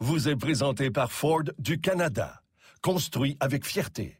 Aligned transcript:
Vous 0.00 0.28
est 0.28 0.36
présenté 0.36 0.92
par 0.92 1.10
Ford 1.10 1.42
du 1.58 1.80
Canada. 1.80 2.42
Construit 2.82 3.36
avec 3.40 3.66
fierté. 3.66 4.17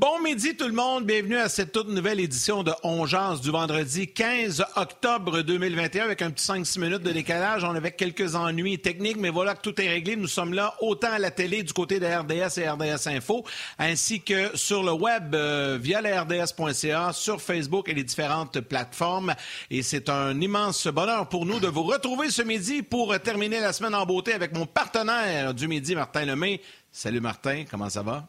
Bon 0.00 0.18
midi 0.18 0.56
tout 0.56 0.66
le 0.66 0.72
monde, 0.72 1.04
bienvenue 1.04 1.36
à 1.36 1.50
cette 1.50 1.72
toute 1.72 1.90
nouvelle 1.90 2.20
édition 2.20 2.62
de 2.62 2.72
Ongeance 2.84 3.42
du 3.42 3.50
vendredi 3.50 4.10
15 4.10 4.64
octobre 4.76 5.42
2021 5.42 6.04
avec 6.04 6.22
un 6.22 6.30
petit 6.30 6.46
5-6 6.46 6.80
minutes 6.80 7.02
de 7.02 7.12
décalage. 7.12 7.64
On 7.64 7.74
avait 7.74 7.92
quelques 7.92 8.34
ennuis 8.34 8.78
techniques, 8.78 9.18
mais 9.18 9.28
voilà 9.28 9.54
que 9.54 9.60
tout 9.60 9.78
est 9.78 9.90
réglé. 9.90 10.16
Nous 10.16 10.26
sommes 10.26 10.54
là 10.54 10.74
autant 10.80 11.12
à 11.12 11.18
la 11.18 11.30
télé 11.30 11.62
du 11.62 11.74
côté 11.74 12.00
de 12.00 12.06
RDS 12.06 12.58
et 12.58 12.66
RDS 12.66 13.08
Info, 13.08 13.44
ainsi 13.78 14.22
que 14.22 14.56
sur 14.56 14.82
le 14.82 14.92
web 14.92 15.34
euh, 15.34 15.76
via 15.78 16.00
la 16.00 16.22
RDS.ca, 16.22 17.12
sur 17.12 17.42
Facebook 17.42 17.90
et 17.90 17.92
les 17.92 18.04
différentes 18.04 18.58
plateformes. 18.60 19.34
Et 19.70 19.82
c'est 19.82 20.08
un 20.08 20.40
immense 20.40 20.86
bonheur 20.86 21.28
pour 21.28 21.44
nous 21.44 21.60
de 21.60 21.68
vous 21.68 21.82
retrouver 21.82 22.30
ce 22.30 22.40
midi 22.40 22.80
pour 22.80 23.20
terminer 23.20 23.60
la 23.60 23.74
semaine 23.74 23.94
en 23.94 24.06
beauté 24.06 24.32
avec 24.32 24.54
mon 24.54 24.64
partenaire 24.64 25.52
du 25.52 25.68
midi, 25.68 25.94
Martin 25.94 26.24
Lemay. 26.24 26.62
Salut 26.90 27.20
Martin, 27.20 27.64
comment 27.70 27.90
ça 27.90 28.00
va? 28.00 28.26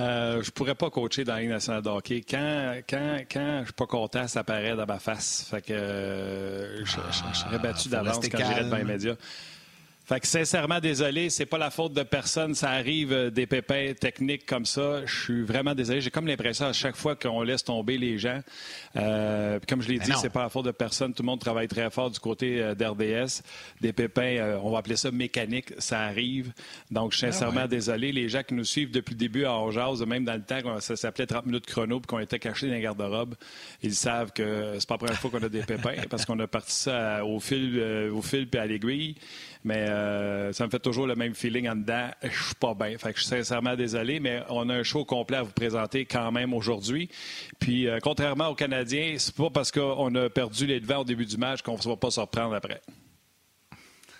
Euh, 0.00 0.42
je 0.42 0.50
pourrais 0.50 0.74
pas 0.74 0.88
coacher 0.90 1.24
dans 1.24 1.34
la 1.34 1.40
Ligue 1.40 1.50
nationale 1.50 1.82
de 1.82 1.88
hockey. 1.88 2.24
Quand, 2.28 2.76
quand, 2.88 3.18
quand 3.30 3.58
je 3.60 3.64
suis 3.66 3.72
pas 3.74 3.86
content, 3.86 4.26
ça 4.28 4.44
paraît 4.44 4.74
dans 4.74 4.86
ma 4.86 4.98
face. 4.98 5.46
Fait 5.50 5.60
que 5.60 5.72
euh, 5.72 6.84
je, 6.84 6.92
serais 7.34 7.58
battu 7.58 7.88
Ah, 7.88 7.96
d'avance 7.96 8.28
quand 8.28 8.38
j'irais 8.38 8.64
devant 8.64 8.76
les 8.76 8.84
médias. 8.84 9.14
Fait 10.10 10.18
que 10.18 10.26
sincèrement 10.26 10.80
désolé, 10.80 11.30
c'est 11.30 11.46
pas 11.46 11.58
la 11.58 11.70
faute 11.70 11.92
de 11.92 12.02
personne, 12.02 12.56
ça 12.56 12.70
arrive 12.70 13.12
euh, 13.12 13.30
des 13.30 13.46
pépins 13.46 13.92
techniques 13.92 14.44
comme 14.44 14.66
ça. 14.66 15.06
Je 15.06 15.22
suis 15.22 15.42
vraiment 15.42 15.72
désolé. 15.72 16.00
J'ai 16.00 16.10
comme 16.10 16.26
l'impression 16.26 16.66
à 16.66 16.72
chaque 16.72 16.96
fois 16.96 17.14
qu'on 17.14 17.42
laisse 17.42 17.62
tomber 17.62 17.96
les 17.96 18.18
gens. 18.18 18.40
Euh, 18.96 19.60
comme 19.68 19.82
je 19.82 19.88
l'ai 19.88 19.98
dit, 19.98 20.12
c'est 20.20 20.30
pas 20.30 20.42
la 20.42 20.48
faute 20.48 20.66
de 20.66 20.70
personne. 20.72 21.14
Tout 21.14 21.22
le 21.22 21.26
monde 21.26 21.40
travaille 21.40 21.68
très 21.68 21.90
fort 21.90 22.10
du 22.10 22.18
côté 22.18 22.60
euh, 22.60 22.74
d'RDS. 22.74 23.42
Des 23.80 23.92
pépins, 23.92 24.22
euh, 24.22 24.58
on 24.62 24.70
va 24.70 24.78
appeler 24.78 24.96
ça 24.96 25.10
mécanique, 25.10 25.72
ça 25.78 26.00
arrive. 26.00 26.52
Donc 26.90 27.12
je 27.12 27.18
suis 27.18 27.26
sincèrement 27.26 27.66
désolé. 27.66 28.12
Les 28.12 28.28
gens 28.28 28.42
qui 28.42 28.54
nous 28.54 28.64
suivent 28.64 28.90
depuis 28.90 29.14
le 29.14 29.18
début 29.18 29.44
à 29.44 29.58
Jazz, 29.70 30.04
même 30.04 30.24
dans 30.24 30.34
le 30.34 30.42
temps 30.42 30.80
ça 30.80 30.96
s'appelait 30.96 31.26
30 31.26 31.46
minutes 31.46 31.66
chrono 31.66 32.00
puis 32.00 32.08
qu'on 32.08 32.18
était 32.18 32.38
cachés 32.38 32.66
dans 32.66 32.74
les 32.74 32.80
garde-robes, 32.80 33.34
ils 33.82 33.94
savent 33.94 34.32
que 34.32 34.76
c'est 34.78 34.88
pas 34.88 34.94
la 34.94 34.98
première 34.98 35.18
fois 35.18 35.30
qu'on 35.30 35.42
a 35.44 35.48
des 35.48 35.62
pépins 35.62 35.94
parce 36.10 36.24
qu'on 36.24 36.38
a 36.40 36.46
parti 36.46 36.72
ça 36.72 37.24
au 37.24 37.38
fil, 37.38 37.80
au 38.12 38.22
fil 38.22 38.48
puis 38.48 38.60
à 38.60 38.66
l'aiguille. 38.66 39.14
Mais 39.62 39.88
euh, 39.90 40.52
ça 40.52 40.64
me 40.64 40.70
fait 40.70 40.78
toujours 40.78 41.06
le 41.06 41.14
même 41.14 41.34
feeling 41.34 41.68
en 41.68 41.76
dedans. 41.76 42.08
Je 42.22 42.28
suis 42.28 42.54
pas 42.54 42.74
bien. 42.74 42.96
Fait 42.96 43.12
que 43.12 43.18
je 43.18 43.24
suis 43.24 43.36
sincèrement 43.36 43.76
désolé, 43.76 44.18
mais 44.18 44.42
on 44.48 44.68
a 44.70 44.74
un 44.74 44.82
show 44.82 45.04
complet 45.04 45.36
à 45.36 45.42
vous 45.42 45.52
présenter 45.52 46.06
quand 46.06 46.32
même 46.32 46.54
aujourd'hui. 46.54 47.10
Puis, 47.58 47.86
euh, 47.86 47.98
contrairement 48.02 48.48
aux 48.48 48.54
C'est 48.86 49.34
pas 49.34 49.50
parce 49.50 49.70
qu'on 49.70 50.14
a 50.14 50.28
perdu 50.30 50.66
les 50.66 50.80
devants 50.80 51.00
au 51.00 51.04
début 51.04 51.26
du 51.26 51.36
match 51.36 51.62
qu'on 51.62 51.76
ne 51.76 51.82
va 51.82 51.96
pas 51.96 52.10
se 52.10 52.20
reprendre 52.20 52.54
après. 52.54 52.80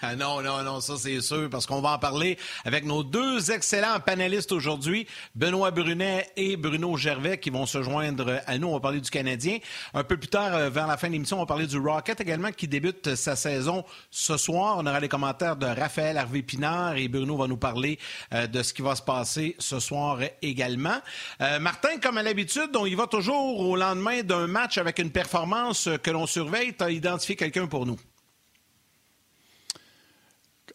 Ah 0.11 0.17
non, 0.17 0.41
non, 0.41 0.63
non, 0.63 0.81
ça 0.81 0.95
c'est 0.97 1.21
sûr, 1.21 1.51
parce 1.51 1.67
qu'on 1.67 1.83
va 1.83 1.93
en 1.93 1.99
parler 1.99 2.39
avec 2.65 2.85
nos 2.85 3.05
deux 3.05 3.51
excellents 3.51 4.01
panélistes 4.01 4.51
aujourd'hui, 4.51 5.07
Benoît 5.35 5.71
Brunet 5.71 6.31
et 6.37 6.57
Bruno 6.57 6.97
Gervais, 6.97 7.39
qui 7.39 7.51
vont 7.51 7.67
se 7.67 7.83
joindre 7.83 8.41
à 8.47 8.57
nous. 8.57 8.69
On 8.69 8.73
va 8.73 8.81
parler 8.81 9.03
du 9.03 9.11
Canadien. 9.11 9.59
Un 9.93 10.03
peu 10.03 10.17
plus 10.17 10.29
tard, 10.29 10.55
euh, 10.55 10.71
vers 10.71 10.87
la 10.87 10.97
fin 10.97 11.09
de 11.09 11.13
l'émission, 11.13 11.37
on 11.37 11.41
va 11.41 11.47
parler 11.47 11.67
du 11.67 11.79
Rocket 11.79 12.19
également, 12.19 12.51
qui 12.51 12.67
débute 12.67 13.15
sa 13.15 13.37
saison 13.37 13.85
ce 14.11 14.39
soir. 14.39 14.77
On 14.79 14.87
aura 14.87 15.01
les 15.01 15.09
commentaires 15.09 15.57
de 15.57 15.67
Raphaël 15.67 16.17
Harvey-Pinard 16.17 16.97
et 16.97 17.09
Bruno 17.09 17.37
va 17.37 17.47
nous 17.47 17.59
parler 17.59 17.99
euh, 18.33 18.47
de 18.47 18.63
ce 18.63 18.73
qui 18.73 18.81
va 18.81 18.97
se 18.97 19.03
passer 19.03 19.55
ce 19.59 19.81
soir 19.81 20.19
également. 20.41 20.99
Euh, 21.43 21.59
Martin, 21.59 21.99
comme 22.03 22.17
à 22.17 22.23
l'habitude, 22.23 22.75
on 22.75 22.89
va 22.97 23.07
toujours 23.07 23.61
au 23.61 23.77
lendemain 23.77 24.23
d'un 24.23 24.47
match 24.47 24.79
avec 24.79 24.99
une 24.99 25.11
performance 25.11 25.91
que 26.03 26.11
l'on 26.11 26.27
surveille. 26.27 26.75
Tu 26.75 26.85
as 26.85 26.91
identifié 26.91 27.37
quelqu'un 27.37 27.67
pour 27.67 27.85
nous. 27.85 27.99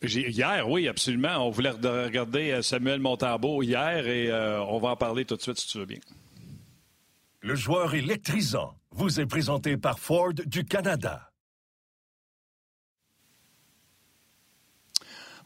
Hier, 0.01 0.69
oui, 0.69 0.87
absolument. 0.87 1.37
On 1.47 1.49
voulait 1.49 1.71
re- 1.71 2.05
regarder 2.05 2.51
euh, 2.51 2.61
Samuel 2.61 2.99
Montambeau 2.99 3.61
hier 3.63 4.07
et 4.07 4.29
euh, 4.29 4.61
on 4.63 4.77
va 4.79 4.89
en 4.89 4.95
parler 4.95 5.25
tout 5.25 5.35
de 5.35 5.41
suite 5.41 5.57
si 5.59 5.67
tu 5.67 5.77
veux 5.79 5.85
bien. 5.85 5.99
Le 7.41 7.55
joueur 7.55 7.93
électrisant 7.95 8.73
vous 8.91 9.19
est 9.19 9.25
présenté 9.25 9.77
par 9.77 9.99
Ford 9.99 10.33
du 10.33 10.65
Canada. 10.65 11.29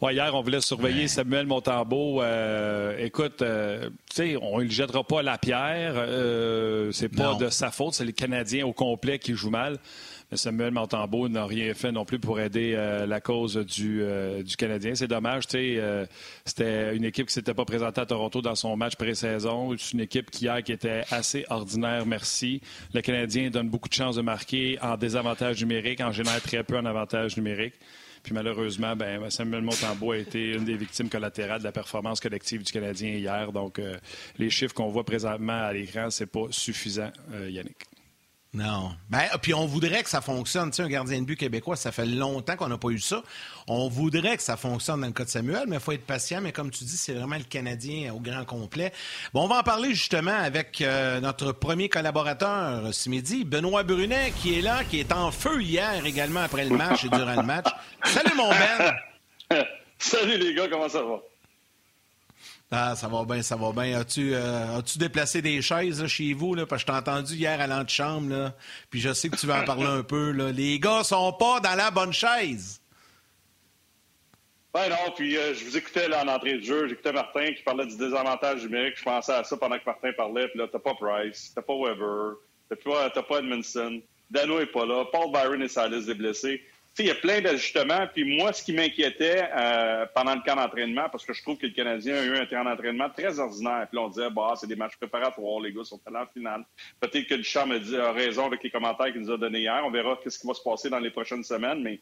Ouais, 0.02 0.14
hier, 0.14 0.34
on 0.34 0.42
voulait 0.42 0.62
surveiller 0.62 1.10
Samuel 1.10 1.46
Montambeau. 1.46 2.22
Euh, 2.22 2.96
écoute, 3.00 3.42
euh, 3.42 3.90
tu 4.10 4.16
sais, 4.16 4.38
on 4.42 4.60
ne 4.60 4.64
lui 4.64 4.72
jettera 4.72 5.04
pas 5.04 5.22
la 5.22 5.38
pierre. 5.38 5.94
Euh, 5.98 6.90
c'est 6.94 7.10
pas 7.10 7.34
Non. 7.34 7.38
de 7.38 7.50
sa 7.50 7.70
faute. 7.70 7.96
C'est 7.96 8.06
les 8.06 8.14
Canadiens 8.14 8.66
au 8.66 8.72
complet 8.72 9.20
qui 9.20 9.34
jouent 9.34 9.50
mal. 9.50 9.78
Samuel 10.38 10.72
Montambeau 10.72 11.28
n'a 11.28 11.46
rien 11.46 11.74
fait 11.74 11.92
non 11.92 12.06
plus 12.06 12.20
pour 12.20 12.40
aider 12.40 12.74
euh, 12.76 13.08
la 13.08 13.20
cause 13.20 13.58
du, 13.58 14.04
euh, 14.04 14.44
du 14.44 14.56
Canadien. 14.56 14.94
C'est 14.94 15.08
dommage. 15.08 15.48
tu 15.48 15.52
sais, 15.54 15.76
euh, 15.78 16.06
C'était 16.46 16.96
une 16.96 17.04
équipe 17.04 17.28
qui 17.28 17.34
s'était 17.34 17.56
pas 17.56 17.66
présentée 17.66 18.02
à 18.02 18.06
Toronto 18.06 18.42
dans 18.42 18.54
son 18.54 18.78
match 18.78 18.96
pré-saison. 18.96 19.76
C'est 19.78 19.94
une 19.94 20.02
équipe 20.02 20.30
qui, 20.30 20.46
hier, 20.46 20.62
qui 20.62 20.72
était 20.72 21.04
assez 21.10 21.46
ordinaire, 21.50 22.06
merci. 22.06 22.62
Le 22.94 23.02
Canadien 23.02 23.50
donne 23.50 23.70
beaucoup 23.70 23.90
de 23.90 23.94
chances 23.94 24.18
de 24.18 24.22
marquer 24.22 24.78
en 24.82 24.98
désavantage 24.98 25.62
numérique, 25.62 26.00
en 26.02 26.12
génère 26.12 26.42
très 26.42 26.64
peu 26.64 26.78
en 26.78 26.86
avantage 26.86 27.36
numérique. 27.36 27.74
Puis 28.22 28.34
malheureusement, 28.34 28.96
ben, 28.96 29.30
Samuel 29.32 29.64
Montembeau 29.64 30.12
a 30.12 30.18
été 30.18 30.52
une 30.54 30.66
des 30.66 30.76
victimes 30.76 31.10
collatérales 31.10 31.60
de 31.60 31.64
la 31.64 31.72
performance 31.72 32.20
collective 32.20 32.62
du 32.64 32.72
Canadien 32.72 33.12
hier. 33.12 33.52
Donc, 33.52 33.82
les 34.38 34.50
chiffres 34.50 34.76
qu'on 34.76 34.90
voit 34.90 35.06
présentement 35.06 35.54
à 35.54 35.72
l'écran, 35.72 36.10
c'est 36.10 36.28
pas 36.28 36.48
suffisant, 36.50 37.12
Yannick. 37.48 37.88
Non. 38.52 38.96
Ben, 39.12 39.26
puis 39.44 39.54
on 39.54 39.68
voudrait 39.68 40.02
que 40.02 40.10
ça 40.10 40.22
fonctionne. 40.22 40.72
Tu 40.72 40.78
sais, 40.78 40.82
un 40.82 40.88
gardien 40.88 41.20
de 41.20 41.26
but 41.26 41.36
québécois, 41.36 41.76
ça 41.76 41.92
fait 41.92 42.08
longtemps 42.08 42.56
qu'on 42.56 42.68
n'a 42.68 42.80
pas 42.80 42.90
eu 42.90 42.98
ça. 42.98 43.22
On 43.68 43.90
voudrait 43.90 44.38
que 44.38 44.44
ça 44.44 44.58
fonctionne 44.58 45.02
dans 45.02 45.08
le 45.08 45.14
cas 45.14 45.24
de 45.24 45.30
Samuel, 45.30 45.66
mais 45.68 45.76
il 45.76 45.80
faut 45.80 45.92
être 45.92 46.06
patient. 46.06 46.42
Mais 46.42 46.52
comme 46.52 46.72
tu 46.72 46.84
dis, 46.84 46.98
c'est 46.98 47.14
vraiment 47.14 47.38
le 47.38 47.44
Canadien 47.44 48.12
au 48.12 48.20
grand 48.20 48.46
complet. 48.46 48.92
Bon, 49.34 49.44
on 49.44 49.48
va 49.48 49.60
en 49.60 49.64
parler 49.64 49.94
justement 49.94 50.36
avec 50.36 50.82
euh, 50.82 51.20
notre 51.20 51.52
premier 51.52 51.90
collaborateur 51.90 52.86
euh, 52.86 52.92
ce 52.92 53.08
midi, 53.10 53.46
Benoît 53.46 53.84
Brunet, 53.84 54.34
qui 54.42 54.58
est 54.58 54.62
là, 54.62 54.84
qui 54.84 55.00
est 55.00 55.12
en 55.12 55.30
feu 55.32 55.62
hier 55.62 56.04
également 56.04 56.42
après 56.42 56.66
le 56.66 56.76
match 56.76 57.06
et 57.06 57.10
durant 57.10 57.36
le 57.36 57.44
match. 57.44 57.68
Salut 58.04 58.36
mon 58.36 58.50
Ben! 58.50 59.64
Salut 60.00 60.40
les 60.40 60.56
gars, 60.56 60.68
comment 60.68 60.90
ça 60.90 61.04
va? 61.04 61.20
Ah, 62.72 62.96
ça 62.96 63.08
va 63.08 63.26
bien, 63.26 63.42
ça 63.42 63.56
va 63.56 63.72
bien. 63.72 64.00
As-tu 64.00 64.32
euh, 64.34 64.82
déplacé 64.98 65.42
des 65.42 65.62
chaises 65.62 66.06
chez 66.06 66.34
vous? 66.34 66.54
Là, 66.54 66.68
parce 66.68 66.84
que 66.84 66.92
je 66.92 66.94
t'ai 66.94 67.00
entendu 67.00 67.34
hier 67.34 67.60
à 67.60 67.66
l'antichambre, 67.66 68.52
puis 68.92 69.00
je 69.00 69.12
sais 69.12 69.30
que 69.30 69.36
tu 69.38 69.48
vas 69.48 69.62
en 69.62 69.66
parler 69.66 69.88
un 69.88 70.04
peu. 70.04 70.30
Les 70.52 70.80
gars 70.80 71.04
sont 71.04 71.34
pas 71.34 71.60
dans 71.60 71.76
la 71.76 71.90
bonne 71.90 72.14
chaise. 72.14 72.80
Ben 74.72 74.88
non, 74.88 75.12
puis 75.16 75.36
euh, 75.36 75.56
je 75.56 75.66
vous 75.66 75.78
écoutais 75.78 76.08
là, 76.08 76.24
en 76.24 76.28
entrée 76.28 76.60
de 76.60 76.64
jeu, 76.64 76.88
j'écoutais 76.88 77.12
Martin 77.12 77.54
qui 77.54 77.64
parlait 77.64 77.88
du 77.88 77.98
désavantage 77.98 78.62
numérique, 78.64 78.98
je 78.98 79.04
pensais 79.04 79.34
à 79.34 79.44
ça 79.44 79.58
pendant 79.58 79.80
que 79.80 79.86
Martin 79.86 80.12
parlait, 80.16 80.48
puis 80.48 80.60
là, 80.60 80.68
t'as 80.72 80.78
pas 80.78 80.94
Price, 80.94 81.52
t'as 81.56 81.64
pas 81.64 81.74
Weber, 81.74 82.36
t'as 82.70 82.76
pas, 82.76 83.10
pas 83.10 83.40
Edmondson, 83.40 84.00
Dano 84.30 84.60
est 84.60 84.68
pas 84.68 84.86
là, 84.86 85.06
Paul 85.12 85.32
Byron 85.32 85.64
est 85.64 85.70
sur 85.70 85.82
la 85.82 85.88
liste 85.88 86.08
il 86.98 87.06
y 87.06 87.12
a 87.12 87.16
plein 87.16 87.40
d'ajustements, 87.40 88.08
puis 88.14 88.24
moi, 88.24 88.52
ce 88.52 88.64
qui 88.64 88.74
m'inquiétait 88.74 89.48
euh, 89.56 90.06
pendant 90.14 90.36
le 90.36 90.42
camp 90.42 90.56
d'entraînement, 90.56 91.08
parce 91.10 91.26
que 91.26 91.34
je 91.34 91.42
trouve 91.42 91.58
que 91.58 91.68
le 91.68 91.72
Canadien 91.72 92.16
a 92.16 92.24
eu 92.24 92.36
un 92.36 92.46
camp 92.46 92.64
d'entraînement 92.64 93.10
très 93.10 93.40
ordinaire, 93.40 93.88
puis 93.90 93.98
on 94.00 94.10
disait, 94.10 94.30
bah, 94.30 94.54
c'est 94.60 94.68
des 94.68 94.76
matchs 94.76 94.98
préparatoires, 94.98 95.62
les 95.62 95.72
gars 95.72 95.84
sont 95.84 96.02
allés 96.06 96.18
en 96.18 96.28
finale. 96.28 96.66
Peut-être 97.00 97.28
que 97.28 97.36
Duchamp 97.36 97.68
dit, 97.68 97.96
a 97.96 98.12
raison 98.12 98.48
avec 98.48 98.64
les 98.64 98.70
commentaires 98.70 99.12
qu'il 99.12 99.22
nous 99.22 99.32
a 99.32 99.38
donnés 99.38 99.60
hier, 99.60 99.82
on 99.86 99.92
verra 99.92 100.20
qu'est-ce 100.22 100.40
qui 100.40 100.48
va 100.48 100.54
se 100.54 100.64
passer 100.64 100.90
dans 100.90 101.00
les 101.00 101.12
prochaines 101.12 101.44
semaines, 101.44 101.82
mais 101.82 102.02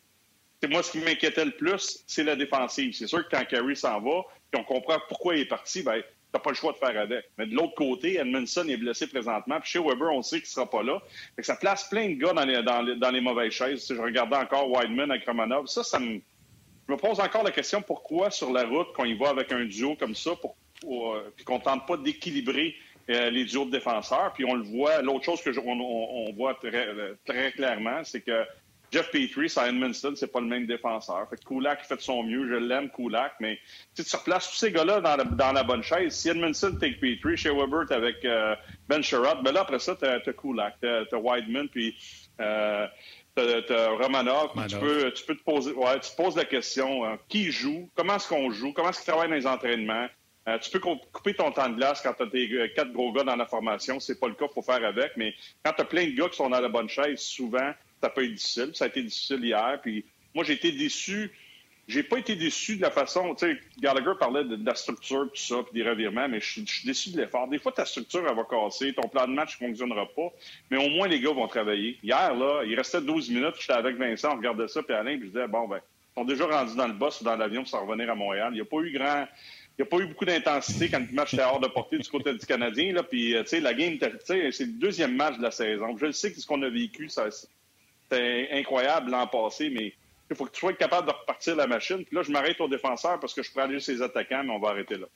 moi, 0.68 0.82
ce 0.82 0.92
qui 0.92 1.00
m'inquiétait 1.00 1.46
le 1.46 1.52
plus, 1.52 2.04
c'est 2.08 2.24
la 2.24 2.36
défensive. 2.36 2.94
C'est 2.94 3.06
sûr 3.06 3.28
que 3.28 3.36
quand 3.36 3.46
Carey 3.46 3.76
s'en 3.76 4.02
va, 4.02 4.24
puis 4.52 4.60
on 4.60 4.64
comprend 4.64 4.98
pourquoi 5.08 5.36
il 5.36 5.42
est 5.42 5.46
parti, 5.46 5.84
ben, 5.84 6.02
pas 6.40 6.50
le 6.50 6.56
choix 6.56 6.74
de 6.74 6.78
faire 6.78 7.00
avec. 7.00 7.26
Mais 7.38 7.46
de 7.46 7.56
l'autre 7.56 7.76
côté, 7.76 8.18
Edmondson 8.18 8.66
est 8.68 8.78
blessé 8.78 9.08
présentement, 9.08 9.60
puis 9.60 9.72
chez 9.72 9.80
Weber, 9.80 10.12
on 10.12 10.22
sait 10.22 10.40
qu'il 10.40 10.48
sera 10.48 10.70
pas 10.70 10.84
là. 10.84 11.02
Ça 11.40 11.56
place 11.56 11.88
plein 11.90 12.10
de 12.10 12.16
gars 12.16 12.34
dans 12.34 12.46
les, 12.46 12.64
dans 12.64 12.82
les, 12.82 12.96
dans 12.96 13.12
les 13.12 13.22
mauvaises 13.22 13.52
chaises. 13.52 13.86
Sais, 13.86 13.96
je 13.96 14.02
regardais 14.02 14.36
encore 14.36 14.70
Wideman 14.70 15.12
avec 15.12 15.26
Romanov. 15.26 15.68
Ça, 15.68 15.84
ça 15.84 16.00
me, 16.00 16.20
je 16.88 16.94
me 16.94 16.98
pose 16.98 17.20
encore 17.20 17.44
la 17.44 17.52
question 17.52 17.82
pourquoi 17.82 18.32
sur 18.32 18.52
la 18.52 18.66
route, 18.66 18.88
quand 18.96 19.04
il 19.04 19.18
va 19.18 19.30
avec 19.30 19.52
un 19.52 19.66
duo 19.66 19.96
comme 19.96 20.16
ça, 20.16 20.32
euh, 20.32 21.30
puis 21.36 21.44
qu'on 21.44 21.60
tente 21.60 21.86
pas 21.86 21.98
d'équilibrer 21.98 22.76
euh, 23.10 23.30
les 23.30 23.44
duos 23.46 23.66
de 23.66 23.72
défenseurs? 23.72 24.32
Puis 24.34 24.46
on 24.46 24.56
le 24.56 24.64
voit, 24.64 25.02
l'autre 25.02 25.26
chose 25.26 25.42
que 25.42 25.50
on, 25.60 26.32
voit 26.34 26.54
très, 26.56 26.88
très 27.26 27.52
clairement, 27.52 28.04
c'est 28.04 28.22
que 28.22 28.46
Jeff 28.92 29.12
Petrie, 29.12 29.52
à 29.58 29.68
Edmundston, 29.68 30.14
c'est 30.16 30.32
pas 30.32 30.40
le 30.40 30.48
même 30.48 30.66
défenseur. 30.66 31.28
Fait 31.30 31.36
que 31.36 31.44
Kulak 31.44 31.84
fait 31.86 31.98
de 31.98 32.02
son 32.02 32.24
mieux. 32.24 32.48
Je 32.48 32.56
l'aime, 32.56 32.90
Kulak, 32.90 33.34
mais 33.40 33.60
tu 33.96 34.04
replaces 34.16 34.50
tous 34.50 34.56
ces 34.56 34.72
gars-là 34.72 35.02
dans 35.02 35.18
la, 35.18 35.24
dans 35.26 35.52
la 35.52 35.64
bonne 35.64 35.84
chaise. 35.84 36.16
Si 36.16 36.30
Edmondson 36.30 36.78
take 36.80 37.00
Petrie, 37.00 37.36
chez 37.36 37.50
Weber, 37.50 37.92
avec 37.92 38.24
euh, 38.24 38.56
Ben 38.88 39.02
Sherrod, 39.02 39.44
ben 39.44 39.52
là, 39.52 39.62
après 39.62 39.80
ça, 39.80 39.96
t'as 39.96 40.16
as 40.16 40.34
Kulak, 40.34 40.76
t'as 40.82 41.04
as 41.12 41.18
Wideman, 41.18 41.68
puis 41.68 41.98
euh, 42.40 42.88
t'as 43.36 43.90
Romanov. 43.90 44.52
Tu 44.68 44.78
peux, 44.78 45.12
tu 45.12 45.26
peux 45.26 45.36
te 45.36 45.44
poser, 45.44 45.74
ouais, 45.74 46.00
tu 46.00 46.10
te 46.10 46.16
poses 46.16 46.38
la 46.38 46.46
question, 46.46 47.06
euh, 47.06 47.16
qui 47.28 47.52
joue, 47.52 47.90
comment 47.96 48.16
est-ce 48.16 48.30
qu'on 48.30 48.52
joue, 48.52 48.72
comment 48.72 48.90
est-ce 48.90 49.00
qu'ils 49.00 49.12
travaillent 49.12 49.30
dans 49.30 49.36
les 49.36 49.48
entraînements? 49.48 50.08
Euh, 50.48 50.58
tu 50.60 50.72
peux 50.72 50.80
couper 50.80 51.34
ton 51.34 51.52
temps 51.52 51.68
de 51.68 51.76
glace 51.76 52.02
quand 52.02 52.14
tu 52.14 52.24
as 52.24 52.28
tes 52.28 52.72
quatre 52.74 52.94
gros 52.94 53.12
gars 53.12 53.26
dans 53.26 53.36
la 53.36 53.46
formation. 53.46 54.00
C'est 54.00 54.18
pas 54.18 54.30
le 54.30 54.34
cas, 54.34 54.46
faut 54.48 54.62
faire 54.62 54.82
avec. 54.86 55.12
Mais 55.18 55.34
quand 55.62 55.74
tu 55.74 55.82
as 55.82 55.86
plein 55.86 56.06
de 56.06 56.12
gars 56.12 56.30
qui 56.30 56.38
sont 56.38 56.50
dans 56.50 56.62
la 56.62 56.70
bonne 56.70 56.88
chaise, 56.88 57.20
souvent, 57.20 57.74
ça 58.02 58.10
peut 58.10 58.24
être 58.24 58.34
difficile. 58.34 58.72
Ça 58.74 58.86
a 58.86 58.88
été 58.88 59.02
difficile 59.02 59.44
hier. 59.44 59.80
Puis 59.82 60.06
moi, 60.34 60.44
j'ai 60.44 60.54
été 60.54 60.72
déçu. 60.72 61.32
J'ai 61.88 62.04
pas 62.04 62.18
été 62.18 62.36
déçu 62.36 62.76
de 62.76 62.82
la 62.82 62.92
façon. 62.92 63.34
Tu 63.34 63.48
sais, 63.48 63.60
Gallagher 63.80 64.12
parlait 64.20 64.44
de, 64.44 64.60
la 64.64 64.76
structure, 64.76 65.30
tout 65.32 65.42
ça, 65.42 65.64
puis 65.64 65.82
des 65.82 65.90
revirements, 65.90 66.28
mais 66.28 66.42
je 66.42 66.62
suis 66.66 66.86
déçu 66.86 67.12
de 67.12 67.22
l'effort. 67.22 67.48
Des 67.48 67.60
fois, 67.60 67.72
ta 67.72 67.86
structure, 67.86 68.26
elle 68.28 68.36
va 68.36 68.44
casser. 68.44 68.94
Ton 68.94 69.08
plan 69.08 69.26
de 69.26 69.32
match 69.32 69.60
ne 69.62 69.68
fonctionnera 69.68 70.06
pas. 70.14 70.30
Mais 70.70 70.78
au 70.78 70.90
moins, 70.90 71.08
les 71.08 71.22
gars 71.22 71.32
vont 71.32 71.48
travailler. 71.48 71.98
Hier, 72.04 72.36
là, 72.36 72.64
il 72.66 72.76
restait 72.76 73.02
12 73.02 73.30
minutes. 73.30 73.56
J'étais 73.60 73.74
avec 73.74 73.96
Vincent, 73.96 74.34
on 74.34 74.38
regardait 74.38 74.68
ça, 74.68 74.84
puis 74.84 74.94
Alain, 74.94 75.18
puis 75.18 75.28
je 75.28 75.32
disais, 75.32 75.48
bon, 75.48 75.68
ben, 75.68 75.78
ils 75.78 76.20
sont 76.20 76.26
déjà 76.26 76.46
rendus 76.46 76.76
dans 76.76 76.88
le 76.88 76.94
boss 76.94 77.22
ou 77.22 77.24
dans 77.24 77.38
l'avion 77.38 77.62
pour 77.62 77.70
s'en 77.70 77.86
revenir 77.86 78.12
à 78.12 78.16
Montréal. 78.16 78.50
Il 78.52 78.56
n'y 78.56 78.62
a 78.62 78.66
pas 78.66 78.80
eu 78.80 78.92
grand. 78.92 79.26
Il 79.78 79.84
n'y 79.84 79.88
a 79.88 79.90
pas 79.90 79.98
eu 80.00 80.08
beaucoup 80.08 80.26
d'intensité 80.26 80.90
quand 80.90 81.00
le 81.00 81.14
match 81.14 81.36
était 81.36 81.44
hors 81.44 81.60
de 81.60 81.68
portée 81.68 82.00
du 82.00 82.10
côté 82.10 82.34
du 82.34 82.46
Canadien. 82.46 82.92
Là, 82.92 83.04
puis, 83.04 83.34
tu 83.40 83.48
sais, 83.48 83.60
la 83.62 83.74
game, 83.74 83.98
c'est 84.26 84.60
le 84.60 84.80
deuxième 84.80 85.16
match 85.16 85.38
de 85.38 85.44
la 85.44 85.52
saison. 85.52 85.96
Je 85.98 86.12
sais 86.12 86.34
ce 86.34 86.46
qu'on 86.46 86.62
a 86.64 86.70
vécu, 86.70 87.08
ça, 87.08 87.30
c'était 88.10 88.50
incroyable 88.52 89.12
l'an 89.12 89.28
passé, 89.28 89.70
mais 89.70 89.94
il 90.30 90.36
faut 90.36 90.46
que 90.46 90.52
tu 90.52 90.60
sois 90.60 90.74
capable 90.74 91.08
de 91.08 91.14
repartir 91.14 91.56
la 91.56 91.68
machine. 91.68 92.04
Puis 92.06 92.16
là, 92.16 92.24
je 92.24 92.32
m'arrête 92.32 92.60
au 92.60 92.68
défenseur 92.68 93.20
parce 93.20 93.34
que 93.34 93.44
je 93.44 93.52
prends 93.52 93.64
aller 93.64 93.80
ses 93.80 94.02
attaquants, 94.02 94.44
mais 94.44 94.52
on 94.52 94.60
va 94.60 94.70
arrêter 94.70 94.98
là. 94.98 95.08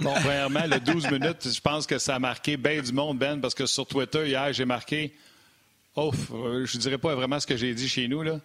Bon, 0.00 0.12
premièrement, 0.14 0.64
le 0.66 0.80
12 0.80 1.10
minutes, 1.10 1.52
je 1.52 1.60
pense 1.60 1.86
que 1.86 1.98
ça 1.98 2.16
a 2.16 2.18
marqué 2.18 2.56
bien 2.56 2.80
du 2.80 2.92
monde, 2.92 3.18
Ben, 3.18 3.40
parce 3.40 3.54
que 3.54 3.66
sur 3.66 3.86
Twitter, 3.86 4.26
hier, 4.26 4.52
j'ai 4.52 4.64
marqué. 4.64 5.12
Oh, 5.94 6.10
je 6.64 6.78
dirais 6.78 6.98
pas 6.98 7.14
vraiment 7.14 7.38
ce 7.38 7.46
que 7.46 7.56
j'ai 7.56 7.74
dit 7.74 7.88
chez 7.88 8.08
nous, 8.08 8.22
là. 8.22 8.40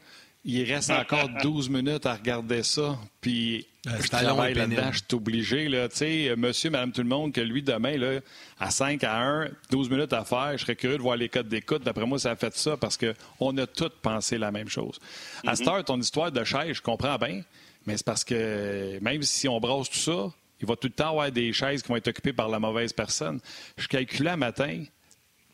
Il 0.46 0.64
reste 0.72 0.92
encore 0.92 1.30
12 1.42 1.70
minutes 1.70 2.06
à 2.06 2.14
regarder 2.16 2.64
ça. 2.64 2.98
Puis, 3.22 3.68
euh, 3.88 3.92
je 4.02 4.08
travaille 4.08 4.54
là-dedans, 4.54 4.92
je 4.92 4.98
suis 4.98 5.14
obligé. 5.14 5.68
Là, 5.68 5.88
sais, 5.92 6.34
monsieur, 6.38 6.70
madame, 6.70 6.92
tout 6.92 7.02
le 7.02 7.10
monde, 7.10 7.34
que 7.34 7.42
lui, 7.42 7.62
demain, 7.62 7.98
là, 7.98 8.20
à 8.60 8.72
5 8.72 9.04
à 9.04 9.22
1, 9.22 9.50
12 9.72 9.90
minutes 9.90 10.14
à 10.14 10.24
faire, 10.24 10.54
je 10.54 10.64
serais 10.64 10.76
curieux 10.76 10.98
de 10.98 11.02
voir 11.02 11.18
les 11.18 11.30
codes 11.30 11.48
d'écoute. 11.50 11.84
D'après 11.84 12.06
moi, 12.06 12.20
ça 12.20 12.32
a 12.32 12.36
fait 12.36 12.56
ça 12.56 12.78
parce 12.78 12.98
qu'on 12.98 13.58
a 13.58 13.68
tous 13.68 13.92
pensé 14.02 14.38
la 14.38 14.52
même 14.52 14.70
chose. 14.70 15.00
À 15.46 15.56
cette 15.56 15.68
heure, 15.68 15.84
ton 15.84 16.00
histoire 16.00 16.32
de 16.32 16.44
chaise, 16.44 16.78
je 16.78 16.82
comprends 16.82 17.18
bien, 17.18 17.42
mais 17.86 17.98
c'est 17.98 18.06
parce 18.06 18.24
que 18.24 19.00
même 19.02 19.24
si 19.24 19.48
on 19.48 19.60
brasse 19.60 19.90
tout 19.90 19.98
ça, 19.98 20.32
il 20.60 20.68
va 20.68 20.76
tout 20.76 20.88
le 20.88 20.94
temps 20.94 21.10
avoir 21.10 21.32
des 21.32 21.54
chaises 21.54 21.82
qui 21.82 21.90
vont 21.90 21.98
être 21.98 22.08
occupées 22.08 22.34
par 22.34 22.50
la 22.50 22.60
mauvaise 22.60 22.92
personne. 22.94 23.40
Je 23.78 23.88
calculais 23.88 24.32
un 24.32 24.38
matin 24.38 24.84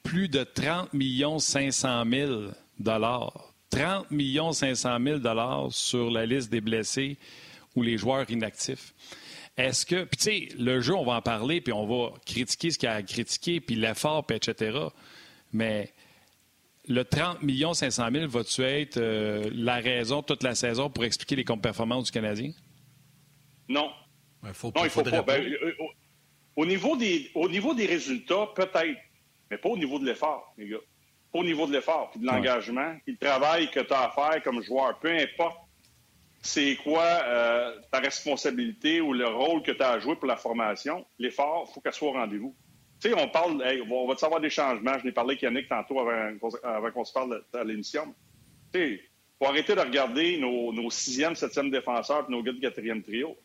plus 0.03 0.29
de 0.29 0.43
30 0.43 0.89
500 1.39 2.03
000 2.09 2.41
dollars 2.79 3.52
30 3.73 4.53
500 4.53 4.97
000 5.03 5.69
sur 5.71 6.11
la 6.11 6.25
liste 6.25 6.51
des 6.51 6.61
blessés 6.61 7.17
ou 7.75 7.81
les 7.81 7.97
joueurs 7.97 8.29
inactifs. 8.29 8.93
Est-ce 9.57 9.85
que, 9.85 10.03
puis 10.03 10.17
tu 10.17 10.23
sais, 10.23 10.47
le 10.57 10.81
jeu, 10.81 10.95
on 10.95 11.05
va 11.05 11.13
en 11.13 11.21
parler, 11.21 11.61
puis 11.61 11.73
on 11.73 11.85
va 11.85 12.13
critiquer 12.25 12.71
ce 12.71 12.77
qu'il 12.77 12.87
y 12.87 12.91
a 12.91 12.95
à 12.95 13.03
critiquer, 13.03 13.59
puis 13.59 13.75
l'effort, 13.75 14.25
puis 14.25 14.37
etc. 14.37 14.79
Mais 15.51 15.91
le 16.87 17.03
30 17.03 17.39
500 17.73 18.07
000 18.11 18.27
va-tu 18.27 18.63
être 18.63 18.97
euh, 18.97 19.49
la 19.53 19.75
raison 19.75 20.21
toute 20.21 20.43
la 20.43 20.55
saison 20.55 20.89
pour 20.89 21.05
expliquer 21.05 21.35
les 21.35 21.43
performances 21.43 22.05
du 22.05 22.11
Canadien? 22.11 22.51
Non. 23.69 23.91
faut, 24.53 24.71
non, 24.75 24.83
il 24.83 24.89
faut 24.89 25.03
pas. 25.03 25.21
Ben, 25.21 25.41
euh, 25.43 25.73
au, 26.55 26.65
niveau 26.65 26.97
des, 26.97 27.29
au 27.35 27.47
niveau 27.47 27.73
des 27.73 27.85
résultats, 27.85 28.47
peut-être, 28.55 28.99
mais 29.49 29.57
pas 29.57 29.69
au 29.69 29.77
niveau 29.77 29.99
de 29.99 30.05
l'effort, 30.05 30.53
les 30.57 30.67
gars 30.67 30.79
au 31.33 31.43
niveau 31.43 31.65
de 31.65 31.73
l'effort, 31.73 32.11
puis 32.11 32.19
de 32.19 32.25
l'engagement, 32.25 32.95
puis 33.03 33.17
le 33.19 33.25
travail 33.25 33.69
que 33.71 33.79
tu 33.79 33.93
as 33.93 34.03
à 34.03 34.09
faire 34.11 34.43
comme 34.43 34.61
joueur. 34.61 34.99
Peu 34.99 35.09
importe 35.09 35.57
c'est 36.45 36.75
quoi 36.83 37.03
euh, 37.03 37.79
ta 37.89 37.99
responsabilité 37.99 38.99
ou 38.99 39.13
le 39.13 39.27
rôle 39.27 39.63
que 39.63 39.71
tu 39.71 39.81
as 39.81 39.91
à 39.91 39.99
jouer 39.99 40.17
pour 40.17 40.27
la 40.27 40.35
formation, 40.35 41.05
l'effort, 41.17 41.67
il 41.69 41.73
faut 41.73 41.79
qu'elle 41.79 41.93
soit 41.93 42.09
au 42.09 42.11
rendez-vous. 42.11 42.53
Tu 42.99 43.09
sais, 43.09 43.15
on 43.17 43.29
parle, 43.29 43.63
on 43.89 44.07
va 44.07 44.15
savoir 44.17 44.41
des 44.41 44.49
changements. 44.49 44.99
Je 44.99 45.05
n'ai 45.05 45.13
parlé 45.13 45.31
avec 45.31 45.41
Yannick 45.41 45.69
tantôt 45.69 45.99
avant, 46.01 46.91
qu'on 46.91 47.05
se 47.05 47.13
parle 47.13 47.41
à 47.53 47.63
l'émission. 47.63 48.13
Tu 48.73 48.79
sais, 48.79 49.01
faut 49.39 49.45
arrêter 49.45 49.73
de 49.73 49.79
regarder 49.79 50.37
nos, 50.37 50.73
nos 50.73 50.89
sixième, 50.89 51.33
septième 51.33 51.71
défenseurs 51.71 52.25
et 52.27 52.31
nos 52.31 52.43
gars 52.43 52.51
de 52.51 52.59
quatrième 52.59 53.01
trio 53.01 53.37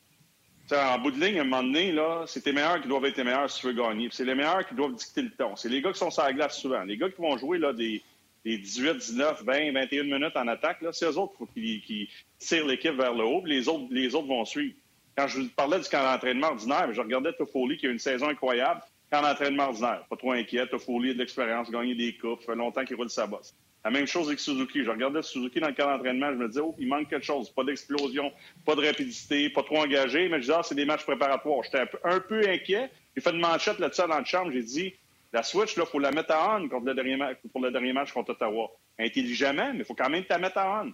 en 0.76 0.98
bout 0.98 1.10
de 1.10 1.24
ligne, 1.24 1.38
à 1.38 1.42
un 1.42 1.44
moment 1.44 1.62
donné, 1.62 1.92
là, 1.92 2.24
c'est 2.26 2.42
tes 2.42 2.52
meilleurs 2.52 2.80
qui 2.80 2.88
doivent 2.88 3.04
être 3.06 3.16
les 3.16 3.24
meilleurs 3.24 3.50
si 3.50 3.60
tu 3.60 3.66
veux 3.66 3.72
gagner. 3.72 4.08
c'est 4.12 4.24
les 4.24 4.34
meilleurs 4.34 4.66
qui 4.66 4.74
doivent 4.74 4.94
dicter 4.94 5.22
le 5.22 5.30
ton. 5.30 5.56
C'est 5.56 5.68
les 5.68 5.80
gars 5.80 5.92
qui 5.92 5.98
sont 5.98 6.10
sur 6.10 6.22
la 6.22 6.32
glace 6.32 6.58
souvent. 6.58 6.82
Les 6.82 6.96
gars 6.96 7.08
qui 7.08 7.20
vont 7.20 7.36
jouer 7.38 7.58
là, 7.58 7.72
des, 7.72 8.02
18, 8.44 8.94
19, 8.94 9.44
20, 9.44 9.72
21 9.72 10.04
minutes 10.04 10.36
en 10.36 10.48
attaque, 10.48 10.78
c'est 10.92 11.06
eux 11.06 11.18
autres 11.18 11.34
qui, 11.54 12.08
tirent 12.38 12.66
l'équipe 12.66 12.94
vers 12.94 13.14
le 13.14 13.24
haut, 13.24 13.42
les 13.44 13.68
autres, 13.68 13.86
les 13.90 14.14
autres 14.14 14.28
vont 14.28 14.44
suivre. 14.44 14.74
Quand 15.16 15.26
je 15.26 15.40
vous 15.40 15.48
parlais 15.48 15.80
du 15.80 15.88
camp 15.88 16.02
d'entraînement 16.02 16.48
ordinaire, 16.48 16.92
je 16.92 17.00
regardais 17.00 17.32
Toffoli 17.32 17.76
qui 17.76 17.86
a 17.86 17.90
une 17.90 17.98
saison 17.98 18.28
incroyable. 18.28 18.80
Camp 19.10 19.22
d'entraînement 19.22 19.64
ordinaire, 19.64 20.04
pas 20.08 20.16
trop 20.16 20.32
inquiet. 20.32 20.66
Toffoli 20.66 21.10
a 21.10 21.14
de 21.14 21.18
l'expérience, 21.18 21.70
gagné 21.70 21.94
des 21.94 22.16
coupes, 22.16 22.40
ça 22.40 22.52
fait 22.52 22.58
longtemps 22.58 22.84
qu'il 22.84 22.96
roule 22.96 23.10
sa 23.10 23.26
bosse. 23.26 23.54
La 23.88 23.92
même 23.92 24.06
chose 24.06 24.26
avec 24.26 24.38
Suzuki. 24.38 24.84
Je 24.84 24.90
regardais 24.90 25.22
Suzuki 25.22 25.60
dans 25.60 25.68
le 25.68 25.72
camp 25.72 25.86
d'entraînement, 25.86 26.30
je 26.30 26.36
me 26.36 26.46
disais, 26.48 26.60
oh, 26.60 26.76
il 26.78 26.88
manque 26.88 27.08
quelque 27.08 27.24
chose. 27.24 27.48
Pas 27.48 27.64
d'explosion, 27.64 28.30
pas 28.66 28.74
de 28.74 28.86
rapidité, 28.86 29.48
pas 29.48 29.62
trop 29.62 29.78
engagé. 29.78 30.28
Mais 30.28 30.36
je 30.36 30.40
disais, 30.42 30.56
ah, 30.58 30.62
c'est 30.62 30.74
des 30.74 30.84
matchs 30.84 31.04
préparatoires. 31.04 31.62
J'étais 31.64 31.84
un 32.04 32.20
peu, 32.20 32.46
inquiet. 32.46 32.90
J'ai 33.16 33.22
fait 33.22 33.30
une 33.30 33.40
manchette 33.40 33.78
là-dessus 33.78 34.06
dans 34.06 34.18
le 34.18 34.26
chambre. 34.26 34.50
J'ai 34.52 34.62
dit, 34.62 34.94
la 35.32 35.42
switch, 35.42 35.78
là, 35.78 35.86
faut 35.86 36.00
la 36.00 36.10
mettre 36.10 36.32
à 36.32 36.58
on 36.58 36.64
le 36.64 36.92
dernier 36.92 37.16
pour 37.50 37.62
le 37.62 37.70
dernier 37.70 37.94
match 37.94 38.12
contre 38.12 38.32
Ottawa. 38.32 38.70
Intelligemment, 38.98 39.72
mais 39.72 39.78
il 39.78 39.84
faut 39.86 39.94
quand 39.94 40.10
même 40.10 40.24
la 40.28 40.36
mettre 40.36 40.58
à 40.58 40.84
on. 40.84 40.92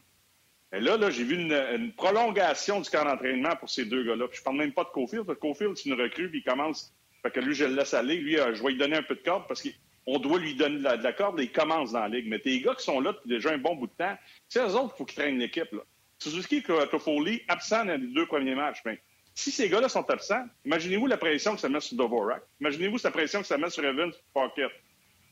Et 0.72 0.78
là, 0.78 0.96
là 0.96 1.10
j'ai 1.10 1.24
vu 1.24 1.34
une, 1.34 1.92
prolongation 1.96 2.80
du 2.80 2.88
camp 2.88 3.06
d'entraînement 3.06 3.56
pour 3.56 3.70
ces 3.70 3.86
deux 3.86 4.04
gars-là. 4.04 4.26
Je 4.30 4.40
parle 4.40 4.58
même 4.58 4.72
pas 4.72 4.84
de 4.84 4.90
Cofield. 4.90 5.26
Cofield, 5.40 5.76
c'est 5.76 5.88
une 5.88 6.00
recrue, 6.00 6.30
puis 6.30 6.44
il 6.46 6.48
commence. 6.48 6.94
Fait 7.22 7.32
que 7.32 7.40
lui, 7.40 7.56
je 7.56 7.64
le 7.64 7.74
laisse 7.74 7.92
aller. 7.92 8.18
Lui, 8.18 8.38
euh, 8.38 8.54
je 8.54 8.62
vais 8.62 8.68
lui 8.68 8.78
donner 8.78 8.98
un 8.98 9.02
peu 9.02 9.16
de 9.16 9.22
corde 9.22 9.48
parce 9.48 9.62
qu'il 9.62 9.72
on 10.06 10.18
doit 10.18 10.38
lui 10.38 10.54
donner 10.54 10.78
de 10.78 10.82
la, 10.82 11.12
corde 11.12 11.40
et 11.40 11.44
il 11.44 11.52
commence 11.52 11.92
dans 11.92 12.00
la 12.00 12.08
ligue. 12.08 12.28
Mais 12.28 12.38
tes 12.38 12.60
gars 12.60 12.74
qui 12.74 12.84
sont 12.84 13.00
là 13.00 13.12
depuis 13.12 13.28
déjà 13.28 13.52
un 13.52 13.58
bon 13.58 13.74
bout 13.76 13.86
de 13.86 13.92
temps, 13.92 14.16
c'est 14.48 14.60
eux 14.60 14.74
autres 14.74 14.90
qu'il 14.90 14.98
faut 14.98 15.04
qu'ils 15.04 15.16
traînent 15.16 15.38
l'équipe. 15.38 15.74
Suzuki 16.18 16.56
et 16.56 16.88
Toffoli, 16.90 17.42
absents 17.48 17.84
dans 17.84 18.00
les 18.00 18.06
deux 18.08 18.26
premiers 18.26 18.54
matchs. 18.54 18.82
Ben, 18.84 18.96
si 19.34 19.50
ces 19.50 19.68
gars-là 19.68 19.88
sont 19.88 20.08
absents, 20.10 20.44
imaginez-vous 20.64 21.06
la 21.06 21.16
pression 21.16 21.54
que 21.54 21.60
ça 21.60 21.68
met 21.68 21.80
sur 21.80 21.96
Dvorak. 21.96 22.42
Imaginez-vous 22.60 22.98
la 23.02 23.10
pression 23.10 23.40
que 23.40 23.46
ça 23.46 23.58
met 23.58 23.70
sur 23.70 23.84
Evans 23.84 24.12
Pocket. 24.32 24.70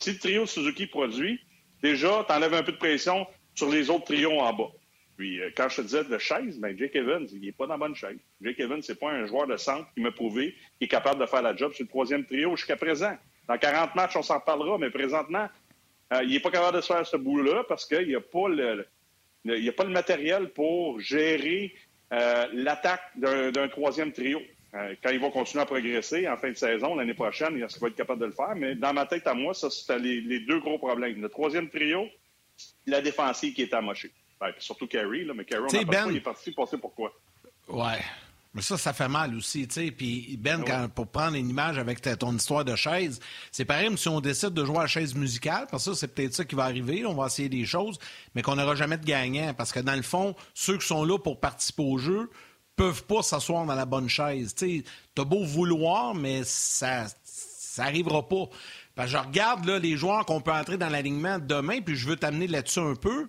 Si 0.01 0.13
le 0.13 0.19
trio 0.19 0.47
Suzuki 0.47 0.87
produit, 0.87 1.41
déjà, 1.83 2.25
tu 2.27 2.35
enlèves 2.35 2.55
un 2.55 2.63
peu 2.63 2.73
de 2.73 2.79
pression 2.79 3.27
sur 3.55 3.71
les 3.71 3.91
autres 3.91 4.07
trios 4.07 4.41
en 4.41 4.53
bas. 4.53 4.71
Puis, 5.17 5.41
euh, 5.41 5.51
quand 5.57 5.69
je 5.69 5.77
te 5.77 5.83
disais 5.83 6.05
de 6.05 6.19
chaise, 6.19 6.59
ben, 6.59 6.77
Jake 6.77 6.97
Evans, 6.97 7.27
il 7.33 7.41
n'est 7.41 7.53
pas 7.53 7.67
dans 7.67 7.75
la 7.75 7.79
bonne 7.79 7.95
chaise. 7.95 8.19
Jake 8.41 8.59
Evans, 8.59 8.83
c'est 8.83 8.99
pas 8.99 9.11
un 9.11 9.27
joueur 9.27 9.47
de 9.47 9.57
centre 9.57 9.87
qui 9.95 10.01
m'a 10.01 10.11
prouvé 10.11 10.57
qu'il 10.79 10.87
est 10.87 10.89
capable 10.89 11.21
de 11.21 11.27
faire 11.27 11.43
la 11.43 11.55
job 11.55 11.73
sur 11.75 11.85
le 11.85 11.89
troisième 11.89 12.25
trio 12.25 12.57
jusqu'à 12.57 12.77
présent. 12.77 13.17
Dans 13.53 13.59
40 13.59 13.95
matchs, 13.95 14.17
on 14.17 14.23
s'en 14.23 14.41
parlera, 14.41 14.79
mais 14.79 14.89
présentement, 14.89 15.47
euh, 16.15 16.23
il 16.23 16.31
n'est 16.31 16.41
pas 16.41 16.51
capable 16.51 16.77
de 16.77 16.81
se 16.81 16.87
faire 16.87 17.07
ce 17.07 17.19
boulot-là 17.19 17.65
parce 17.69 17.85
qu'il 17.85 18.09
n'y 18.09 18.15
a, 18.15 18.21
pas 18.21 18.49
le, 18.49 18.87
a 19.47 19.73
pas 19.73 19.85
le 19.85 19.91
matériel 19.91 20.49
pour 20.55 20.99
gérer 21.01 21.75
euh, 22.15 22.47
l'attaque 22.55 23.03
d'un 23.15 23.69
troisième 23.69 24.11
trio. 24.11 24.41
Euh, 24.73 24.95
quand 25.03 25.11
il 25.11 25.21
va 25.21 25.29
continuer 25.29 25.61
à 25.61 25.67
progresser 25.67 26.27
en 26.27 26.39
fin 26.39 26.49
de 26.49 26.57
saison, 26.57 26.95
l'année 26.95 27.13
prochaine, 27.13 27.53
il 27.55 27.61
va 27.61 27.89
être 27.89 27.95
capable 27.95 28.23
de 28.23 28.27
le 28.27 28.33
faire. 28.33 28.55
Mais 28.57 28.75
dans 28.75 28.95
ma 28.95 29.05
tête 29.05 29.27
à 29.27 29.35
moi, 29.35 29.53
ça, 29.53 29.69
c'était 29.69 29.99
les, 29.99 30.41
deux 30.41 30.61
gros 30.61 30.79
problèmes. 30.79 31.21
Le 31.21 31.29
troisième 31.29 31.69
trio, 31.69 32.07
la 32.87 33.03
défensive 33.03 33.53
qui 33.53 33.61
est 33.61 33.75
amochée. 33.75 34.13
Ben, 34.41 34.51
surtout 34.61 34.87
Carey, 34.87 35.25
là, 35.25 35.35
mais 35.35 35.45
Carey, 35.45 35.67
on 35.71 35.75
a 35.75 35.85
pas 35.85 36.05
ben... 36.05 36.11
il 36.11 36.17
est 36.17 36.21
parti 36.21 36.53
passer 36.53 36.79
pourquoi. 36.79 37.13
Ouais. 37.69 38.01
Mais 38.55 38.61
ça, 38.61 38.77
ça 38.77 38.93
fait 38.93 39.09
mal 39.09 39.35
aussi, 39.35 39.67
tu 39.67 39.75
sais. 39.75 39.91
Puis 39.91 40.37
Ben, 40.39 40.63
quand, 40.63 40.89
pour 40.95 41.07
prendre 41.07 41.37
une 41.37 41.49
image 41.49 41.79
avec 41.79 42.03
ton 42.19 42.37
histoire 42.37 42.65
de 42.65 42.77
chaise, 42.77 43.19
c'est 43.51 43.65
pareil 43.65 43.91
si 43.97 44.09
on 44.09 44.21
décide 44.21 44.51
de 44.51 44.65
jouer 44.65 44.79
à 44.79 44.87
chaise 44.87 45.15
musicale, 45.15 45.67
parce 45.71 45.87
que 45.87 45.95
c'est 45.95 46.09
peut-être 46.09 46.35
ça 46.35 46.45
qui 46.45 46.55
va 46.55 46.65
arriver. 46.65 47.07
On 47.07 47.15
va 47.15 47.27
essayer 47.27 47.49
des 47.49 47.65
choses, 47.65 47.99
mais 48.35 48.43
qu'on 48.43 48.57
n'aura 48.57 48.75
jamais 48.75 48.99
de 48.99 49.05
gagnant. 49.07 49.55
Parce 49.55 49.73
que 49.73 49.81
dans 49.81 49.97
le 49.97 50.03
fond, 50.03 50.35
ceux 50.53 50.77
qui 50.77 50.87
sont 50.87 51.05
là 51.05 51.19
pour 51.19 51.41
participer 51.41 51.83
au 51.83 51.97
jeu 51.97 52.31
peuvent 52.77 53.05
pas 53.05 53.23
s'asseoir 53.23 53.65
dans 53.65 53.75
la 53.75 53.87
bonne 53.87 54.09
chaise. 54.09 54.55
Tu 54.55 54.85
t'as 55.15 55.25
beau 55.25 55.45
vouloir, 55.45 56.15
mais 56.15 56.43
ça, 56.45 57.07
ça 57.25 57.85
arrivera 57.85 58.29
pas. 58.29 58.49
Que 58.97 59.07
je 59.07 59.17
regarde 59.17 59.69
les 59.69 59.97
joueurs 59.97 60.27
qu'on 60.27 60.41
peut 60.41 60.53
entrer 60.53 60.77
dans 60.77 60.89
l'alignement 60.89 61.39
demain, 61.39 61.81
puis 61.81 61.97
je 61.97 62.07
veux 62.09 62.17
t'amener 62.17 62.47
là-dessus 62.47 62.81
un 62.81 62.95
peu. 62.95 63.27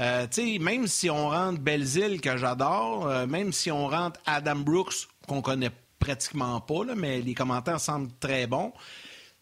Euh, 0.00 0.26
même 0.60 0.86
si 0.86 1.08
on 1.08 1.30
rentre 1.30 1.60
Belzile, 1.60 2.20
que 2.20 2.36
j'adore, 2.36 3.08
euh, 3.08 3.26
même 3.26 3.52
si 3.52 3.70
on 3.70 3.88
rentre 3.88 4.20
Adam 4.26 4.56
Brooks, 4.56 5.08
qu'on 5.26 5.40
connaît 5.40 5.70
pratiquement 5.98 6.60
pas, 6.60 6.94
mais 6.94 7.22
les 7.22 7.34
commentaires 7.34 7.80
semblent 7.80 8.12
très 8.20 8.46
bons. 8.46 8.72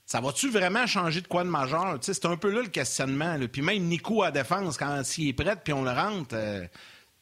Ça 0.06 0.20
va-tu 0.20 0.50
vraiment 0.50 0.86
changer 0.86 1.22
de 1.22 1.26
quoi 1.26 1.42
de 1.42 1.48
majeur? 1.48 1.98
C'est 2.00 2.24
un 2.26 2.36
peu 2.36 2.50
là 2.50 2.62
le 2.62 2.68
questionnement. 2.68 3.36
Puis 3.50 3.62
même 3.62 3.82
Nico 3.84 4.22
à 4.22 4.30
défense, 4.30 4.76
quand 4.76 5.02
s'il 5.02 5.28
est 5.28 5.32
prêt, 5.32 5.56
puis 5.56 5.72
on 5.72 5.82
le 5.82 5.90
rentre. 5.90 6.34
Euh, 6.34 6.66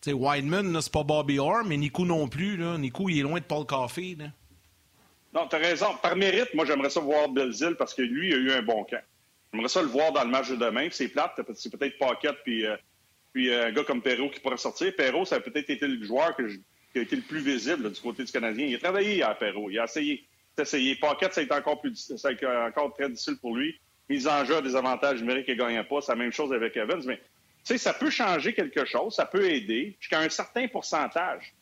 Wideman, 0.05 0.81
c'est 0.81 0.93
pas 0.93 1.05
Bobby 1.05 1.39
Orr, 1.39 1.65
mais 1.65 1.77
Nico 1.77 2.05
non 2.05 2.27
plus. 2.27 2.59
Nico, 2.79 3.09
il 3.09 3.21
est 3.21 3.23
loin 3.23 3.39
de 3.39 3.45
Paul 3.45 3.65
Coffey. 3.65 4.17
Non, 5.33 5.49
tu 5.49 5.57
as 5.57 5.59
raison. 5.59 5.97
Par 6.03 6.17
mérite, 6.17 6.53
moi, 6.55 6.65
j'aimerais 6.67 6.91
ça 6.91 7.01
voir 7.01 7.29
Belzil 7.29 7.75
parce 7.77 7.95
que 7.95 8.03
lui, 8.03 8.29
il 8.29 8.35
a 8.35 8.37
eu 8.37 8.53
un 8.53 8.63
bon 8.63 8.85
camp. 8.85 9.03
J'aimerais 9.53 9.69
ça 9.69 9.83
le 9.83 9.89
voir 9.89 10.13
dans 10.13 10.25
le 10.25 10.31
match 10.31 10.51
de 10.51 10.57
demain. 10.57 10.89
C'est 10.91 11.09
plate, 11.09 11.41
c'est 11.55 11.71
peut-être 11.71 11.99
Paquette 11.99 12.37
puis, 12.45 12.67
euh, 12.67 12.77
puis 13.33 13.51
euh, 13.51 13.67
un 13.67 13.73
gars 13.73 13.85
comme 13.85 14.03
Perrault 14.03 14.31
qui 14.31 14.41
pourrait 14.41 14.57
sortir. 14.57 14.95
Perrault, 14.95 15.25
ça 15.25 15.37
a 15.37 15.41
peut-être 15.41 15.71
été 15.71 15.87
le 15.87 16.03
joueur 16.05 16.37
qui 16.37 16.99
a 16.99 17.03
été 17.03 17.17
le 17.17 17.23
plus 17.23 17.41
visible 17.41 17.91
du 17.91 18.01
côté 18.01 18.25
du 18.25 18.33
Canadien. 18.33 18.67
Il 18.67 18.75
a 18.75 18.79
travaillé 18.79 19.23
à 19.23 19.35
Perrault. 19.35 19.71
Il 19.71 19.79
a 19.79 19.85
essayé. 19.85 20.27
Il 20.59 20.63
essayé. 20.63 20.97
Paquette, 20.97 21.33
ça 21.33 21.41
a 21.41 21.45
été 21.45 21.55
encore, 21.55 21.81
plus, 21.81 22.15
ça 22.17 22.29
a 22.29 22.33
été 22.33 22.47
encore 22.47 22.95
très 22.95 23.09
difficile 23.09 23.39
pour 23.41 23.57
lui. 23.57 23.79
Mise 24.09 24.27
en 24.27 24.45
jeu 24.45 24.61
des 24.61 24.77
avantages 24.77 25.21
numériques 25.21 25.49
et 25.49 25.57
gagnant 25.57 25.85
pas. 25.85 26.03
C'est 26.03 26.13
la 26.13 26.17
même 26.19 26.33
chose 26.33 26.53
avec 26.53 26.77
Evans. 26.77 27.03
Mais 27.07 27.17
tu 27.17 27.23
sais, 27.65 27.79
ça 27.79 27.95
peut 27.95 28.11
changer 28.11 28.53
quelque 28.53 28.85
chose. 28.85 29.15
Ça 29.15 29.25
peut 29.25 29.51
aider 29.51 29.97
jusqu'à 29.99 30.21
un 30.21 30.29
certain 30.29 30.69
pourcentage. 30.69 31.55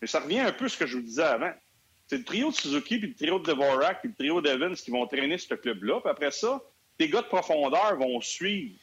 Mais 0.00 0.08
ça 0.08 0.20
revient 0.20 0.40
un 0.40 0.52
peu 0.52 0.64
à 0.64 0.68
ce 0.68 0.76
que 0.76 0.86
je 0.86 0.96
vous 0.96 1.02
disais 1.02 1.22
avant 1.22 1.52
c'est 2.12 2.18
le 2.18 2.24
trio 2.24 2.50
de 2.50 2.54
Suzuki, 2.54 2.98
puis 2.98 3.08
le 3.08 3.14
trio 3.14 3.38
de 3.38 3.44
Dvorak, 3.50 4.00
puis 4.00 4.10
le 4.10 4.14
trio 4.14 4.42
d'Evans 4.42 4.74
qui 4.74 4.90
vont 4.90 5.06
traîner 5.06 5.38
ce 5.38 5.54
club-là. 5.54 5.98
Puis 6.02 6.10
après 6.10 6.30
ça, 6.30 6.60
tes 6.98 7.08
gars 7.08 7.22
de 7.22 7.26
profondeur 7.26 7.96
vont 7.96 8.20
suivre. 8.20 8.74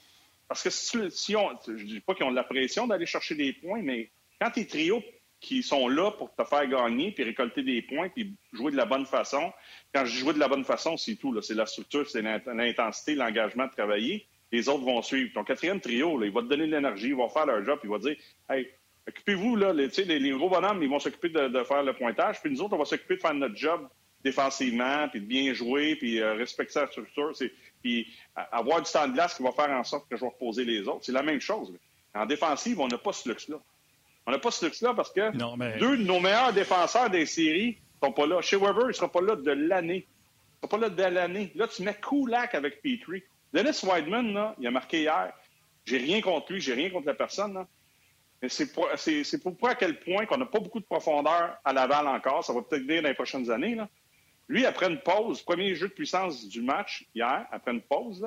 Parce 0.48 0.63
que 0.63 0.71
si, 0.71 1.36
on, 1.36 1.51
je 1.67 1.83
dis 1.83 2.00
pas 2.00 2.15
qu'ils 2.15 2.25
ont 2.25 2.31
de 2.31 2.36
la 2.36 2.43
pression 2.43 2.88
d'aller 2.88 3.05
chercher 3.05 3.36
des 3.36 3.53
points, 3.53 3.83
mais 3.83 4.09
quand 4.41 4.50
tes 4.50 4.65
trios 4.65 5.03
qui 5.39 5.62
sont 5.62 5.88
là 5.88 6.09
pour 6.09 6.33
te 6.33 6.43
faire 6.43 6.67
gagner, 6.67 7.12
puis 7.12 7.24
récolter 7.24 7.62
des 7.62 7.83
points, 7.83 8.09
puis 8.09 8.33
jouer 8.51 8.71
de 8.71 8.77
la 8.77 8.86
bonne 8.86 9.05
façon, 9.05 9.53
quand 9.93 10.05
je 10.05 10.12
dis 10.12 10.17
jouer 10.17 10.33
de 10.33 10.39
la 10.39 10.48
bonne 10.48 10.65
façon, 10.65 10.98
c'est 10.98 11.13
tout. 11.13 11.39
C'est 11.43 11.53
la 11.53 11.67
structure, 11.67 12.09
c'est 12.09 12.24
l'intensité, 12.24 13.13
l'engagement 13.13 13.67
de 13.67 13.71
travailler. 13.74 14.25
Les 14.51 14.67
autres 14.69 14.86
vont 14.86 15.03
suivre. 15.03 15.29
Ton 15.36 15.43
quatrième 15.43 15.79
trio, 15.79 16.19
il 16.24 16.31
va 16.31 16.41
te 16.41 16.48
donner 16.48 16.65
de 16.65 16.71
l'énergie, 16.71 17.09
il 17.09 17.15
va 17.15 17.29
faire 17.29 17.45
leur 17.45 17.63
job, 17.63 17.79
il 17.83 17.91
va 17.91 18.00
dire 18.00 18.15
Hey, 18.50 18.67
Occupez-vous, 19.10 19.56
là, 19.56 19.74
les, 19.74 19.88
les, 19.88 20.32
gros 20.32 20.50
bonhommes, 20.50 20.82
ils 20.82 20.89
vont 20.89 21.00
s'occuper 21.00 21.30
de, 21.30 21.63
faire 21.63 21.84
le 21.84 21.94
pointage, 21.94 22.42
puis 22.42 22.51
nous 22.51 22.62
autres, 22.62 22.75
on 22.75 22.80
va 22.80 22.86
s'occuper 22.86 23.16
de 23.16 23.22
faire 23.22 23.34
notre 23.34 23.56
job 23.56 23.88
défensivement, 24.24 25.08
puis 25.10 25.22
de 25.22 25.25
bien 25.25 25.54
jouer, 25.54 25.96
puis 25.96 26.20
euh, 26.20 26.34
respecter 26.34 26.80
la 26.80 26.88
structure, 26.88 27.32
puis 27.82 28.08
avoir 28.51 28.82
du 28.82 28.92
temps 28.92 29.08
de 29.08 29.13
glace 29.13 29.36
qui 29.36 29.44
va 29.44 29.51
faire 29.51 29.70
en 29.70 29.84
sorte 29.84 30.10
que 30.10 30.16
je 30.16 30.22
vais 30.22 30.28
reposer 30.28 30.66
les 30.66 30.88
autres. 30.88 31.06
C'est 31.06 31.12
la 31.12 31.24
même 31.24 31.39
chose. 31.39 31.74
En 32.13 32.25
défensive, 32.25 32.80
on 32.80 32.88
n'a 32.88 32.98
pas 32.98 33.13
ce 33.13 33.30
luxe-là. 33.30 33.58
On 34.25 34.32
n'a 34.32 34.39
pas 34.39 34.51
ce 34.51 34.66
luxe-là 34.66 34.94
parce 34.94 35.12
que 35.12 35.32
deux 35.80 35.98
de 35.98 36.04
nos 36.04 36.20
meilleurs 36.20 36.54
défenseurs 36.54 37.10
des 37.10 37.25
séries 37.25 37.78
ne 38.01 38.08
sont 38.08 38.13
pas 38.13 38.28
là. 38.28 38.42
Chez 38.42 38.58
Weber, 38.58 38.84
il 38.84 38.88
ne 38.88 38.94
sera 38.94 39.12
pas 39.12 39.22
là 39.22 39.36
de 39.36 39.51
l'année. 39.51 40.06
Il 40.06 40.66
ne 40.66 40.68
sera 40.68 40.78
pas 40.78 40.78
là 40.78 40.89
de 40.89 41.16
l'année. 41.16 41.51
Là, 41.56 41.68
tu 41.68 41.84
mets 41.84 41.96
Kulak 41.96 42.54
avec 42.54 42.82
Petrie. 42.82 43.24
Dennis 43.54 43.80
Wideman, 43.84 44.34
là, 44.34 44.56
il 44.60 44.68
a 44.68 44.72
marqué 44.72 45.01
hier. 45.01 45.34
J'ai 45.86 45.98
rien 45.98 46.22
contre 46.22 46.51
lui, 46.54 46.62
j'ai 46.62 46.74
rien 46.74 46.89
contre 46.89 47.08
la 47.08 47.16
personne. 47.16 47.54
Là. 47.54 47.68
Mais 48.41 48.50
c'est 48.50 48.72
pour, 48.72 48.88
à 48.88 49.75
quel 49.75 50.00
point 50.00 50.25
qu'on 50.25 50.38
n'a 50.38 50.46
pas 50.46 50.60
beaucoup 50.60 50.79
de 50.79 50.86
profondeur 50.86 51.58
à 51.63 51.74
Laval 51.74 52.08
encore. 52.08 52.43
Ça 52.43 52.53
va 52.53 52.62
peut-être 52.62 52.84
venir 52.84 53.01
dans 53.01 53.10
les 53.10 53.15
prochaines 53.15 53.51
années. 53.51 53.77
Lui, 54.48 54.65
après 54.65 54.88
une 54.88 55.00
pause, 55.00 55.41
premier 55.41 55.75
jeu 55.75 55.89
de 55.89 55.93
puissance 55.93 56.48
du 56.48 56.62
match 56.62 57.05
hier, 57.13 57.46
après 57.51 57.72
une 57.72 57.81
pause, 57.81 58.25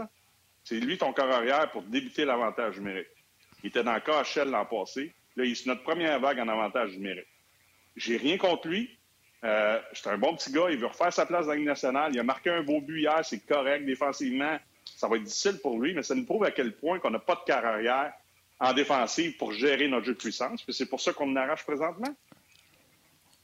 c'est 0.65 0.79
lui 0.79 0.99
ton 0.99 1.13
corps 1.13 1.31
arrière 1.31 1.71
pour 1.71 1.83
débuter 1.83 2.25
l'avantage 2.25 2.79
numérique. 2.79 3.09
Il 3.63 3.69
était 3.69 3.83
dans 3.83 3.95
le 3.95 4.01
KHL 4.01 4.51
l'an 4.51 4.67
passé. 4.67 5.13
Là, 5.37 5.45
il 5.45 5.57
notre 5.67 5.83
première 5.83 6.21
vague 6.21 6.41
en 6.41 6.49
avantage 6.49 6.93
numérique. 6.93 7.27
J'ai 7.97 8.17
rien 8.17 8.37
contre 8.37 8.69
lui. 8.69 8.99
Euh, 9.45 9.81
c'est 9.93 10.09
un 10.09 10.19
bon 10.19 10.37
petit 10.37 10.53
gars. 10.53 10.71
Il 10.71 10.79
veut 10.79 10.87
refaire 10.87 11.13
sa 11.13 11.27
place 11.27 11.47
dans 11.47 11.53
la 11.53 11.57
Ligue 11.57 11.67
nationale. 11.67 12.13
Il 12.15 12.21
a 12.21 12.23
marqué 12.23 12.51
un 12.51 12.63
beau 12.63 12.81
but 12.81 13.01
hier. 13.01 13.25
C'est 13.25 13.45
correct 13.47 13.85
défensivement. 13.85 14.59
Ça 14.85 15.09
va 15.09 15.17
être 15.17 15.25
difficile 15.25 15.59
pour 15.61 15.81
lui, 15.81 15.95
mais 15.95 16.03
ça 16.03 16.15
nous 16.15 16.25
prouve 16.25 16.45
à 16.45 16.51
quel 16.51 16.77
point 16.77 16.99
qu'on 16.99 17.11
n'a 17.11 17.19
pas 17.19 17.35
de 17.35 17.45
carrière 17.45 18.13
en 18.63 18.73
défensive 18.73 19.37
pour 19.37 19.53
gérer 19.53 19.89
notre 19.89 20.07
jeu 20.07 20.13
de 20.15 20.19
puissance. 20.19 20.63
Puis 20.63 20.73
c'est 20.73 20.87
pour 20.87 21.01
ça 21.01 21.13
qu'on 21.13 21.35
arrache 21.35 21.65
présentement? 21.65 22.15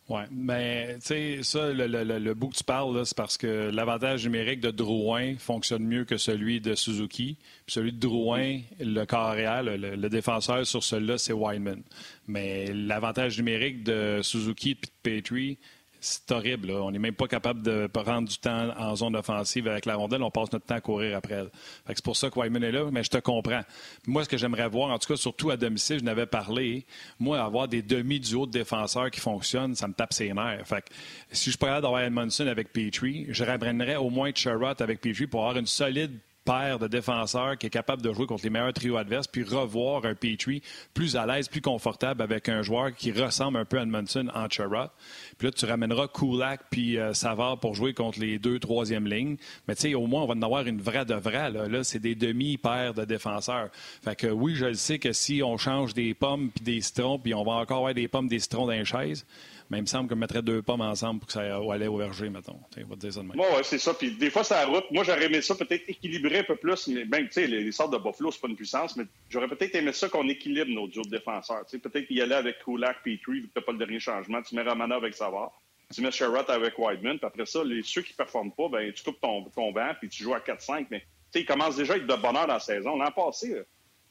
Oui, 0.09 0.23
mais 0.31 0.95
tu 1.01 1.07
sais, 1.07 1.39
ça, 1.43 1.71
le, 1.71 1.87
le, 1.87 2.35
bout 2.35 2.49
que 2.49 2.57
tu 2.57 2.65
parles, 2.65 3.05
c'est 3.05 3.17
parce 3.17 3.37
que 3.37 3.69
l'avantage 3.71 4.25
numérique 4.25 4.61
de 4.61 4.71
Drouin 4.71 5.37
fonctionne 5.37 5.85
mieux 5.85 6.07
que 6.07 6.17
celui 6.17 6.63
de 6.63 6.75
Suzuki. 6.75 7.37
Celui 7.67 7.93
de 7.93 7.99
Drouin, 7.99 8.61
le 8.81 9.05
carrière, 9.05 9.63
le, 9.63 10.09
défenseur 10.09 10.67
sur 10.67 10.83
celui-là, 10.83 11.19
c'est 11.19 11.35
Weinman. 11.35 11.83
Mais 12.27 12.73
l'avantage 12.73 13.37
numérique 13.37 13.83
de 13.83 14.21
Suzuki 14.23 14.71
et 14.71 14.75
de 14.77 14.81
Petrie, 15.03 15.59
c'est 16.01 16.31
horrible. 16.31 16.71
On 16.71 16.91
n'est 16.91 16.99
même 16.99 17.15
pas 17.15 17.27
capable 17.27 17.63
de 17.63 17.87
prendre 17.87 18.29
du 18.29 18.39
temps 18.39 18.71
en 18.77 18.95
zone 18.95 19.17
offensive 19.17 19.67
avec 19.69 19.87
la 19.87 19.97
rondelle. 19.97 20.23
On 20.23 20.31
passe 20.31 20.53
notre 20.53 20.67
temps 20.67 20.77
à 20.77 20.81
courir 20.81 21.17
après 21.17 21.35
elle. 21.35 21.51
C'est 21.89 22.05
pour 22.05 22.17
ça 22.17 22.31
que 22.31 22.39
Wyman 22.39 22.63
est 22.63 22.73
là, 22.73 22.85
mais 22.91 23.03
je 23.03 23.11
te 23.11 23.19
comprends. 23.19 23.63
Moi, 24.07 24.25
ce 24.25 24.29
que 24.29 24.37
j'aimerais 24.37 24.69
voir, 24.69 24.91
en 24.91 24.99
tout 24.99 25.09
cas, 25.09 25.17
surtout 25.17 25.51
à 25.51 25.57
domicile, 25.57 25.99
je 25.99 26.05
n'avais 26.05 26.27
parlé, 26.27 26.87
moi, 27.19 27.43
avoir 27.43 27.69
des 27.69 27.83
demi-duos 27.83 28.47
de 28.47 28.53
défenseurs 28.53 29.11
qui 29.11 29.21
fonctionnent, 29.21 29.75
ça 29.75 29.89
me 29.89 29.95
tape 29.95 30.13
ses 30.13 30.33
nerfs. 30.33 30.67
Fait 30.67 30.85
si 31.33 31.51
je 31.51 31.59
pourrais 31.59 31.81
d'avoir 31.81 32.01
Edmondson 32.01 32.47
avec 32.47 32.73
Petrie, 32.73 33.27
je 33.29 33.45
ramènerais 33.45 33.97
au 33.97 34.11
moins 34.11 34.31
Sherrod 34.35 34.81
avec 34.81 35.01
Petrie 35.01 35.27
pour 35.27 35.41
avoir 35.41 35.57
une 35.57 35.67
solide 35.67 36.19
paire 36.49 36.79
de 36.79 36.89
défenseurs 36.89 37.59
qui 37.59 37.67
est 37.67 37.71
capable 37.71 38.01
de 38.01 38.11
jouer 38.11 38.25
contre 38.25 38.45
les 38.45 38.49
meilleurs 38.49 38.73
trios 38.73 38.97
adverses, 38.97 39.27
puis 39.27 39.45
revoir 39.45 40.07
un 40.07 40.15
Petrie 40.15 40.63
plus 40.95 41.15
à 41.15 41.27
l'aise, 41.27 41.47
plus 41.47 41.61
confortable 41.61 42.23
avec 42.23 42.49
un 42.49 42.63
joueur 42.63 42.95
qui 42.95 43.13
ressemble 43.13 43.59
un 43.59 43.67
peu 43.67 43.79
à 43.79 43.83
Edmondson 43.83 44.31
en 44.35 44.49
Sherrod. 44.49 44.89
Puis 45.37 45.49
là, 45.49 45.53
tu 45.53 45.67
ramèneras 45.67 46.09
Kulak 46.09 46.63
puis 46.71 46.99
euh, 46.99 47.13
Savard 47.13 47.61
pour 47.61 47.75
jouer 47.75 47.93
contre 47.93 48.19
les 48.21 48.39
deux, 48.39 48.59
troisième 48.59 49.07
lignes. 49.07 49.37
Mais 49.67 49.75
tu 49.75 49.83
sais, 49.83 49.95
au 49.95 50.07
moins, 50.07 50.23
on 50.23 50.27
va 50.27 50.35
en 50.35 50.43
avoir 50.43 50.67
une 50.67 50.81
vraie 50.81 51.05
de 51.05 51.15
vraie. 51.15 51.51
Là, 51.51 51.69
là 51.69 51.85
c'est 51.85 51.99
des 51.99 52.15
demi-paires 52.15 52.95
de 52.95 53.05
défenseurs. 53.05 53.69
Fait 54.03 54.17
que 54.17 54.29
oui, 54.29 54.55
je 54.55 54.67
le 54.67 54.75
sais 54.75 54.99
que 54.99 55.13
si 55.13 55.43
on 55.43 55.59
change 55.59 55.93
des 55.93 56.15
pommes 56.15 56.49
puis 56.49 56.65
des 56.65 56.81
citrons, 56.81 57.19
puis 57.19 57.35
on 57.35 57.45
va 57.45 57.53
encore 57.53 57.79
avoir 57.79 57.95
des 57.95 58.09
pommes, 58.09 58.27
des 58.27 58.39
citrons 58.39 58.65
dans 58.65 58.73
les 58.73 58.87
chaises, 58.87 59.27
mais 59.71 59.79
il 59.79 59.83
me 59.83 59.87
semble 59.87 60.09
qu'on 60.09 60.17
mettrait 60.17 60.43
deux 60.43 60.63
pommes 60.63 60.81
ensemble 60.81 61.21
pour 61.21 61.27
que 61.27 61.33
ça 61.35 61.41
aille 61.41 61.87
au 61.87 61.97
verger, 61.97 62.31
mettons. 62.31 62.59
On 62.77 62.89
va 62.89 62.97
dire 62.97 63.13
ça 63.13 63.21
de 63.21 63.27
même. 63.27 63.39
Oui, 63.39 63.47
ouais, 63.55 63.63
c'est 63.63 63.79
ça. 63.79 63.93
Puis 63.93 64.13
des 64.13 64.31
fois, 64.31 64.43
ça 64.43 64.65
route. 64.65 64.85
Moi, 64.91 65.05
j'aurais 65.05 65.27
aimé 65.27 65.43
ça 65.43 65.55
peut-être 65.55 65.85
équilibrer 65.89 66.39
un 66.39 66.45
peu 66.45 66.57
plus. 66.57 66.89
Mais 66.89 67.05
ben, 67.05 67.27
tu 67.27 67.33
sais, 67.33 67.47
les, 67.47 67.71
sortes 67.73 67.93
de 67.93 67.99
Buffalo, 67.99 68.31
c'est 68.31 68.41
pas 68.41 68.49
une 68.49 68.57
puissance, 68.57 68.97
mais 68.97 69.05
j'aurais 69.29 69.49
peut-être 69.49 69.75
aimé 69.75 69.93
ça 69.93 70.09
qu'on 70.09 70.27
équilibre 70.29 70.71
nos 70.71 70.89
duos 70.89 71.03
de 71.03 71.11
défenseurs. 71.11 71.67
Tu 71.67 71.73
sais, 71.73 71.79
peut-être 71.79 72.11
y 72.11 72.23
aller 72.23 72.35
avec 72.35 72.65
Kulak, 72.65 73.03
Petrie, 73.03 73.41
vu 73.41 73.49
que 73.49 73.55
t'as 73.55 73.61
pas 73.61 73.73
le 73.73 73.79
dernier 73.79 74.01
changement. 74.01 74.41
Tu 74.43 74.55
mets 74.55 74.63
Ramana 74.63 74.97
avec 74.97 75.15
Savard. 75.15 75.53
Tu 75.95 76.01
mets 76.01 76.11
Sherrod 76.11 76.49
avec 76.49 76.79
Wideman. 76.79 77.19
Puis 77.19 77.27
après 77.27 77.47
ça, 77.47 77.63
les, 77.63 77.83
ceux 77.83 78.03
qui 78.03 78.15
performent 78.15 78.53
pas, 78.53 78.69
ben, 78.71 78.91
tu 78.93 79.05
coupes 79.05 79.21
ton, 79.21 79.45
ton 79.45 79.73
banc, 79.73 79.91
puis 79.99 80.09
tu 80.09 80.23
joues 80.23 80.35
à 80.35 80.41
4-5. 80.41 80.87
Mais 80.91 81.01
tu 81.01 81.07
sais, 81.33 81.41
ils 81.41 81.47
commencent 81.47 81.77
déjà 81.77 81.93
à 81.93 81.97
être 81.97 82.07
de 82.07 82.17
bonheur 82.17 82.47
dans 82.47 82.55
la 82.55 82.61
saison. 82.61 82.97
L'an 82.97 83.11
passé, 83.11 83.63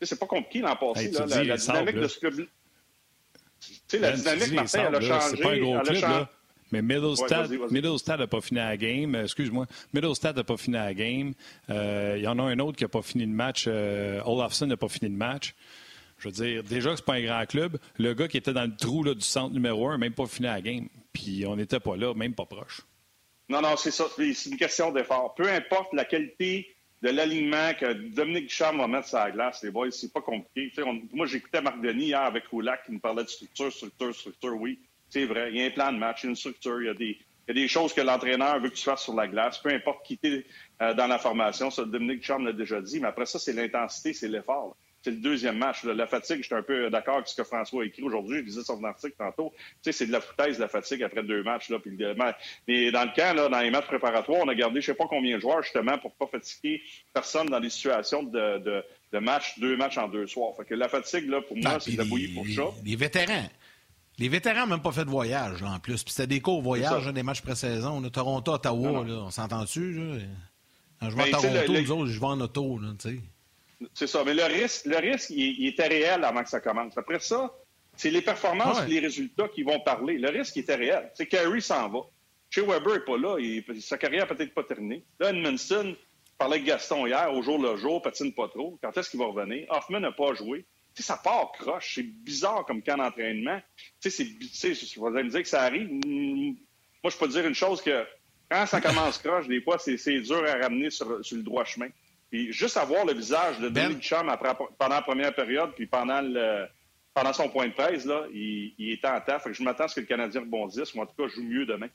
c'est 0.06 0.20
pas 0.20 0.28
compliqué 0.28 0.60
l'an 0.60 0.76
passé. 0.76 1.10
là, 1.10 1.26
la, 1.26 1.58
dynamique 1.58 1.96
de 1.96 2.08
ce 2.08 2.20
club 2.20 2.48
sais, 3.88 4.00
la 4.00 4.12
dynamique, 4.12 4.54
Martin, 4.54 4.86
elle 4.88 4.96
a 4.96 5.02
changé. 5.02 5.36
C'est 5.38 5.42
pas 5.44 5.52
un 5.52 5.60
gros 5.60 5.80
club, 5.80 6.02
là. 6.02 6.30
Mais 6.72 6.82
Middlestad 6.82 8.20
n'a 8.20 8.28
pas 8.28 8.42
fini 8.42 8.60
la 8.60 8.78
game. 8.78 9.16
Euh, 9.16 9.24
excuse-moi. 9.24 9.68
Middlestad 9.94 10.36
n'a 10.36 10.44
pas 10.44 10.58
fini 10.58 10.76
la 10.76 10.94
game. 10.94 11.34
Euh, 11.70 12.16
il 12.18 12.24
y 12.24 12.28
en 12.28 12.38
a 12.40 12.44
un 12.44 12.60
autre 12.60 12.78
qui 12.78 12.84
n'a 12.84 12.90
pas 12.90 13.02
fini 13.02 13.26
le 13.26 13.32
match. 13.32 13.66
Euh, 13.68 14.22
Olafson 14.26 14.68
n'a 14.68 14.78
pas 14.78 14.90
fini 14.90 15.10
le 15.10 15.18
match. 15.18 15.56
Je 16.18 16.28
veux 16.28 16.34
dire, 16.34 16.64
déjà 16.64 16.90
que 16.92 16.98
ce 16.98 17.02
n'est 17.02 17.06
pas 17.06 17.14
un 17.14 17.24
grand 17.24 17.46
club. 17.46 17.78
Le 17.98 18.14
gars 18.14 18.28
qui 18.28 18.38
était 18.38 18.54
dans 18.54 18.66
le 18.66 18.76
trou 18.76 19.04
là, 19.04 19.14
du 19.14 19.22
centre 19.22 19.54
numéro 19.54 19.88
un 19.88 19.92
n'a 19.94 19.98
même 19.98 20.14
pas 20.14 20.26
fini 20.26 20.48
la 20.48 20.62
game. 20.62 20.90
Puis 21.14 21.46
on 21.48 21.56
n'était 21.56 21.80
pas 21.80 21.96
là, 21.96 22.14
même 22.14 22.34
pas 22.34 22.46
proche. 22.46 22.82
Non, 23.50 23.62
non, 23.62 23.78
c'est 23.78 23.92
ça. 23.92 24.06
C'est 24.18 24.50
une 24.50 24.58
question 24.58 24.92
d'effort. 24.92 25.36
Peu 25.36 25.50
importe 25.50 25.94
la 25.94 26.04
qualité 26.04 26.76
de 27.01 27.10
l'alignement 27.10 27.74
que 27.80 27.94
Dominique 27.94 28.48
Ducharme 28.48 28.80
va 28.80 28.88
mettre 28.88 29.08
sur 29.08 29.18
la 29.18 29.32
glace, 29.32 29.63
les 29.63 29.72
boys, 29.72 29.92
c'est 29.92 30.12
pas 30.12 30.22
compliqué. 30.22 30.72
moi, 31.13 31.27
j'écoutais 31.27 31.62
Marc 31.62 31.82
Denis 31.82 32.08
hier 32.08 32.22
avec 32.22 32.48
Roulac 32.48 32.86
qui 32.86 32.92
nous 32.92 33.00
parlait 33.00 33.24
de 33.24 33.30
structure, 33.30 33.72
structure, 33.72 34.16
structure, 34.16 34.60
oui. 34.60 34.80
C'est 35.10 35.25
vrai, 35.25 35.50
il 35.51 35.58
y 35.58 35.62
a 35.62 35.68
un 35.68 35.70
plan 35.70 35.94
de 35.94 35.98
match, 35.98 36.24
une 36.24 36.36
structure, 36.36 36.82
il 36.82 36.88
y 36.88 36.89
a 36.89 36.94
des, 36.94 37.18
il 37.48 37.56
y 37.56 37.60
a 37.60 37.63
des 37.63 37.68
choses 37.68 37.94
que 37.94 38.01
l'entraîneur 38.01 38.60
veut 38.60 38.70
que 38.70 38.75
tu 38.75 38.84
fasses 38.84 39.04
sur 39.04 39.13
la 39.13 39.27
glace, 39.27 39.60
peu 39.60 39.70
importe 39.70 40.06
qui 40.06 40.18
t'es 40.18 40.46
euh, 40.82 40.94
dans 40.96 41.08
la 41.08 41.18
formation. 41.18 41.70
Ça, 41.72 41.86
Dominique 41.86 42.20
Ducharme 42.20 42.46
l'a 42.46 42.54
déjà 42.54 42.82
dit, 42.82 43.00
mais 43.00 43.08
après 43.08 43.25
ça, 43.25 43.39
c'est 43.39 43.54
l'intensité, 43.54 44.13
c'est 44.13 44.27
l'effort 44.27 44.75
c'est 45.04 45.12
le 45.12 45.18
deuxième 45.18 45.58
match. 45.58 45.84
La 45.84 46.08
fatigue, 46.08 46.42
j'étais 46.42 46.56
un 46.56 46.63
peu 46.63 46.89
d'accord 46.89 47.16
avec 47.16 47.27
ce 47.27 47.36
que 47.36 47.44
François 47.44 47.84
a 47.84 47.86
écrit 47.86 48.04
aujourd'hui. 48.04 48.39
Je 48.39 48.44
disais 48.44 48.63
son 48.63 48.84
article 48.84 49.16
tantôt. 49.18 49.54
Tu 49.56 49.66
sais, 49.84 49.92
c'est 49.92 50.08
de 50.08 50.12
la 50.12 50.22
foutaise, 50.22 50.58
de 50.58 50.62
la 50.62 50.68
fatigue 50.68 51.04
après 51.04 51.24
deux 51.24 51.44
matchs. 51.44 51.70
Là. 51.70 51.80
Puis, 51.80 51.98
mais 52.68 52.92
dans 52.92 53.04
le 53.04 53.16
camp, 53.16 53.36
là, 53.36 53.48
dans 53.48 53.62
les 53.62 53.72
matchs 53.72 53.88
préparatoires, 53.88 54.42
on 54.44 54.50
a 54.50 54.56
gardé 54.56 54.82
je 54.82 54.88
sais 54.88 54.94
pas 54.94 55.08
combien 55.08 55.36
de 55.36 55.42
joueurs 55.42 55.62
justement 55.62 55.98
pour 55.98 56.13
pas 56.16 56.27
fatiguer 56.27 56.82
personne 57.13 57.48
dans 57.48 57.60
des 57.60 57.70
situations 57.70 58.24
de, 58.24 58.60
de, 58.60 58.84
de 59.13 59.20
match, 59.20 59.60
deux 59.60 59.77
matchs 59.77 59.98
en 59.98 60.08
deux 60.08 60.27
soirs. 60.27 60.54
Fait 60.58 60.66
que 60.66 60.74
la 60.74 60.89
fatigue, 60.89 61.30
là, 61.30 61.42
pour 61.42 61.58
moi, 61.58 61.80
c'est 61.80 61.94
de 61.94 61.98
la 61.98 62.06
bouillie 62.06 62.34
pour 62.34 62.48
ça. 62.48 62.75
Les 62.84 62.96
vétérans. 62.96 63.50
Les 64.20 64.30
vétérans 64.30 64.62
n'ont 64.62 64.74
même 64.75 64.82
pas 64.82 64.92
fait 64.92 65.06
de 65.06 65.12
voyage, 65.12 65.62
là, 65.62 65.74
en 65.74 65.80
plus. 65.80 66.04
Puis 66.04 66.13
c'était 66.13 66.27
des 66.27 66.42
cours 66.42 66.62
voyage, 66.62 67.06
des 67.08 67.24
matchs 67.24 67.42
pré-saison. 67.42 68.01
Toronto, 68.10 68.54
Ottawa, 68.54 69.06
là, 69.06 69.13
on 69.25 69.32
s'entend 69.32 69.62
dessus? 69.62 69.96
je 71.01 71.16
vais 71.16 71.24
à 71.24 71.30
Toronto, 71.30 71.74
les 71.74 71.92
autres, 71.92 72.08
je 72.08 72.20
vais 72.20 72.25
en 72.25 72.42
auto, 72.42 72.80
tu 73.00 73.10
sais. 73.10 73.20
C'est 73.94 74.08
ça. 74.08 74.24
Mais 74.24 74.34
le 74.34 74.44
risque, 74.44 74.86
le 74.86 74.98
risque 74.98 75.30
il, 75.30 75.68
était 75.68 75.88
réel 75.88 76.24
avant 76.24 76.44
que 76.44 76.50
ça 76.50 76.60
commence. 76.60 76.98
Après 76.98 77.20
ça, 77.20 77.54
c'est 77.96 78.10
les 78.10 78.22
performances 78.22 78.82
et 78.84 78.88
les 78.88 79.00
résultats 79.00 79.48
qui 79.50 79.64
vont 79.64 79.80
parler. 79.80 80.18
Le 80.18 80.30
risque 80.30 80.58
était 80.58 80.76
réel. 80.76 81.12
C'est 81.14 81.28
Carey 81.28 81.60
s'en 81.62 81.90
va. 81.90 82.00
Chez 82.50 82.62
Weber 82.62 82.94
n'est 82.94 83.00
pas 83.02 83.18
là. 83.18 83.38
sa 83.82 83.98
carrière 83.98 84.28
n'est 84.28 84.36
peut-être 84.36 84.54
pas 84.54 84.64
terminée. 84.64 85.04
Là, 85.20 85.32
Edmondson, 85.32 85.96
parlais 86.38 86.56
avec 86.56 86.68
Gaston 86.68 87.06
hier, 87.06 87.34
au 87.34 87.42
jour 87.42 87.62
le 87.62 87.76
jour, 87.78 88.02
patine 88.02 88.34
pas 88.34 88.48
trop. 88.48 88.78
Quand 88.82 88.96
est-ce 88.98 89.10
qu'il 89.10 89.20
va 89.20 89.26
revenir? 89.26 89.66
Hoffman 89.70 90.00
n'a 90.00 90.12
pas 90.12 90.34
joué. 90.34 90.66
Tu 90.96 91.02
sais, 91.02 91.08
ça 91.08 91.18
part 91.18 91.52
croche. 91.52 91.96
C'est 91.96 92.04
bizarre 92.04 92.66
comme 92.66 92.82
camp 92.82 92.98
d'entraînement. 92.98 93.60
Tu 94.02 94.10
sais, 94.10 94.26
c'est, 94.54 94.96
vous 94.98 95.08
allez 95.08 95.24
me 95.24 95.30
dire 95.30 95.42
que 95.42 95.50
ça 95.50 95.64
arrive. 95.64 95.90
Moi, 95.90 97.12
je 97.12 97.18
peux 97.18 97.28
te 97.28 97.34
dire 97.34 97.46
une 97.46 97.56
chose 97.56 97.82
que 97.82 98.06
quand 98.50 98.66
ça 98.66 98.80
commence 98.82 99.18
croche, 99.18 99.48
des 99.48 99.62
fois, 99.62 99.78
c'est, 99.78 100.22
dur 100.22 100.44
à 100.48 100.58
ramener 100.58 100.90
sur, 100.90 101.24
sur 101.24 101.38
le 101.38 101.44
droit 101.44 101.66
chemin. 101.66 101.90
Puis 102.30 102.52
juste 102.52 102.78
avoir 102.78 103.06
le 103.06 103.14
visage 103.14 103.60
de 103.60 103.70
ben... 103.70 103.98
pendant 104.78 104.96
la 104.96 105.02
première 105.02 105.34
période, 105.34 105.72
puis 105.76 105.88
pendant 105.88 106.22
le, 106.22 106.66
pendant 107.14 107.34
son 107.34 107.50
point 107.50 107.68
de 107.68 107.74
presse, 107.74 108.06
là, 108.06 108.26
il, 108.34 108.74
il 108.78 108.92
était 108.92 109.08
en 109.08 109.20
taf. 109.22 109.52
je 109.52 109.64
m'attends 109.64 109.86
à 109.86 109.88
ce 109.88 109.96
que 109.96 110.02
le 110.02 110.06
Canadien 110.06 110.42
rebondisse, 110.42 110.94
ou 110.94 111.02
en 111.02 111.06
tout 111.06 111.16
cas 111.16 111.28
joue 111.28 111.44
mieux 111.44 111.66
demain. 111.66 111.90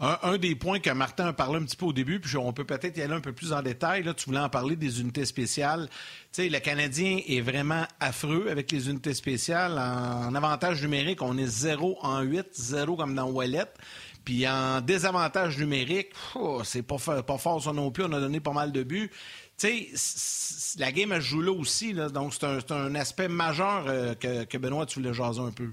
Un, 0.00 0.38
des 0.38 0.54
points 0.54 0.78
que 0.78 0.90
Martin 0.90 1.26
a 1.26 1.32
parlé 1.32 1.58
un 1.58 1.64
petit 1.64 1.74
peu 1.74 1.86
au 1.86 1.92
début, 1.92 2.20
puis 2.20 2.36
on 2.36 2.52
peut 2.52 2.64
peut-être 2.64 2.96
y 2.96 3.02
aller 3.02 3.14
un 3.14 3.20
peu 3.20 3.32
plus 3.32 3.52
en 3.52 3.62
détail. 3.62 4.04
Là, 4.04 4.14
tu 4.14 4.26
voulais 4.26 4.38
en 4.38 4.48
parler 4.48 4.76
des 4.76 5.00
unités 5.00 5.24
spéciales. 5.24 5.88
Tu 6.32 6.42
sais, 6.42 6.48
le 6.48 6.60
Canadien 6.60 7.18
est 7.26 7.40
vraiment 7.40 7.84
affreux 7.98 8.46
avec 8.48 8.70
les 8.70 8.88
unités 8.88 9.12
spéciales. 9.12 9.72
En, 9.76 10.32
avantage 10.36 10.80
numérique, 10.82 11.20
on 11.20 11.36
est 11.36 11.48
0 11.48 11.98
en 12.00 12.20
8, 12.20 12.46
0 12.52 12.94
comme 12.94 13.16
dans 13.16 13.28
Wallet. 13.28 13.66
Puis 14.28 14.46
en 14.46 14.82
désavantage 14.82 15.56
numérique, 15.56 16.10
c'est 16.62 16.86
pas, 16.86 16.98
pas 17.22 17.38
fort 17.38 17.62
ça 17.62 17.72
non 17.72 17.90
plus. 17.90 18.04
On 18.04 18.12
a 18.12 18.20
donné 18.20 18.40
pas 18.40 18.52
mal 18.52 18.72
de 18.72 18.82
buts. 18.82 19.10
Tu 19.56 19.88
sais, 19.96 20.78
la 20.78 20.92
game, 20.92 21.12
elle 21.12 21.22
joue 21.22 21.40
là 21.40 21.50
aussi. 21.50 21.94
Là, 21.94 22.10
donc, 22.10 22.34
c'est 22.34 22.70
un, 22.70 22.94
aspect 22.94 23.28
majeur 23.28 23.86
euh, 23.88 24.14
que, 24.14 24.58
Benoît, 24.58 24.84
tu 24.84 25.00
voulais 25.00 25.14
jaser 25.14 25.40
un 25.40 25.50
peu. 25.50 25.70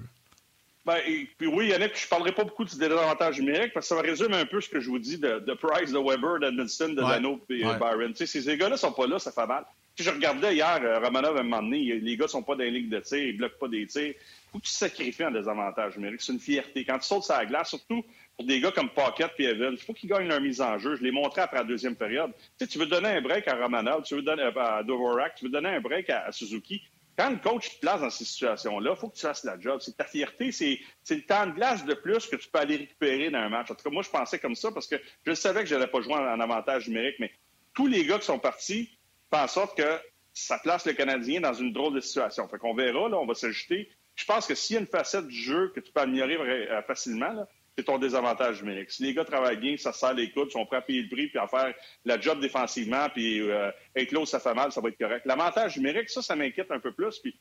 Ben, 0.86 0.96
puis 1.36 1.48
oui, 1.48 1.66
Yannick, 1.66 1.98
je 1.98 2.06
ne 2.06 2.08
parlerai 2.08 2.32
pas 2.32 2.44
beaucoup 2.44 2.64
du 2.64 2.78
désavantage 2.78 3.38
numérique 3.40 3.74
parce 3.74 3.90
que 3.90 3.94
ça 3.94 3.96
va 3.96 4.00
résumer 4.00 4.36
un 4.36 4.46
peu 4.46 4.62
ce 4.62 4.70
que 4.70 4.80
je 4.80 4.88
vous 4.88 5.00
dis 5.00 5.18
de, 5.18 5.52
Price, 5.60 5.92
de 5.92 5.98
Weber, 5.98 6.38
d'Edmondson, 6.40 6.88
de 6.88 6.94
Dano 6.94 7.38
et 7.50 7.62
Byron. 7.62 8.14
Tu 8.14 8.26
sais, 8.26 8.40
ces 8.40 8.56
gars-là 8.56 8.78
sont 8.78 8.92
pas 8.92 9.06
là, 9.06 9.18
ça 9.18 9.32
fait 9.32 9.46
mal. 9.46 9.66
je 9.98 10.08
regardais 10.08 10.54
hier, 10.54 10.80
euh, 10.82 10.98
Romanov 10.98 11.36
à 11.36 11.40
un 11.40 11.42
moment 11.42 11.62
donné, 11.62 12.00
les 12.00 12.16
gars 12.16 12.26
sont 12.26 12.42
pas 12.42 12.54
dans 12.54 12.64
les 12.64 12.70
lignes 12.70 12.88
de 12.88 13.00
tir, 13.00 13.18
ils 13.18 13.36
bloquent 13.36 13.58
pas 13.60 13.68
des 13.68 13.86
tirs. 13.86 14.14
Que 14.54 14.66
tu 14.66 14.72
sacrifies 14.72 15.24
un 15.24 15.30
désavantage 15.30 15.96
numérique. 15.96 16.20
C'est 16.20 16.32
une 16.32 16.40
fierté. 16.40 16.84
Quand 16.84 16.98
tu 16.98 17.06
sautes 17.06 17.24
sur 17.24 17.34
la 17.34 17.46
glace, 17.46 17.70
surtout 17.70 18.04
pour 18.36 18.46
des 18.46 18.60
gars 18.60 18.70
comme 18.70 18.90
Pocket 18.90 19.30
et 19.38 19.44
Evans, 19.44 19.72
il 19.72 19.78
faut 19.78 19.94
qu'ils 19.94 20.10
gagnent 20.10 20.28
leur 20.28 20.40
mise 20.40 20.60
en 20.60 20.78
jeu. 20.78 20.96
Je 20.96 21.02
l'ai 21.02 21.10
montré 21.10 21.40
après 21.40 21.58
la 21.58 21.64
deuxième 21.64 21.96
période. 21.96 22.32
Tu 22.58 22.68
tu 22.68 22.78
veux 22.78 22.86
donner 22.86 23.08
un 23.08 23.20
break 23.22 23.48
à 23.48 23.54
Romanov, 23.54 24.02
tu 24.02 24.14
veux 24.14 24.22
donner 24.22 24.42
à 24.42 24.82
Dvorak, 24.82 25.36
tu 25.36 25.46
veux 25.46 25.50
donner 25.50 25.70
un 25.70 25.80
break 25.80 26.10
à, 26.10 26.30
Suzuki. 26.32 26.82
Quand 27.16 27.30
le 27.30 27.36
coach 27.36 27.76
te 27.76 27.80
place 27.80 28.02
dans 28.02 28.10
ces 28.10 28.26
situations-là, 28.26 28.90
il 28.94 29.00
faut 29.00 29.08
que 29.08 29.14
tu 29.16 29.22
fasses 29.22 29.44
la 29.44 29.58
job. 29.58 29.80
C'est 29.80 29.96
ta 29.96 30.04
fierté, 30.04 30.52
c'est 30.52 30.80
le 31.08 31.22
temps 31.22 31.46
de 31.46 31.52
glace 31.52 31.84
de 31.86 31.94
plus 31.94 32.26
que 32.26 32.36
tu 32.36 32.48
peux 32.48 32.58
aller 32.58 32.76
récupérer 32.76 33.30
dans 33.30 33.38
un 33.38 33.48
match. 33.48 33.70
En 33.70 33.74
tout 33.74 33.84
cas, 33.84 33.90
moi, 33.90 34.02
je 34.02 34.10
pensais 34.10 34.38
comme 34.38 34.54
ça 34.54 34.70
parce 34.70 34.86
que 34.86 34.96
je 35.24 35.32
savais 35.32 35.62
que 35.62 35.66
je 35.66 35.74
n'allais 35.74 35.86
pas 35.86 36.02
jouer 36.02 36.14
en, 36.14 36.40
avantage 36.40 36.88
numérique, 36.88 37.16
mais 37.18 37.30
tous 37.72 37.86
les 37.86 38.04
gars 38.04 38.18
qui 38.18 38.26
sont 38.26 38.38
partis 38.38 38.90
font 39.32 39.40
en 39.40 39.48
sorte 39.48 39.78
que 39.78 39.98
ça 40.34 40.58
place 40.58 40.84
le 40.84 40.92
Canadien 40.92 41.40
dans 41.40 41.54
une 41.54 41.72
drôle 41.72 41.94
de 41.94 42.00
situation. 42.00 42.46
Fait 42.48 42.58
qu'on 42.58 42.74
verra, 42.74 43.08
là, 43.08 43.16
on 43.16 43.24
va 43.24 43.32
s'ajouter. 43.32 43.88
Je 44.16 44.24
pense 44.24 44.46
que 44.46 44.54
s'il 44.54 44.74
y 44.74 44.76
a 44.78 44.80
une 44.80 44.86
facette 44.86 45.26
du 45.26 45.36
jeu 45.36 45.72
que 45.74 45.80
tu 45.80 45.92
peux 45.92 46.00
améliorer 46.00 46.36
euh, 46.36 46.82
facilement, 46.82 47.32
là, 47.32 47.46
c'est 47.76 47.84
ton 47.84 47.98
désavantage 47.98 48.62
numérique. 48.62 48.90
Si 48.90 49.02
les 49.02 49.12
gars 49.12 49.24
travaillent 49.24 49.58
bien, 49.58 49.76
ça 49.76 49.92
sert 49.92 50.14
les 50.14 50.30
coudes, 50.30 50.50
sont 50.50 50.64
prêts 50.64 50.78
à 50.78 50.82
payer 50.82 51.02
le 51.02 51.08
prix, 51.08 51.28
puis 51.28 51.38
à 51.38 51.46
faire 51.46 51.74
la 52.06 52.18
job 52.18 52.40
défensivement, 52.40 53.08
puis 53.10 53.42
euh, 53.42 53.70
être 53.94 54.12
là 54.12 54.20
où 54.20 54.26
ça 54.26 54.40
fait 54.40 54.54
mal, 54.54 54.72
ça 54.72 54.80
va 54.80 54.88
être 54.88 54.98
correct. 54.98 55.26
L'avantage 55.26 55.76
numérique, 55.76 56.08
ça, 56.08 56.22
ça 56.22 56.34
m'inquiète 56.34 56.70
un 56.70 56.80
peu 56.80 56.92
plus. 56.92 57.18
Puis 57.18 57.38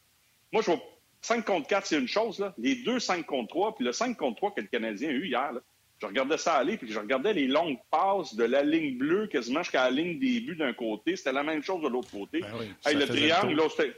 moi, 0.51 0.61
je 0.61 0.71
vois 0.71 0.81
5 1.21 1.45
contre 1.45 1.67
4, 1.67 1.85
c'est 1.85 1.97
une 1.97 2.07
chose. 2.07 2.39
Là. 2.39 2.53
Les 2.57 2.75
deux 2.75 2.99
5 2.99 3.25
contre 3.25 3.47
3, 3.47 3.75
puis 3.75 3.85
le 3.85 3.93
5 3.93 4.17
contre 4.17 4.35
3 4.37 4.55
que 4.55 4.61
le 4.61 4.67
Canadien 4.67 5.09
a 5.09 5.13
eu 5.13 5.27
hier, 5.27 5.53
là, 5.53 5.61
je 6.01 6.07
regardais 6.07 6.37
ça 6.37 6.55
aller, 6.55 6.77
puis 6.77 6.91
je 6.91 6.99
regardais 6.99 7.33
les 7.33 7.47
longues 7.47 7.77
passes 7.89 8.35
de 8.35 8.43
la 8.43 8.63
ligne 8.63 8.97
bleue 8.97 9.27
quasiment 9.27 9.63
jusqu'à 9.63 9.85
la 9.85 9.91
ligne 9.91 10.19
début 10.19 10.55
d'un 10.57 10.73
côté. 10.73 11.15
C'était 11.15 11.31
la 11.31 11.43
même 11.43 11.63
chose 11.63 11.81
de 11.81 11.87
l'autre 11.87 12.11
côté. 12.11 12.41
Ben 12.41 12.99
le 12.99 13.07
triangle, 13.07 13.55
là, 13.55 13.63
c'était... 13.69 13.95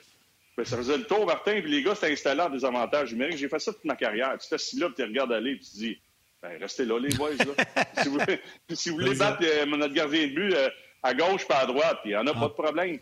Ben, 0.58 0.66
ça 0.66 0.76
faisait 0.78 0.98
le 0.98 1.04
tour, 1.04 1.24
Martin, 1.28 1.62
puis 1.62 1.70
les 1.70 1.84
gars 1.84 1.94
installés 2.02 2.42
en 2.42 2.50
désavantage 2.50 3.12
numérique. 3.14 3.38
J'ai 3.38 3.48
fait 3.48 3.60
ça 3.60 3.72
toute 3.72 3.86
ma 3.86 3.96
carrière. 3.96 4.36
Tu 4.40 4.52
assis 4.52 4.80
là, 4.80 4.88
puis 4.88 4.96
tu 4.96 5.04
regardes 5.04 5.32
aller, 5.32 5.56
puis 5.56 5.66
tu 5.70 5.78
dis, 5.78 6.00
ben, 6.42 6.58
restez 6.60 6.86
là, 6.86 7.00
les 7.00 7.16
boys. 7.16 7.36
Là. 7.36 7.86
si, 8.74 8.90
vous, 8.90 8.96
voulez 8.96 9.14
battre 9.14 9.44
euh, 9.44 9.66
notre 9.68 9.94
gardien 9.94 10.26
de 10.28 10.34
but 10.34 10.54
euh, 10.56 10.70
à 11.04 11.14
gauche 11.14 11.48
pas 11.48 11.60
à 11.60 11.66
droite, 11.68 12.00
il 12.06 12.10
n'y 12.10 12.16
en 12.16 12.26
a 12.26 12.34
pas 12.34 12.48
de 12.48 12.54
problème. 12.54 13.00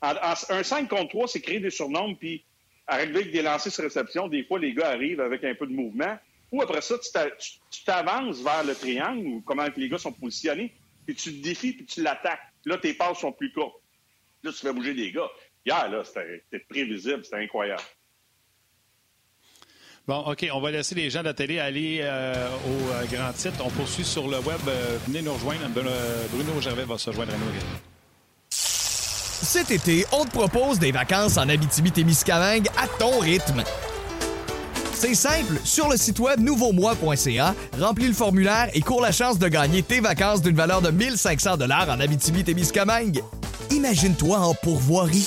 un 0.00 0.62
5 0.62 0.88
contre 0.88 1.08
3, 1.08 1.26
c'est 1.26 1.40
créer 1.40 1.58
des 1.58 1.70
surnoms, 1.70 2.14
puis 2.14 2.44
régler 2.88 3.20
avec 3.20 3.32
des 3.32 3.42
lancers 3.42 3.72
sur 3.72 3.82
réception, 3.82 4.28
des 4.28 4.44
fois, 4.44 4.60
les 4.60 4.72
gars 4.72 4.90
arrivent 4.90 5.20
avec 5.20 5.42
un 5.42 5.56
peu 5.56 5.66
de 5.66 5.72
mouvement. 5.72 6.16
Ou 6.52 6.62
après 6.62 6.82
ça, 6.82 6.94
tu 6.98 7.84
t'avances 7.84 8.40
vers 8.42 8.62
le 8.62 8.76
triangle, 8.76 9.26
ou 9.26 9.42
comment 9.44 9.66
les 9.76 9.88
gars 9.88 9.98
sont 9.98 10.12
positionnés, 10.12 10.72
puis 11.04 11.16
tu 11.16 11.36
te 11.36 11.42
défies, 11.42 11.72
puis 11.72 11.84
tu 11.84 12.02
l'attaques. 12.02 12.38
Là, 12.64 12.78
tes 12.78 12.94
passes 12.94 13.18
sont 13.18 13.32
plus 13.32 13.52
courtes. 13.52 13.82
Là, 14.44 14.52
tu 14.52 14.58
fais 14.58 14.72
bouger 14.72 14.94
des 14.94 15.10
gars. 15.10 15.28
Hier, 15.66 15.90
là, 15.90 16.02
c'était 16.04 16.64
prévisible, 16.68 17.24
c'était 17.24 17.42
incroyable. 17.42 17.82
Bon, 20.06 20.18
OK, 20.20 20.46
on 20.52 20.60
va 20.60 20.70
laisser 20.70 20.94
les 20.94 21.10
gens 21.10 21.20
de 21.20 21.24
la 21.24 21.34
télé 21.34 21.58
aller 21.58 21.98
euh, 22.00 22.48
au 22.64 22.92
euh, 22.92 23.04
grand 23.10 23.32
titre. 23.32 23.56
On 23.64 23.70
poursuit 23.70 24.04
sur 24.04 24.28
le 24.28 24.38
web. 24.38 24.60
Euh, 24.68 24.98
venez 25.08 25.20
nous 25.20 25.32
rejoindre. 25.32 25.68
Bruno 26.30 26.60
Gervais 26.60 26.84
va 26.84 26.96
se 26.96 27.10
joindre 27.10 27.32
à 27.32 27.36
nous. 27.36 27.46
Cet 28.48 29.72
été, 29.72 30.04
on 30.12 30.24
te 30.24 30.30
propose 30.30 30.78
des 30.78 30.92
vacances 30.92 31.36
en 31.36 31.48
Abitibi-Témiscamingue 31.48 32.68
à 32.78 32.86
ton 32.86 33.18
rythme. 33.18 33.64
C'est 34.94 35.14
simple, 35.14 35.58
sur 35.64 35.88
le 35.90 35.96
site 35.96 36.20
web 36.20 36.40
nouveaumois.ca, 36.40 37.54
remplis 37.78 38.06
le 38.06 38.14
formulaire 38.14 38.70
et 38.72 38.80
cours 38.80 39.02
la 39.02 39.12
chance 39.12 39.38
de 39.38 39.48
gagner 39.48 39.82
tes 39.82 40.00
vacances 40.00 40.40
d'une 40.40 40.56
valeur 40.56 40.80
de 40.80 40.90
1500 40.90 41.56
dollars 41.56 41.90
en 41.90 41.98
Abitibi-Témiscamingue. 42.00 43.22
Imagine-toi 43.70 44.38
en 44.38 44.54
pourvoirie, 44.54 45.26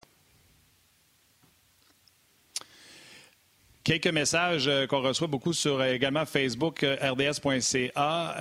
Quelques 3.83 4.07
messages 4.07 4.67
euh, 4.67 4.85
qu'on 4.85 5.01
reçoit 5.01 5.25
beaucoup 5.25 5.53
sur 5.53 5.79
euh, 5.79 5.91
également 5.91 6.23
Facebook, 6.27 6.83
euh, 6.83 6.97
rds.ca. 7.01 8.35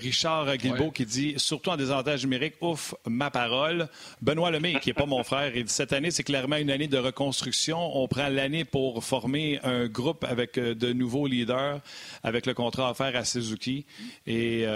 Richard 0.00 0.56
Guilbeault 0.56 0.90
qui 0.90 1.06
dit 1.06 1.34
surtout 1.36 1.70
en 1.70 1.76
désavantage 1.76 2.24
numérique, 2.24 2.54
ouf, 2.60 2.92
ma 3.06 3.30
parole. 3.30 3.88
Benoît 4.20 4.50
Lemay, 4.50 4.80
qui 4.80 4.88
n'est 4.88 4.94
pas 4.94 5.06
mon 5.06 5.22
frère, 5.24 5.54
il 5.54 5.64
dit 5.64 5.72
cette 5.72 5.92
année, 5.92 6.10
c'est 6.10 6.24
clairement 6.24 6.56
une 6.56 6.70
année 6.70 6.88
de 6.88 6.98
reconstruction. 6.98 7.78
On 7.96 8.08
prend 8.08 8.28
l'année 8.28 8.64
pour 8.64 9.04
former 9.04 9.60
un 9.62 9.86
groupe 9.86 10.24
avec 10.24 10.58
de 10.58 10.92
nouveaux 10.92 11.28
leaders, 11.28 11.78
avec 12.24 12.44
le 12.44 12.54
contrat 12.54 12.90
offert 12.90 13.14
à 13.14 13.24
Suzuki. 13.24 13.86
Et 14.26 14.66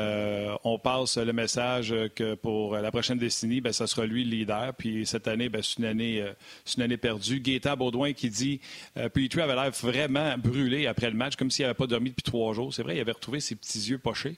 on 0.62 0.78
passe 0.78 1.18
le 1.18 1.32
message 1.32 1.94
que 2.14 2.34
pour 2.34 2.76
la 2.76 2.90
prochaine 2.92 3.18
décennie, 3.18 3.60
ben, 3.60 3.72
ça 3.72 3.88
sera 3.88 4.06
lui 4.06 4.24
le 4.24 4.30
leader. 4.30 4.74
Puis 4.74 5.06
cette 5.06 5.26
année, 5.26 5.48
ben, 5.48 5.62
c'est 5.62 5.78
une 5.78 5.86
année, 5.86 6.24
une 6.76 6.82
année 6.82 6.96
perdue. 6.96 7.40
Gaétan 7.40 7.76
Baudouin 7.76 8.12
qui 8.12 8.30
dit 8.30 8.60
Petrie 8.94 9.40
avait 9.40 9.56
l'air 9.56 9.74
vraiment 9.90 10.36
brûlé 10.38 10.86
après 10.86 11.10
le 11.10 11.16
match, 11.16 11.36
comme 11.36 11.50
s'il 11.50 11.64
n'avait 11.64 11.74
pas 11.74 11.86
dormi 11.86 12.10
depuis 12.10 12.22
trois 12.22 12.52
jours. 12.52 12.72
C'est 12.72 12.82
vrai, 12.82 12.96
il 12.96 13.00
avait 13.00 13.12
retrouvé 13.12 13.40
ses 13.40 13.54
petits 13.54 13.90
yeux 13.90 13.98
pochés. 13.98 14.36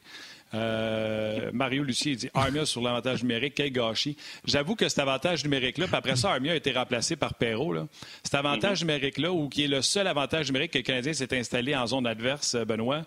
Euh, 0.52 1.50
Mario 1.52 1.84
Lucier 1.84 2.16
dit 2.16 2.28
Armia 2.34 2.66
sur 2.66 2.82
l'avantage 2.82 3.22
numérique, 3.22 3.54
quel 3.56 3.70
gâchis. 3.70 4.16
J'avoue 4.44 4.74
que 4.74 4.88
cet 4.88 4.98
avantage 4.98 5.44
numérique-là, 5.44 5.86
puis 5.86 5.96
après 5.96 6.16
ça, 6.16 6.32
Armia 6.32 6.52
a 6.52 6.56
été 6.56 6.72
remplacé 6.72 7.16
par 7.16 7.34
Perrault. 7.34 7.88
Cet 8.24 8.34
avantage 8.34 8.80
numérique-là, 8.80 9.32
ou 9.32 9.48
qui 9.48 9.64
est 9.64 9.68
le 9.68 9.82
seul 9.82 10.06
avantage 10.06 10.48
numérique 10.48 10.72
que 10.72 10.78
le 10.78 10.84
Canadien 10.84 11.12
s'est 11.12 11.36
installé 11.38 11.76
en 11.76 11.86
zone 11.86 12.06
adverse, 12.06 12.54
euh, 12.54 12.64
Benoît, 12.64 13.02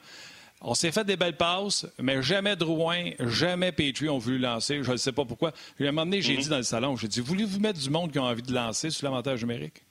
on 0.62 0.74
s'est 0.76 0.94
fait 0.94 1.04
des 1.04 1.18
belles 1.18 1.36
passes, 1.36 1.86
mais 2.00 2.24
jamais 2.24 2.56
Drouin, 2.56 3.12
jamais 3.20 3.74
Petrie 3.74 4.08
ont 4.08 4.18
voulu 4.18 4.38
lancer. 4.38 4.82
Je 4.82 4.94
ne 4.94 4.98
sais 4.98 5.12
pas 5.12 5.26
pourquoi. 5.26 5.50
À 5.50 5.84
un 5.84 5.86
moment 5.88 6.06
donné, 6.06 6.22
j'ai 6.22 6.36
mm-hmm. 6.36 6.44
dit 6.44 6.50
dans 6.50 6.58
le 6.58 6.64
salon, 6.64 6.96
j'ai 6.96 7.10
dit, 7.10 7.20
voulez-vous 7.20 7.60
mettre 7.60 7.80
du 7.80 7.90
monde 7.90 8.14
qui 8.14 8.18
a 8.18 8.24
envie 8.24 8.42
de 8.42 8.54
lancer 8.54 8.90
sur 8.90 9.06
l'avantage 9.06 9.42
numérique? 9.42 9.84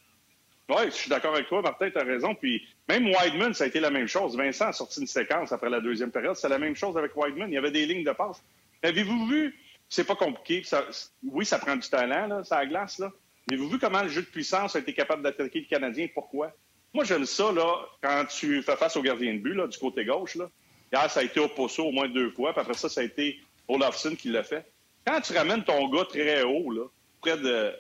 Oui, 0.75 0.87
je 0.87 0.91
suis 0.91 1.11
d'accord 1.11 1.35
avec 1.35 1.49
toi, 1.49 1.61
Martin, 1.61 1.91
tu 1.91 1.99
as 1.99 2.05
raison. 2.05 2.35
Puis 2.35 2.67
même 2.89 3.07
Wideman, 3.07 3.53
ça 3.53 3.65
a 3.65 3.67
été 3.67 3.81
la 3.81 3.91
même 3.91 4.07
chose. 4.07 4.37
Vincent 4.37 4.69
a 4.69 4.73
sorti 4.73 5.01
une 5.01 5.07
séquence 5.07 5.53
après 5.53 5.69
la 5.69 5.81
deuxième 5.81 6.11
période. 6.11 6.37
C'est 6.37 6.49
la 6.49 6.59
même 6.59 6.75
chose 6.75 6.97
avec 6.97 7.15
Wideman. 7.17 7.51
Il 7.51 7.55
y 7.55 7.59
avait 7.59 7.71
des 7.71 7.85
lignes 7.85 8.05
de 8.05 8.13
passe. 8.13 8.43
Avez-vous 8.83 9.27
vu? 9.27 9.55
C'est 9.89 10.05
pas 10.05 10.15
compliqué. 10.15 10.63
oui, 11.25 11.45
ça 11.45 11.59
prend 11.59 11.77
du 11.77 11.89
talent, 11.89 12.27
là, 12.27 12.45
ça 12.45 12.65
glace. 12.65 12.99
Là. 12.99 13.13
Avez-vous 13.51 13.69
vu 13.69 13.79
comment 13.79 14.03
le 14.03 14.09
jeu 14.09 14.23
de 14.23 14.27
puissance 14.27 14.75
a 14.75 14.79
été 14.79 14.95
capable 14.95 15.23
d'attaquer 15.23 15.61
le 15.61 15.67
Canadien? 15.67 16.09
Pourquoi? 16.15 16.53
Moi, 16.95 17.05
j'aime 17.05 17.27
ça 17.27 17.53
là, 17.53 17.75
quand 18.03 18.25
tu 18.27 18.63
fais 18.63 18.77
face 18.77 18.97
au 18.97 19.03
gardien 19.03 19.35
de 19.35 19.39
but 19.39 19.55
là, 19.55 19.67
du 19.67 19.79
côté 19.79 20.05
gauche. 20.05 20.37
Là. 20.37 20.49
Hier, 20.93 21.11
ça 21.11 21.21
a 21.21 21.23
été 21.23 21.41
au 21.41 21.49
poteau 21.49 21.87
au 21.87 21.91
moins 21.93 22.09
deux 22.09 22.31
fois. 22.31 22.53
Puis 22.53 22.61
après 22.61 22.75
ça, 22.75 22.89
ça 22.89 23.01
a 23.03 23.05
été 23.05 23.41
Olafson 23.69 24.15
qui 24.15 24.29
l'a 24.29 24.45
fait. 24.45 24.65
Quand 25.07 25.21
tu 25.21 25.37
ramènes 25.37 25.65
ton 25.65 25.89
gars 25.89 26.05
très 26.05 26.43
haut, 26.43 26.71
là, 26.71 26.85
près 27.21 27.37
de, 27.37 27.73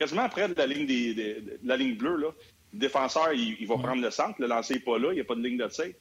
quasiment 0.00 0.28
près 0.30 0.48
de 0.48 0.54
la 0.54 0.66
ligne, 0.66 0.86
des, 0.86 1.14
de 1.14 1.58
la 1.62 1.76
ligne 1.76 1.94
bleue, 1.94 2.16
là, 2.16 2.28
le 2.72 2.78
défenseur, 2.78 3.32
il, 3.34 3.66
va 3.66 3.76
prendre 3.76 4.02
le 4.02 4.10
centre, 4.10 4.40
le 4.40 4.46
lancer 4.46 4.74
n'est 4.74 4.80
pas 4.80 4.98
là, 4.98 5.12
il 5.12 5.16
n'y 5.16 5.20
a 5.20 5.24
pas 5.24 5.34
de 5.34 5.42
ligne 5.42 5.58
de 5.58 5.66
tir. 5.68 5.92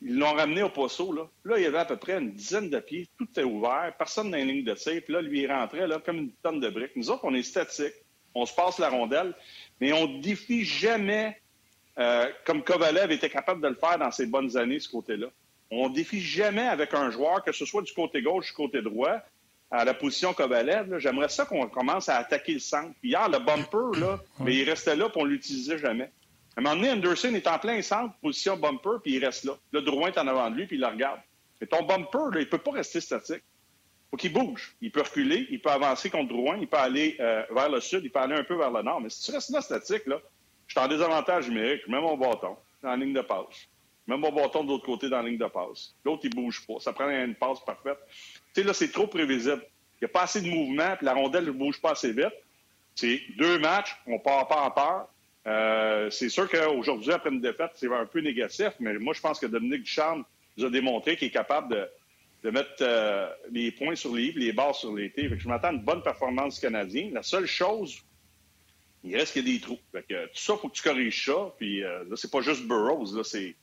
Ils 0.00 0.16
l'ont 0.16 0.34
ramené 0.34 0.62
au 0.62 0.68
poteau. 0.68 1.12
Là. 1.12 1.28
là, 1.44 1.58
il 1.58 1.64
y 1.64 1.66
avait 1.66 1.78
à 1.78 1.84
peu 1.84 1.96
près 1.96 2.18
une 2.18 2.32
dizaine 2.32 2.70
de 2.70 2.78
pieds, 2.78 3.08
tout 3.18 3.24
était 3.24 3.42
ouvert, 3.42 3.92
personne 3.98 4.30
dans 4.30 4.36
la 4.36 4.44
ligne 4.44 4.64
de 4.64 4.74
tir. 4.74 5.02
Puis 5.02 5.12
là, 5.12 5.20
lui, 5.20 5.40
il 5.40 5.50
rentrait 5.50 5.88
là, 5.88 5.98
comme 5.98 6.18
une 6.18 6.32
tonne 6.42 6.60
de 6.60 6.68
briques. 6.68 6.94
Nous 6.94 7.10
autres, 7.10 7.24
on 7.24 7.34
est 7.34 7.42
statiques, 7.42 7.94
on 8.32 8.46
se 8.46 8.54
passe 8.54 8.78
la 8.78 8.90
rondelle, 8.90 9.34
mais 9.80 9.92
on 9.92 10.06
ne 10.06 10.22
défie 10.22 10.64
jamais, 10.64 11.40
euh, 11.98 12.30
comme 12.44 12.62
Kovalev 12.62 13.10
était 13.10 13.30
capable 13.30 13.60
de 13.60 13.68
le 13.68 13.74
faire 13.74 13.98
dans 13.98 14.12
ses 14.12 14.26
bonnes 14.26 14.56
années, 14.56 14.78
ce 14.78 14.88
côté-là. 14.88 15.26
On 15.72 15.88
ne 15.88 15.94
défie 15.94 16.20
jamais 16.20 16.68
avec 16.68 16.94
un 16.94 17.10
joueur, 17.10 17.42
que 17.42 17.50
ce 17.50 17.64
soit 17.64 17.82
du 17.82 17.92
côté 17.92 18.22
gauche 18.22 18.50
ou 18.50 18.62
du 18.62 18.68
côté 18.68 18.82
droit, 18.82 19.20
à 19.70 19.84
la 19.84 19.94
position 19.94 20.32
Kovalev. 20.32 20.98
J'aimerais 20.98 21.28
ça 21.28 21.44
qu'on 21.44 21.68
commence 21.68 22.08
à 22.08 22.16
attaquer 22.16 22.54
le 22.54 22.58
centre. 22.58 22.92
Puis 23.00 23.10
hier, 23.10 23.28
le 23.28 23.38
bumper, 23.38 24.00
là, 24.00 24.18
mais 24.40 24.54
il 24.54 24.68
restait 24.68 24.96
là, 24.96 25.08
puis 25.08 25.20
on 25.20 25.24
ne 25.24 25.30
l'utilisait 25.30 25.78
jamais. 25.78 26.10
À 26.56 26.60
un 26.60 26.62
moment 26.62 26.76
donné, 26.76 26.90
Anderson 26.90 27.34
est 27.34 27.46
en 27.46 27.58
plein 27.58 27.80
centre, 27.82 28.14
position 28.20 28.56
bumper, 28.56 28.98
puis 29.02 29.14
il 29.14 29.24
reste 29.24 29.44
là. 29.44 29.52
Là, 29.72 29.80
Drouin 29.80 30.08
est 30.08 30.18
en 30.18 30.26
avant 30.26 30.50
de 30.50 30.56
lui, 30.56 30.66
puis 30.66 30.76
il 30.76 30.80
le 30.80 30.88
regarde. 30.88 31.20
Mais 31.60 31.66
ton 31.66 31.84
bumper, 31.84 32.32
là, 32.32 32.40
il 32.40 32.40
ne 32.40 32.44
peut 32.44 32.58
pas 32.58 32.72
rester 32.72 33.00
statique. 33.00 33.42
Il 33.42 34.10
faut 34.10 34.16
qu'il 34.16 34.32
bouge. 34.32 34.74
Il 34.80 34.90
peut 34.90 35.02
reculer, 35.02 35.46
il 35.50 35.60
peut 35.60 35.70
avancer 35.70 36.08
contre 36.08 36.28
Drouin, 36.28 36.56
il 36.58 36.66
peut 36.66 36.78
aller 36.78 37.16
euh, 37.20 37.44
vers 37.50 37.68
le 37.68 37.80
sud, 37.80 38.00
il 38.04 38.10
peut 38.10 38.20
aller 38.20 38.34
un 38.34 38.44
peu 38.44 38.56
vers 38.56 38.70
le 38.70 38.82
nord. 38.82 39.00
Mais 39.00 39.10
si 39.10 39.22
tu 39.22 39.30
restes 39.30 39.50
là 39.50 39.60
statique, 39.60 40.06
là, 40.06 40.20
je 40.66 40.72
suis 40.72 40.80
en 40.80 40.88
désavantage 40.88 41.48
numérique, 41.48 41.82
je 41.86 41.92
mets 41.92 42.00
mon 42.00 42.16
bâton 42.16 42.56
dans 42.82 42.90
la 42.90 42.96
ligne 42.96 43.14
de 43.14 43.20
passe. 43.20 43.68
Je 44.06 44.12
mets 44.12 44.18
mon 44.18 44.32
bâton 44.32 44.64
de 44.64 44.68
l'autre 44.68 44.86
côté 44.86 45.08
dans 45.08 45.22
la 45.22 45.28
ligne 45.28 45.38
de 45.38 45.46
passe. 45.46 45.94
L'autre, 46.04 46.22
il 46.24 46.34
bouge 46.34 46.66
pas. 46.66 46.80
Ça 46.80 46.92
prend 46.92 47.08
une 47.08 47.34
passe 47.34 47.60
parfaite. 47.60 47.98
Là, 48.62 48.74
c'est 48.74 48.90
trop 48.90 49.06
prévisible. 49.06 49.62
Il 50.00 50.04
n'y 50.04 50.06
a 50.06 50.08
pas 50.08 50.22
assez 50.22 50.40
de 50.40 50.48
mouvement, 50.48 50.96
puis 50.96 51.06
la 51.06 51.14
rondelle 51.14 51.46
ne 51.46 51.50
bouge 51.50 51.80
pas 51.80 51.92
assez 51.92 52.12
vite. 52.12 52.34
C'est 52.94 53.20
deux 53.36 53.58
matchs, 53.58 53.96
on 54.06 54.18
part 54.18 54.46
pas 54.48 54.62
en 54.62 54.70
peur. 54.70 55.08
Euh, 55.46 56.10
c'est 56.10 56.28
sûr 56.28 56.48
qu'aujourd'hui, 56.48 57.12
après 57.12 57.30
une 57.30 57.40
défaite, 57.40 57.70
c'est 57.74 57.92
un 57.92 58.06
peu 58.06 58.20
négatif, 58.20 58.70
mais 58.80 58.94
moi, 58.98 59.14
je 59.14 59.20
pense 59.20 59.38
que 59.38 59.46
Dominique 59.46 59.84
Ducharme 59.84 60.24
nous 60.56 60.64
a 60.64 60.70
démontré 60.70 61.16
qu'il 61.16 61.28
est 61.28 61.32
capable 61.32 61.88
de, 62.42 62.50
mettre 62.50 62.70
euh, 62.80 63.28
les 63.50 63.72
points 63.72 63.94
sur 63.94 64.14
les 64.14 64.32
les 64.32 64.52
barres 64.52 64.74
sur 64.74 64.94
T. 64.94 65.30
je 65.36 65.48
m'attends 65.48 65.68
à 65.68 65.72
une 65.72 65.82
bonne 65.82 66.02
performance 66.02 66.60
canadienne. 66.60 67.14
La 67.14 67.22
seule 67.22 67.46
chose, 67.46 68.02
il 69.04 69.16
reste 69.16 69.32
qu'il 69.32 69.46
y 69.48 69.50
a 69.50 69.54
des 69.54 69.60
trous. 69.60 69.78
tout 69.92 70.02
ça, 70.34 70.54
il 70.54 70.58
faut 70.58 70.68
que 70.68 70.74
tu 70.74 70.82
corriges 70.82 71.24
ça. 71.24 71.52
Puis 71.56 71.82
euh, 71.82 72.04
là, 72.04 72.16
c'est 72.16 72.30
pas 72.30 72.40
juste 72.40 72.66
Burroughs, 72.66 73.16
là, 73.16 73.24
c'est, 73.24 73.54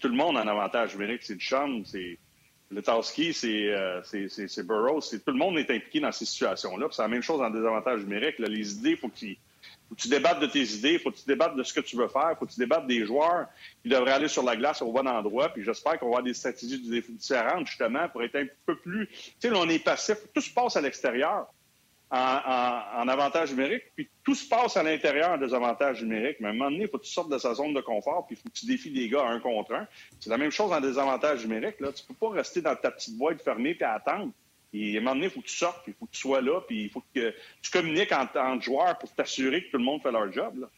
tout 0.00 0.08
le 0.08 0.14
monde 0.14 0.36
en 0.36 0.46
avantage 0.46 0.94
numérique. 0.94 1.22
C'est 1.22 1.34
Ducharme, 1.34 1.84
c'est 1.84 2.18
Letowski, 2.70 3.32
c'est, 3.32 3.72
c'est, 4.04 4.66
Burroughs. 4.66 5.10
tout 5.10 5.30
le 5.30 5.38
monde 5.38 5.58
est 5.58 5.70
impliqué 5.70 6.00
dans 6.00 6.12
ces 6.12 6.24
situations-là. 6.24 6.88
c'est 6.90 7.02
la 7.02 7.08
même 7.08 7.22
chose 7.22 7.40
en 7.40 7.50
désavantage 7.50 8.00
numérique. 8.00 8.38
les 8.38 8.72
idées, 8.74 8.90
il 8.90 8.96
faut 8.96 9.10
faut 9.88 9.94
que 9.94 10.00
tu 10.00 10.08
débattes 10.08 10.40
de 10.40 10.46
tes 10.46 10.62
idées, 10.62 10.98
faut 10.98 11.10
que 11.10 11.18
tu 11.18 11.26
débattes 11.26 11.56
de 11.56 11.62
ce 11.62 11.72
que 11.72 11.80
tu 11.80 11.96
veux 11.96 12.08
faire, 12.08 12.34
faut 12.38 12.46
que 12.46 12.52
tu 12.52 12.58
débattes 12.58 12.86
des 12.86 13.04
joueurs 13.04 13.46
qui 13.82 13.88
devraient 13.88 14.12
aller 14.12 14.28
sur 14.28 14.42
la 14.42 14.56
glace 14.56 14.82
au 14.82 14.92
bon 14.92 15.06
endroit. 15.06 15.50
Puis 15.50 15.62
j'espère 15.62 15.98
qu'on 15.98 16.06
va 16.06 16.18
avoir 16.18 16.22
des 16.22 16.34
stratégies 16.34 16.80
différentes, 16.80 17.66
justement, 17.66 18.08
pour 18.08 18.22
être 18.22 18.36
un 18.36 18.46
peu 18.66 18.76
plus. 18.76 19.08
Tu 19.08 19.34
sais, 19.40 19.50
là, 19.50 19.58
on 19.58 19.68
est 19.68 19.78
passif. 19.78 20.16
Tout 20.32 20.40
se 20.40 20.50
passe 20.50 20.76
à 20.76 20.80
l'extérieur 20.80 21.46
en, 22.14 23.08
avantage 23.08 23.50
numérique, 23.50 23.84
puis 23.94 24.08
tout 24.22 24.34
se 24.34 24.48
passe 24.48 24.76
à 24.76 24.82
l'intérieur 24.82 25.30
en 25.30 25.38
désavantage 25.38 26.02
numérique. 26.02 26.36
Mais 26.40 26.48
à 26.48 26.50
un 26.50 26.54
moment 26.54 26.70
donné, 26.70 26.84
il 26.84 26.88
faut 26.88 26.98
que 26.98 27.04
tu 27.04 27.12
sortes 27.12 27.30
de 27.30 27.38
sa 27.38 27.54
zone 27.54 27.74
de 27.74 27.80
confort, 27.80 28.26
puis 28.26 28.36
il 28.36 28.42
faut 28.42 28.48
que 28.48 28.54
tu 28.54 28.66
défies 28.66 28.90
des 28.90 29.08
gars 29.08 29.24
un 29.26 29.40
contre 29.40 29.74
un. 29.74 29.86
C'est 30.20 30.30
la 30.30 30.38
même 30.38 30.50
chose 30.50 30.72
en 30.72 30.80
désavantage 30.80 31.46
numérique. 31.46 31.80
Là. 31.80 31.92
Tu 31.92 32.04
peux 32.04 32.14
pas 32.14 32.30
rester 32.30 32.60
dans 32.60 32.76
ta 32.76 32.90
petite 32.90 33.16
boîte 33.16 33.42
fermée 33.42 33.76
et 33.78 33.84
attendre. 33.84 34.30
Et 34.72 34.96
à 34.96 35.00
un 35.00 35.02
moment 35.02 35.14
donné, 35.14 35.26
il 35.26 35.30
faut 35.30 35.40
que 35.40 35.46
tu 35.46 35.56
sortes, 35.56 35.82
il 35.86 35.94
faut 35.94 36.06
que 36.06 36.12
tu 36.12 36.20
sois 36.20 36.40
là, 36.40 36.60
puis 36.60 36.84
il 36.84 36.90
faut 36.90 37.02
que 37.14 37.34
tu 37.62 37.70
communiques 37.70 38.12
entre, 38.12 38.60
joueurs 38.60 38.98
pour 38.98 39.12
t'assurer 39.12 39.64
que 39.64 39.70
tout 39.70 39.78
le 39.78 39.84
monde 39.84 40.02
fait 40.02 40.12
leur 40.12 40.32
job. 40.32 40.68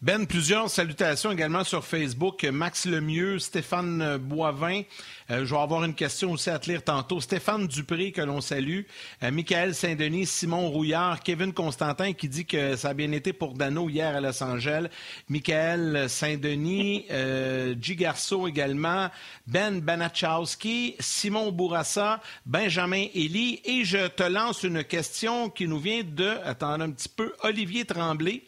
Ben, 0.00 0.28
plusieurs 0.28 0.70
salutations 0.70 1.32
également 1.32 1.64
sur 1.64 1.84
Facebook. 1.84 2.44
Max 2.44 2.86
Lemieux, 2.86 3.40
Stéphane 3.40 4.16
Boivin. 4.18 4.82
Euh, 5.28 5.44
je 5.44 5.52
vais 5.52 5.60
avoir 5.60 5.82
une 5.82 5.94
question 5.94 6.30
aussi 6.30 6.50
à 6.50 6.60
te 6.60 6.70
lire 6.70 6.84
tantôt. 6.84 7.20
Stéphane 7.20 7.66
Dupré, 7.66 8.12
que 8.12 8.20
l'on 8.20 8.40
salue. 8.40 8.82
Euh, 9.24 9.32
Michael 9.32 9.74
Saint-Denis, 9.74 10.26
Simon 10.26 10.70
Rouillard, 10.70 11.20
Kevin 11.24 11.52
Constantin 11.52 12.12
qui 12.12 12.28
dit 12.28 12.46
que 12.46 12.76
ça 12.76 12.90
a 12.90 12.94
bien 12.94 13.10
été 13.10 13.32
pour 13.32 13.54
Dano 13.54 13.88
hier 13.88 14.14
à 14.14 14.20
Los 14.20 14.40
Angeles. 14.40 14.86
Michael 15.28 16.08
Saint-Denis, 16.08 17.06
euh, 17.10 17.74
G. 17.80 17.96
Garceau 17.96 18.46
également. 18.46 19.08
Ben 19.48 19.80
Banachowski, 19.80 20.94
Simon 21.00 21.50
Bourassa, 21.50 22.22
Benjamin 22.46 23.06
Elie. 23.16 23.60
Et 23.64 23.84
je 23.84 24.06
te 24.06 24.22
lance 24.22 24.62
une 24.62 24.84
question 24.84 25.50
qui 25.50 25.66
nous 25.66 25.80
vient 25.80 26.02
de, 26.04 26.36
attends 26.44 26.80
un 26.80 26.90
petit 26.92 27.08
peu, 27.08 27.32
Olivier 27.42 27.84
Tremblay. 27.84 28.44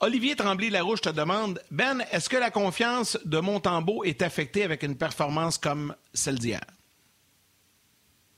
Olivier 0.00 0.36
Tremblay-Larouche 0.36 1.00
te 1.00 1.08
demande 1.08 1.62
Ben, 1.70 2.04
est-ce 2.12 2.28
que 2.28 2.36
la 2.36 2.50
confiance 2.50 3.18
de 3.24 3.38
Montembeau 3.38 4.04
est 4.04 4.20
affectée 4.20 4.62
avec 4.62 4.82
une 4.82 4.96
performance 4.96 5.56
comme 5.56 5.94
celle 6.12 6.38
d'hier? 6.38 6.60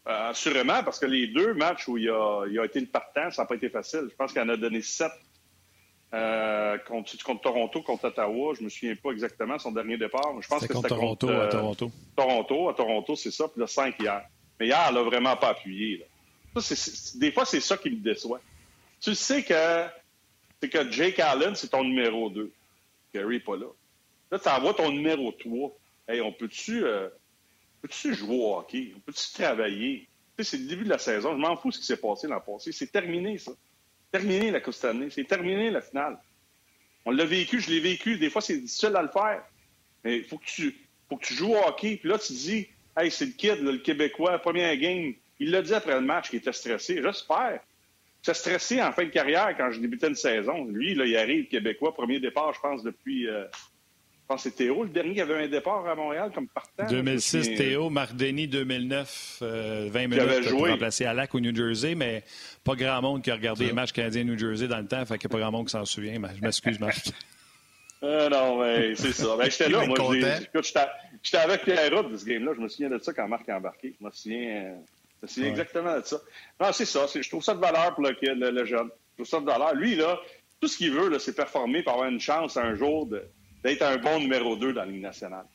Euh, 0.06 0.30
assurément, 0.30 0.82
parce 0.84 1.00
que 1.00 1.06
les 1.06 1.26
deux 1.26 1.54
matchs 1.54 1.88
où 1.88 1.98
il 1.98 2.08
a, 2.08 2.64
été 2.64 2.80
le 2.80 2.86
partant, 2.86 3.30
ça 3.30 3.42
n'a 3.42 3.46
pas 3.46 3.56
été 3.56 3.68
facile. 3.68 4.06
Je 4.08 4.14
pense 4.14 4.32
qu'il 4.32 4.40
en 4.40 4.48
a 4.48 4.56
donné 4.56 4.82
sept 4.82 5.10
euh, 6.14 6.78
contre, 6.86 7.16
Toronto, 7.42 7.82
contre 7.82 8.04
Ottawa? 8.06 8.54
Je 8.54 8.60
ne 8.60 8.66
me 8.66 8.70
souviens 8.70 8.94
pas 8.94 9.10
exactement 9.10 9.58
son 9.58 9.72
dernier 9.72 9.98
départ. 9.98 10.40
Je 10.40 10.46
pense 10.46 10.66
que 10.66 10.72
contre 10.72 10.88
Toronto, 10.88 11.28
à 11.28 11.48
Toronto. 11.48 11.90
Toronto, 12.16 12.68
à 12.68 12.74
Toronto, 12.74 13.16
c'est 13.16 13.32
ça. 13.32 13.48
Puis 13.48 13.60
le 13.60 13.66
5 13.66 13.96
hier. 13.98 14.22
Mais 14.60 14.68
hier, 14.68 14.86
elle 14.88 14.94
n'a 14.94 15.02
vraiment 15.02 15.36
pas 15.36 15.48
appuyé. 15.48 16.06
des 17.16 17.32
fois, 17.32 17.44
c'est 17.44 17.60
ça 17.60 17.76
qui 17.76 17.90
me 17.90 17.96
déçoit. 17.96 18.40
Tu 19.00 19.14
sais 19.14 19.42
que 19.42 19.86
c'est 20.60 20.68
que 20.68 20.90
Jake 20.90 21.18
Allen, 21.20 21.54
c'est 21.54 21.68
ton 21.68 21.84
numéro 21.84 22.30
2. 22.30 22.50
Gary 23.14 23.36
n'est 23.36 23.40
pas 23.40 23.56
là. 23.56 23.66
Là, 24.30 24.38
tu 24.38 24.48
envoies 24.48 24.74
ton 24.74 24.90
numéro 24.90 25.32
3. 25.32 25.76
Hey, 26.08 26.20
on 26.20 26.32
peut-tu 26.32 26.84
euh, 26.84 27.08
jouer 27.90 28.36
au 28.36 28.56
hockey? 28.56 28.92
On 28.96 29.00
peut-tu 29.00 29.32
travailler? 29.32 30.08
C'est 30.40 30.58
le 30.58 30.66
début 30.66 30.84
de 30.84 30.90
la 30.90 30.98
saison. 30.98 31.32
Je 31.32 31.38
m'en 31.38 31.56
fous 31.56 31.72
ce 31.72 31.80
qui 31.80 31.86
s'est 31.86 31.96
passé 31.96 32.28
l'an 32.28 32.40
passé. 32.40 32.70
C'est 32.72 32.92
terminé, 32.92 33.38
ça. 33.38 33.52
Terminé 34.12 34.50
la 34.50 34.60
Coupe 34.60 34.82
année. 34.84 35.10
C'est 35.10 35.24
terminé 35.24 35.70
la 35.70 35.80
finale. 35.80 36.18
On 37.04 37.10
l'a 37.10 37.24
vécu, 37.24 37.60
je 37.60 37.70
l'ai 37.70 37.80
vécu. 37.80 38.18
Des 38.18 38.30
fois, 38.30 38.40
c'est 38.40 38.56
difficile 38.58 38.94
à 38.94 39.02
le 39.02 39.08
faire. 39.08 39.42
Mais 40.04 40.18
il 40.18 40.24
faut 40.24 40.38
que 40.38 40.44
tu 40.44 40.76
faut 41.08 41.16
que 41.16 41.24
tu 41.24 41.34
joues 41.34 41.54
au 41.54 41.66
hockey. 41.66 41.96
Puis 41.96 42.08
là, 42.08 42.18
tu 42.18 42.32
dis, 42.32 42.68
hey, 42.96 43.10
c'est 43.10 43.26
le 43.26 43.32
kid, 43.32 43.60
le 43.60 43.78
Québécois, 43.78 44.38
première 44.38 44.76
game. 44.76 45.14
Il 45.40 45.50
l'a 45.50 45.62
dit 45.62 45.74
après 45.74 45.94
le 45.94 46.02
match 46.02 46.30
qu'il 46.30 46.38
était 46.38 46.52
stressé. 46.52 47.00
J'espère. 47.02 47.60
J'étais 48.22 48.38
stressé 48.38 48.82
en 48.82 48.92
fin 48.92 49.04
de 49.04 49.10
carrière 49.10 49.54
quand 49.56 49.70
je 49.70 49.80
débutais 49.80 50.08
une 50.08 50.14
saison. 50.14 50.64
Lui, 50.64 50.94
là, 50.94 51.04
il 51.06 51.16
arrive 51.16 51.46
Québécois, 51.48 51.94
premier 51.94 52.20
départ, 52.20 52.52
je 52.52 52.60
pense, 52.60 52.82
depuis. 52.82 53.28
Euh, 53.28 53.44
je 54.28 54.34
pense 54.34 54.44
que 54.44 54.50
c'est 54.50 54.56
Théo, 54.56 54.82
le 54.82 54.90
dernier 54.90 55.14
qui 55.14 55.20
avait 55.22 55.44
un 55.44 55.48
départ 55.48 55.86
à 55.86 55.94
Montréal 55.94 56.30
comme 56.34 56.48
partant. 56.48 56.84
2006, 56.86 57.54
Théo, 57.54 57.88
Marc 57.88 58.14
Denis, 58.14 58.46
2009, 58.46 59.38
20 59.40 60.06
minutes 60.06 60.50
pour 60.50 60.68
remplacer 60.68 61.06
Alak 61.06 61.34
au 61.34 61.40
New 61.40 61.56
Jersey, 61.56 61.94
mais 61.94 62.22
pas 62.62 62.74
grand 62.74 63.00
monde 63.00 63.22
qui 63.22 63.30
a 63.30 63.34
regardé 63.34 63.64
les 63.64 63.72
matchs 63.72 63.92
canadiens 63.92 64.24
New 64.24 64.36
Jersey 64.36 64.68
dans 64.68 64.80
le 64.80 64.86
temps, 64.86 65.02
fait 65.06 65.16
qu'il 65.16 65.30
n'y 65.30 65.32
a 65.32 65.38
pas 65.38 65.40
grand 65.40 65.52
monde 65.52 65.66
qui 65.66 65.72
s'en 65.72 65.86
souvient. 65.86 66.18
Mais 66.18 66.28
je 66.36 66.42
m'excuse, 66.42 66.78
Marc. 66.78 67.10
Euh, 68.02 68.28
non, 68.28 68.60
mais 68.60 68.94
c'est 68.94 69.12
ça. 69.12 69.36
Ben, 69.36 69.50
j'étais 69.50 69.68
là, 69.68 69.84
moi. 69.84 69.96
J'étais 70.54 71.36
avec 71.36 71.64
Pierre 71.64 72.04
de 72.04 72.16
ce 72.16 72.24
game-là. 72.24 72.52
Je 72.54 72.60
me 72.60 72.68
souviens 72.68 72.90
de 72.90 72.98
ça 72.98 73.12
quand 73.12 73.26
Marc 73.26 73.48
a 73.48 73.56
embarqué. 73.56 73.96
Je 74.00 74.06
me 74.06 74.10
souviens. 74.12 74.76
C'est 75.26 75.42
exactement 75.42 75.96
ça. 76.04 76.20
Non, 76.60 76.72
c'est 76.72 76.84
ça. 76.84 77.06
Je 77.12 77.28
trouve 77.28 77.42
ça 77.42 77.54
de 77.54 77.60
valeur 77.60 77.94
pour 77.94 78.04
le, 78.04 78.50
le, 78.50 78.64
jeune. 78.64 78.88
Je 79.10 79.22
trouve 79.22 79.26
ça 79.26 79.40
de 79.40 79.46
valeur. 79.46 79.74
Lui, 79.74 79.96
là, 79.96 80.18
tout 80.60 80.68
ce 80.68 80.76
qu'il 80.76 80.92
veut, 80.92 81.18
c'est 81.18 81.34
performer 81.34 81.82
pour 81.82 81.94
avoir 81.94 82.08
une 82.08 82.20
chance 82.20 82.56
un 82.56 82.74
jour 82.74 83.08
d'être 83.64 83.82
un 83.82 83.96
bon 83.96 84.20
numéro 84.20 84.56
2 84.56 84.72
dans 84.72 84.82
la 84.82 84.86
Ligue 84.86 85.02
nationale. 85.02 85.46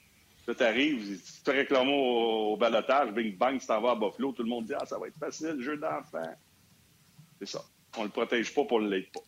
Là, 0.45 0.55
tu 0.55 0.63
arrives, 0.63 1.21
tu 1.21 1.43
te 1.43 1.51
réclames 1.51 1.89
au, 1.89 2.57
balotage, 2.57 3.11
bing 3.11 3.37
bang, 3.37 3.59
tu 3.59 3.65
t'en 3.65 3.79
vas 3.79 3.91
à 3.91 3.95
Buffalo, 3.95 4.33
tout 4.33 4.43
le 4.43 4.49
monde 4.49 4.65
dit 4.65 4.73
Ah, 4.77 4.85
ça 4.85 4.99
va 4.99 5.07
être 5.07 5.17
facile, 5.17 5.61
jeu 5.61 5.77
d'enfant. 5.77 6.35
C'est 7.39 7.47
ça. 7.47 7.61
On 7.97 8.03
le 8.03 8.09
protège 8.09 8.53
pas 8.53 8.65
pour 8.65 8.79
le 8.79 8.89
l'aide 8.89 9.09
pas. 9.13 9.21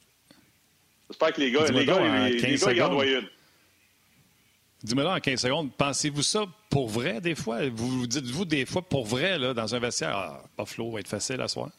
J'espère 1.10 1.34
que 1.34 1.42
les 1.42 1.52
gars, 1.52 1.66
les 1.68 1.86
gars, 1.86 2.28
les, 2.28 2.34
les 2.34 2.58
gars, 2.58 2.72
ils 2.72 2.82
en 2.82 2.90
doivent 2.90 3.08
une. 3.08 3.30
Dis-moi 4.86 5.04
là 5.04 5.16
en 5.16 5.20
15 5.20 5.42
secondes, 5.42 5.72
pensez-vous 5.76 6.22
ça 6.22 6.46
pour 6.70 6.88
vrai 6.90 7.20
des 7.20 7.34
fois? 7.34 7.68
Vous 7.70 8.02
vous 8.02 8.08
dites-vous 8.08 8.46
des 8.46 8.68
fois 8.68 8.84
pour 8.84 9.06
vrai 9.06 9.40
là, 9.40 9.54
dans 9.54 9.74
un 9.74 9.80
vestiaire, 9.80 10.16
ah, 10.16 10.44
Buffalo 10.58 10.92
va 10.92 11.00
être 11.00 11.08
facile 11.08 11.42
à 11.42 11.48
soir? 11.48 11.72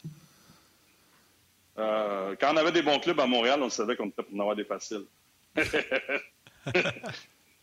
Euh, 1.78 2.34
quand 2.40 2.52
on 2.52 2.56
avait 2.56 2.72
des 2.72 2.82
bons 2.82 2.98
clubs 2.98 3.20
à 3.20 3.26
Montréal, 3.26 3.62
on 3.62 3.70
savait 3.70 3.94
qu'on 3.94 4.08
était 4.08 4.24
pour 4.24 4.34
en 4.34 4.40
avoir 4.40 4.56
des 4.56 4.64
faciles. 4.64 5.04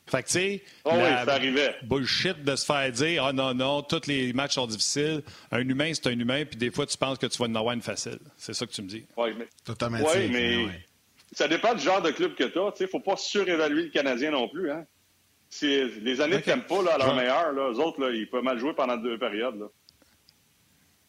Fait 0.06 0.21
que, 0.21 0.27
tu 0.27 0.34
sais, 0.34 0.63
oh 0.84 0.91
oui, 0.93 1.51
bullshit 1.84 2.43
de 2.43 2.56
se 2.58 2.65
faire 2.65 2.91
dire, 2.91 3.23
ah 3.23 3.34
non, 3.34 3.53
non, 3.53 3.82
tous 3.82 4.06
les 4.08 4.34
matchs 4.34 4.56
sont 4.56 4.67
difficiles. 4.67 5.23
Un 5.49 5.67
humain, 5.67 5.91
c'est 5.93 6.08
un 6.08 6.19
humain, 6.19 6.43
puis 6.45 6.58
des 6.58 6.71
fois, 6.71 6.86
tu 6.86 6.97
penses 6.97 7.17
que 7.17 7.25
tu 7.25 7.38
vas 7.38 7.45
en 7.45 7.56
avoir 7.56 7.73
une 7.73 7.82
facile. 7.82 8.19
C'est 8.38 8.53
ça 8.53 8.65
que 8.65 8.71
tu 8.71 8.82
me 8.82 8.88
dis. 8.88 9.06
Oui, 9.15 9.29
mais, 9.38 10.01
ouais, 10.01 10.27
mais 10.27 10.67
ça 11.32 11.47
dépend 11.47 11.73
du 11.73 11.82
genre 11.82 12.01
de 12.01 12.12
club 12.12 12.36
que 12.36 12.43
tu 12.43 12.60
as. 12.60 12.73
Il 12.79 12.84
ne 12.84 12.88
faut 12.88 12.99
pas 12.99 13.15
surévaluer 13.15 13.84
le 13.84 13.89
Canadien 13.89 14.32
non 14.32 14.49
plus. 14.49 14.71
Hein? 14.71 14.86
Les 15.61 16.21
années 16.21 16.37
okay. 16.37 16.55
de 16.55 16.61
pas, 16.61 16.81
là, 16.83 16.95
à 16.95 16.97
leur 16.97 17.15
meilleur, 17.15 17.51
là, 17.53 17.69
eux 17.71 17.79
autres, 17.79 18.01
là, 18.01 18.11
ils 18.11 18.29
peuvent 18.29 18.43
mal 18.43 18.59
jouer 18.59 18.73
pendant 18.73 18.97
deux 18.97 19.17
périodes. 19.17 19.59
Là. 19.59 19.65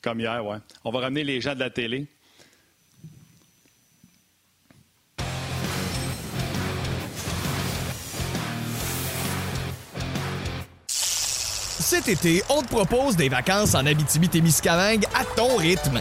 Comme 0.02 0.20
hier, 0.20 0.44
ouais. 0.44 0.59
On 0.85 0.90
va 0.90 1.00
ramener 1.00 1.24
les 1.24 1.40
gens 1.40 1.54
de 1.54 1.61
la 1.61 1.70
télé. 1.70 2.07
Cet 10.87 12.09
été, 12.09 12.42
on 12.50 12.62
te 12.62 12.68
propose 12.68 13.16
des 13.16 13.28
vacances 13.28 13.74
en 13.74 13.87
Abitibi-Témiscamingue 13.87 15.04
à 15.14 15.24
ton 15.37 15.57
rythme. 15.57 16.00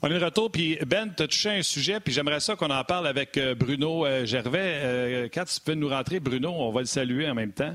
On 0.00 0.08
est 0.08 0.18
de 0.18 0.24
retour, 0.24 0.50
puis 0.50 0.78
Ben, 0.86 1.12
tu 1.14 1.24
as 1.24 1.26
touché 1.26 1.50
un 1.50 1.62
sujet, 1.62 1.98
puis 1.98 2.12
j'aimerais 2.12 2.38
ça 2.38 2.54
qu'on 2.54 2.70
en 2.70 2.84
parle 2.84 3.08
avec 3.08 3.36
euh, 3.36 3.56
Bruno 3.56 4.06
euh, 4.06 4.24
Gervais. 4.24 4.80
Euh, 4.82 5.28
quand 5.32 5.44
tu 5.44 5.60
peux 5.60 5.74
nous 5.74 5.88
rentrer, 5.88 6.20
Bruno, 6.20 6.50
on 6.50 6.70
va 6.70 6.80
le 6.80 6.86
saluer 6.86 7.28
en 7.28 7.34
même 7.34 7.52
temps. 7.52 7.74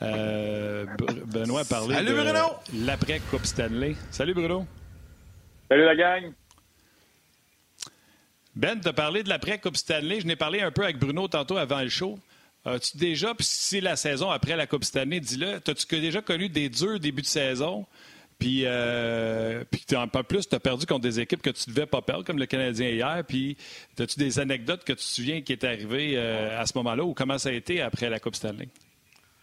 Benoît 0.00 1.60
a 1.60 1.64
parlé 1.64 1.94
Salut, 1.94 2.10
de 2.10 2.84
l'après-Coupe 2.86 3.46
Stanley. 3.46 3.96
Salut 4.10 4.34
Bruno. 4.34 4.66
Salut 5.70 5.84
la 5.84 5.96
gang. 5.96 6.32
Ben, 8.54 8.78
tu 8.78 8.88
as 8.88 8.92
parlé 8.92 9.22
de 9.22 9.30
l'après-Coupe 9.30 9.76
Stanley. 9.76 10.20
Je 10.20 10.26
n'ai 10.26 10.36
parlé 10.36 10.60
un 10.60 10.72
peu 10.72 10.82
avec 10.82 10.98
Bruno 10.98 11.26
tantôt 11.26 11.56
avant 11.56 11.80
le 11.80 11.88
show. 11.88 12.18
As-tu 12.66 12.98
déjà, 12.98 13.34
puis 13.34 13.46
si 13.46 13.64
c'est 13.64 13.80
la 13.80 13.96
saison 13.96 14.30
après 14.30 14.56
la 14.56 14.66
Coupe 14.66 14.84
Stanley, 14.84 15.20
dis-le, 15.20 15.54
as-tu 15.66 16.00
déjà 16.00 16.20
connu 16.20 16.50
des 16.50 16.68
durs 16.68 17.00
débuts 17.00 17.22
de 17.22 17.26
saison? 17.26 17.86
Puis, 18.42 18.62
euh, 18.64 19.62
puis 19.70 19.84
en 19.96 20.08
plus, 20.08 20.48
tu 20.48 20.56
as 20.56 20.58
perdu 20.58 20.84
contre 20.84 21.02
des 21.02 21.20
équipes 21.20 21.42
que 21.42 21.50
tu 21.50 21.70
ne 21.70 21.74
devais 21.76 21.86
pas 21.86 22.02
perdre, 22.02 22.24
comme 22.24 22.40
le 22.40 22.46
Canadien 22.46 22.88
hier. 22.88 23.22
Puis, 23.24 23.56
as-tu 24.00 24.18
des 24.18 24.40
anecdotes 24.40 24.82
que 24.82 24.94
tu 24.94 24.98
te 24.98 25.02
souviens 25.02 25.42
qui 25.42 25.52
est 25.52 25.62
arrivé 25.62 26.14
euh, 26.16 26.60
à 26.60 26.66
ce 26.66 26.76
moment-là 26.78 27.04
ou 27.04 27.14
comment 27.14 27.38
ça 27.38 27.50
a 27.50 27.52
été 27.52 27.80
après 27.80 28.10
la 28.10 28.18
Coupe 28.18 28.34
Stanley? 28.34 28.68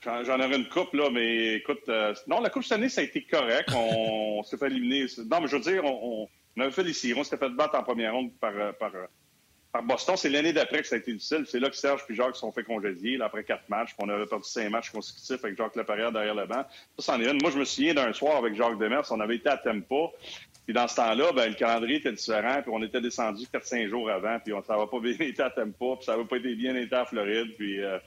J'en 0.03 0.37
aurais 0.37 0.57
une 0.57 0.67
coupe, 0.67 0.91
là, 0.91 1.09
mais 1.13 1.53
écoute, 1.53 1.87
euh, 1.87 2.13
non, 2.27 2.41
la 2.41 2.49
Coupe 2.49 2.65
Stanley, 2.65 2.89
ça 2.89 2.99
a 2.99 3.05
été 3.05 3.21
correct. 3.23 3.69
On, 3.73 4.43
s'est 4.49 4.57
fait 4.57 4.67
éliminer. 4.67 5.05
Non, 5.31 5.39
mais 5.39 5.47
je 5.47 5.55
veux 5.55 5.61
dire, 5.61 5.85
on, 5.85 6.27
on 6.57 6.61
avait 6.61 6.71
fait 6.71 6.83
les 6.83 6.91
séries. 6.91 7.17
On 7.17 7.23
s'était 7.23 7.37
fait 7.37 7.53
battre 7.53 7.75
en 7.75 7.83
première 7.83 8.13
ronde 8.13 8.33
par, 8.41 8.51
par, 8.77 8.91
par 9.71 9.83
Boston. 9.83 10.15
C'est 10.17 10.29
l'année 10.29 10.53
d'après 10.53 10.81
que 10.81 10.87
ça 10.87 10.95
a 10.95 10.97
été 10.97 11.13
difficile. 11.13 11.45
C'est 11.47 11.59
là 11.59 11.69
que 11.69 11.75
Serge 11.75 12.03
et 12.09 12.15
Jacques 12.15 12.35
se 12.35 12.41
sont 12.41 12.51
fait 12.51 12.63
congédier 12.63 13.21
après 13.21 13.43
quatre 13.43 13.67
matchs. 13.69 13.95
on 13.99 14.09
avait 14.09 14.25
perdu 14.25 14.47
cinq 14.47 14.69
matchs 14.69 14.89
consécutifs 14.89 15.43
avec 15.43 15.57
Jacques 15.57 15.75
Laperrière 15.75 16.11
derrière 16.11 16.35
le 16.35 16.45
banc. 16.45 16.65
Ça, 16.97 17.13
c'en 17.13 17.21
est 17.21 17.29
une. 17.29 17.39
Moi, 17.41 17.51
je 17.51 17.59
me 17.59 17.65
souviens 17.65 17.93
d'un 17.93 18.11
soir 18.13 18.37
avec 18.37 18.55
Jacques 18.55 18.77
Demers. 18.77 19.03
On 19.11 19.19
avait 19.19 19.35
été 19.35 19.49
à 19.49 19.57
Tempa. 19.57 20.11
Puis 20.65 20.73
dans 20.73 20.87
ce 20.87 20.95
temps-là, 20.97 21.31
ben, 21.33 21.49
le 21.49 21.55
calendrier 21.55 21.97
était 21.97 22.11
différent. 22.11 22.61
Puis 22.61 22.71
on 22.73 22.81
était 22.83 23.01
descendu 23.01 23.45
4-5 23.45 23.89
jours 23.89 24.09
avant. 24.09 24.39
Puis 24.39 24.53
on, 24.53 24.63
ça 24.63 24.75
n'avait 24.75 24.87
pas 24.87 24.99
bien 25.01 25.15
été 25.19 25.41
à 25.41 25.49
Tempa. 25.49 25.95
Puis 25.95 26.05
ça 26.05 26.13
n'avait 26.13 26.27
pas 26.27 26.37
été 26.37 26.55
bien 26.55 26.75
été 26.75 26.95
à 26.95 27.05
Floride. 27.05 27.55
Puis 27.57 27.81
euh, 27.81 27.99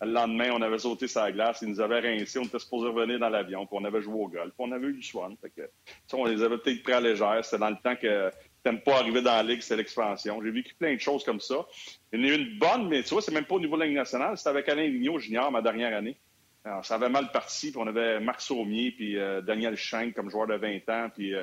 le 0.00 0.12
lendemain, 0.12 0.50
on 0.52 0.62
avait 0.62 0.78
sauté 0.78 1.06
sa 1.06 1.30
glace. 1.30 1.58
Ils 1.62 1.68
nous 1.68 1.80
avaient 1.80 2.00
rincé. 2.00 2.38
On 2.38 2.44
était 2.44 2.58
supposé 2.58 2.88
revenir 2.88 3.18
dans 3.18 3.28
l'avion. 3.28 3.66
Puis 3.66 3.76
on 3.78 3.84
avait 3.84 4.00
joué 4.00 4.14
au 4.14 4.28
golf. 4.28 4.52
Puis 4.52 4.54
on 4.58 4.72
avait 4.72 4.86
eu 4.86 4.94
du 4.94 5.02
soin. 5.02 5.30
Fait 5.40 5.50
que, 5.50 5.68
on 6.14 6.24
les 6.24 6.42
avait 6.42 6.58
peut-être 6.58 6.82
pris 6.82 6.92
à 6.92 7.00
légère. 7.00 7.44
C'était 7.44 7.58
dans 7.58 7.70
le 7.70 7.76
temps 7.82 7.96
que 7.96 8.30
t'aimes 8.62 8.80
pas 8.80 8.98
arriver 8.98 9.22
dans 9.22 9.34
la 9.34 9.42
ligue, 9.42 9.62
c'est 9.62 9.76
l'expansion. 9.76 10.40
J'ai 10.42 10.50
vécu 10.50 10.74
plein 10.74 10.94
de 10.94 11.00
choses 11.00 11.24
comme 11.24 11.40
ça. 11.40 11.66
Il 12.12 12.24
y 12.24 12.30
en 12.30 12.32
a 12.32 12.36
une 12.36 12.58
bonne, 12.58 12.88
mais 12.88 13.02
tu 13.02 13.10
vois, 13.10 13.22
c'est 13.22 13.32
même 13.32 13.44
pas 13.44 13.54
au 13.54 13.60
niveau 13.60 13.76
de 13.76 13.80
la 13.80 13.86
Ligue 13.86 13.96
nationale. 13.96 14.36
C'était 14.36 14.50
avec 14.50 14.68
Alain 14.68 14.88
Vigneault 14.88 15.18
junior 15.18 15.50
ma 15.50 15.62
dernière 15.62 15.96
année. 15.96 16.16
Alors, 16.64 16.84
ça 16.84 16.96
avait 16.96 17.08
mal 17.08 17.32
parti, 17.32 17.70
puis 17.70 17.80
on 17.80 17.86
avait 17.86 18.20
Marc 18.20 18.42
Saumier, 18.42 18.90
puis 18.90 19.18
euh, 19.18 19.40
Daniel 19.40 19.76
Schenk 19.76 20.14
comme 20.14 20.30
joueur 20.30 20.46
de 20.46 20.56
20 20.56 20.88
ans, 20.90 21.10
puis 21.14 21.34
euh, 21.34 21.42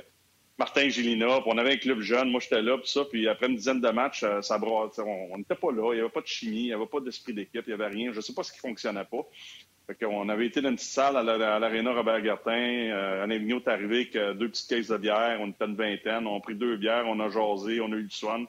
Martin 0.60 0.90
Gélina, 0.90 1.42
puis 1.42 1.52
on 1.52 1.58
avait 1.58 1.74
un 1.74 1.78
club 1.78 2.02
jeune, 2.02 2.30
moi 2.30 2.40
j'étais 2.40 2.62
là, 2.62 2.78
puis 2.78 2.90
ça, 2.90 3.04
puis 3.06 3.28
après 3.28 3.48
une 3.48 3.56
dizaine 3.56 3.82
de 3.82 3.90
matchs, 3.90 4.24
euh, 4.24 4.42
ça 4.42 4.60
on 4.62 5.38
n'était 5.38 5.56
pas 5.56 5.72
là, 5.72 5.94
il 5.94 5.96
n'y 5.96 6.02
avait 6.02 6.10
pas 6.10 6.22
de 6.22 6.28
chimie, 6.28 6.62
il 6.62 6.66
n'y 6.66 6.74
avait 6.74 6.86
pas 6.86 7.00
d'esprit 7.00 7.34
d'équipe, 7.34 7.64
il 7.66 7.70
n'y 7.70 7.74
avait 7.74 7.88
rien, 7.88 8.12
je 8.12 8.18
ne 8.18 8.22
sais 8.22 8.34
pas 8.34 8.44
ce 8.44 8.52
qui 8.52 8.60
fonctionnait 8.60 9.06
pas. 9.06 9.26
Fait 9.88 10.06
on 10.06 10.28
avait 10.28 10.48
été 10.48 10.60
dans 10.60 10.68
une 10.68 10.76
petite 10.76 10.90
salle 10.90 11.16
à 11.16 11.60
l'aréna 11.60 11.94
Robert 11.94 12.22
Gartin. 12.22 12.52
Euh, 12.52 13.24
Alain 13.24 13.38
Vigneault 13.38 13.62
est 13.62 13.70
arrivé 13.70 13.96
avec 13.96 14.16
euh, 14.18 14.34
deux 14.34 14.50
petites 14.50 14.68
caisses 14.68 14.90
de 14.90 14.98
bière. 14.98 15.38
On 15.40 15.48
était 15.48 15.64
une 15.64 15.76
vingtaine. 15.76 16.28
On 16.28 16.36
a 16.36 16.40
pris 16.42 16.56
deux 16.56 16.76
bières, 16.76 17.06
on 17.08 17.18
a 17.22 17.30
jasé, 17.30 17.80
on 17.80 17.94
a 17.94 17.96
eu 17.96 18.04
du 18.04 18.14
soin. 18.14 18.46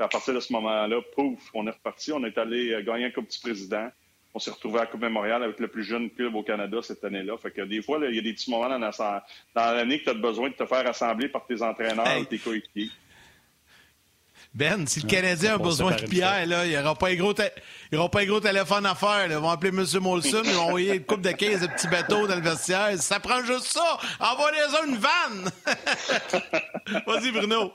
à 0.00 0.08
partir 0.08 0.34
de 0.34 0.40
ce 0.40 0.52
moment-là, 0.52 1.00
pouf, 1.14 1.48
on 1.54 1.64
est 1.68 1.70
reparti. 1.70 2.12
On 2.12 2.24
est 2.24 2.36
allé 2.36 2.72
euh, 2.72 2.82
gagner 2.82 3.04
un 3.04 3.10
Coupe 3.12 3.30
du 3.30 3.38
Président. 3.38 3.88
On 4.34 4.40
s'est 4.40 4.50
retrouvé 4.50 4.78
à 4.78 4.80
la 4.80 4.86
Coupe 4.86 5.02
Mémoriale 5.02 5.44
avec 5.44 5.60
le 5.60 5.68
plus 5.68 5.84
jeune 5.84 6.10
club 6.10 6.34
au 6.34 6.42
Canada 6.42 6.78
cette 6.82 7.04
année-là. 7.04 7.36
Fait 7.36 7.52
que 7.52 7.62
des 7.62 7.82
fois, 7.82 8.00
il 8.02 8.16
y 8.16 8.18
a 8.18 8.22
des 8.22 8.32
petits 8.32 8.50
moments 8.50 8.68
dans 8.68 9.30
l'année 9.54 10.00
que 10.00 10.04
tu 10.04 10.10
as 10.10 10.14
besoin 10.14 10.48
de 10.48 10.54
te 10.54 10.66
faire 10.66 10.86
assembler 10.88 11.28
par 11.28 11.46
tes 11.46 11.62
entraîneurs 11.62 12.20
ou 12.20 12.24
tes 12.24 12.38
coéquipiers. 12.38 12.90
Ben, 14.52 14.84
si 14.86 15.00
le 15.00 15.08
Canadien 15.08 15.54
a 15.54 15.58
besoin 15.58 15.94
de 15.94 16.06
Pierre, 16.06 16.44
là, 16.46 16.66
il 16.66 16.70
n'y 16.70 16.76
aura 16.76 16.96
pas 16.96 17.10
un 17.10 17.14
gros, 17.14 17.32
pas 17.34 18.20
un 18.20 18.26
gros 18.26 18.40
téléphone 18.40 18.84
à 18.84 18.96
faire. 18.96 19.26
Ils 19.30 19.36
vont 19.36 19.48
appeler 19.48 19.68
M. 19.68 19.84
Molson, 20.02 20.42
ils 20.44 20.50
vont 20.50 20.62
envoyer 20.62 20.94
une 20.94 21.04
coupe 21.04 21.20
de 21.20 21.30
15 21.30 21.60
de 21.60 21.66
petits 21.68 21.86
bateaux 21.86 22.26
dans 22.26 22.34
le 22.34 22.42
vestiaire. 22.42 22.92
Ça 22.98 23.20
prend 23.20 23.42
juste 23.44 23.66
ça. 23.66 23.98
Envoyez-en 24.18 24.86
une 24.86 24.96
vanne. 24.96 25.50
Vas-y, 27.06 27.30
Bruno. 27.30 27.72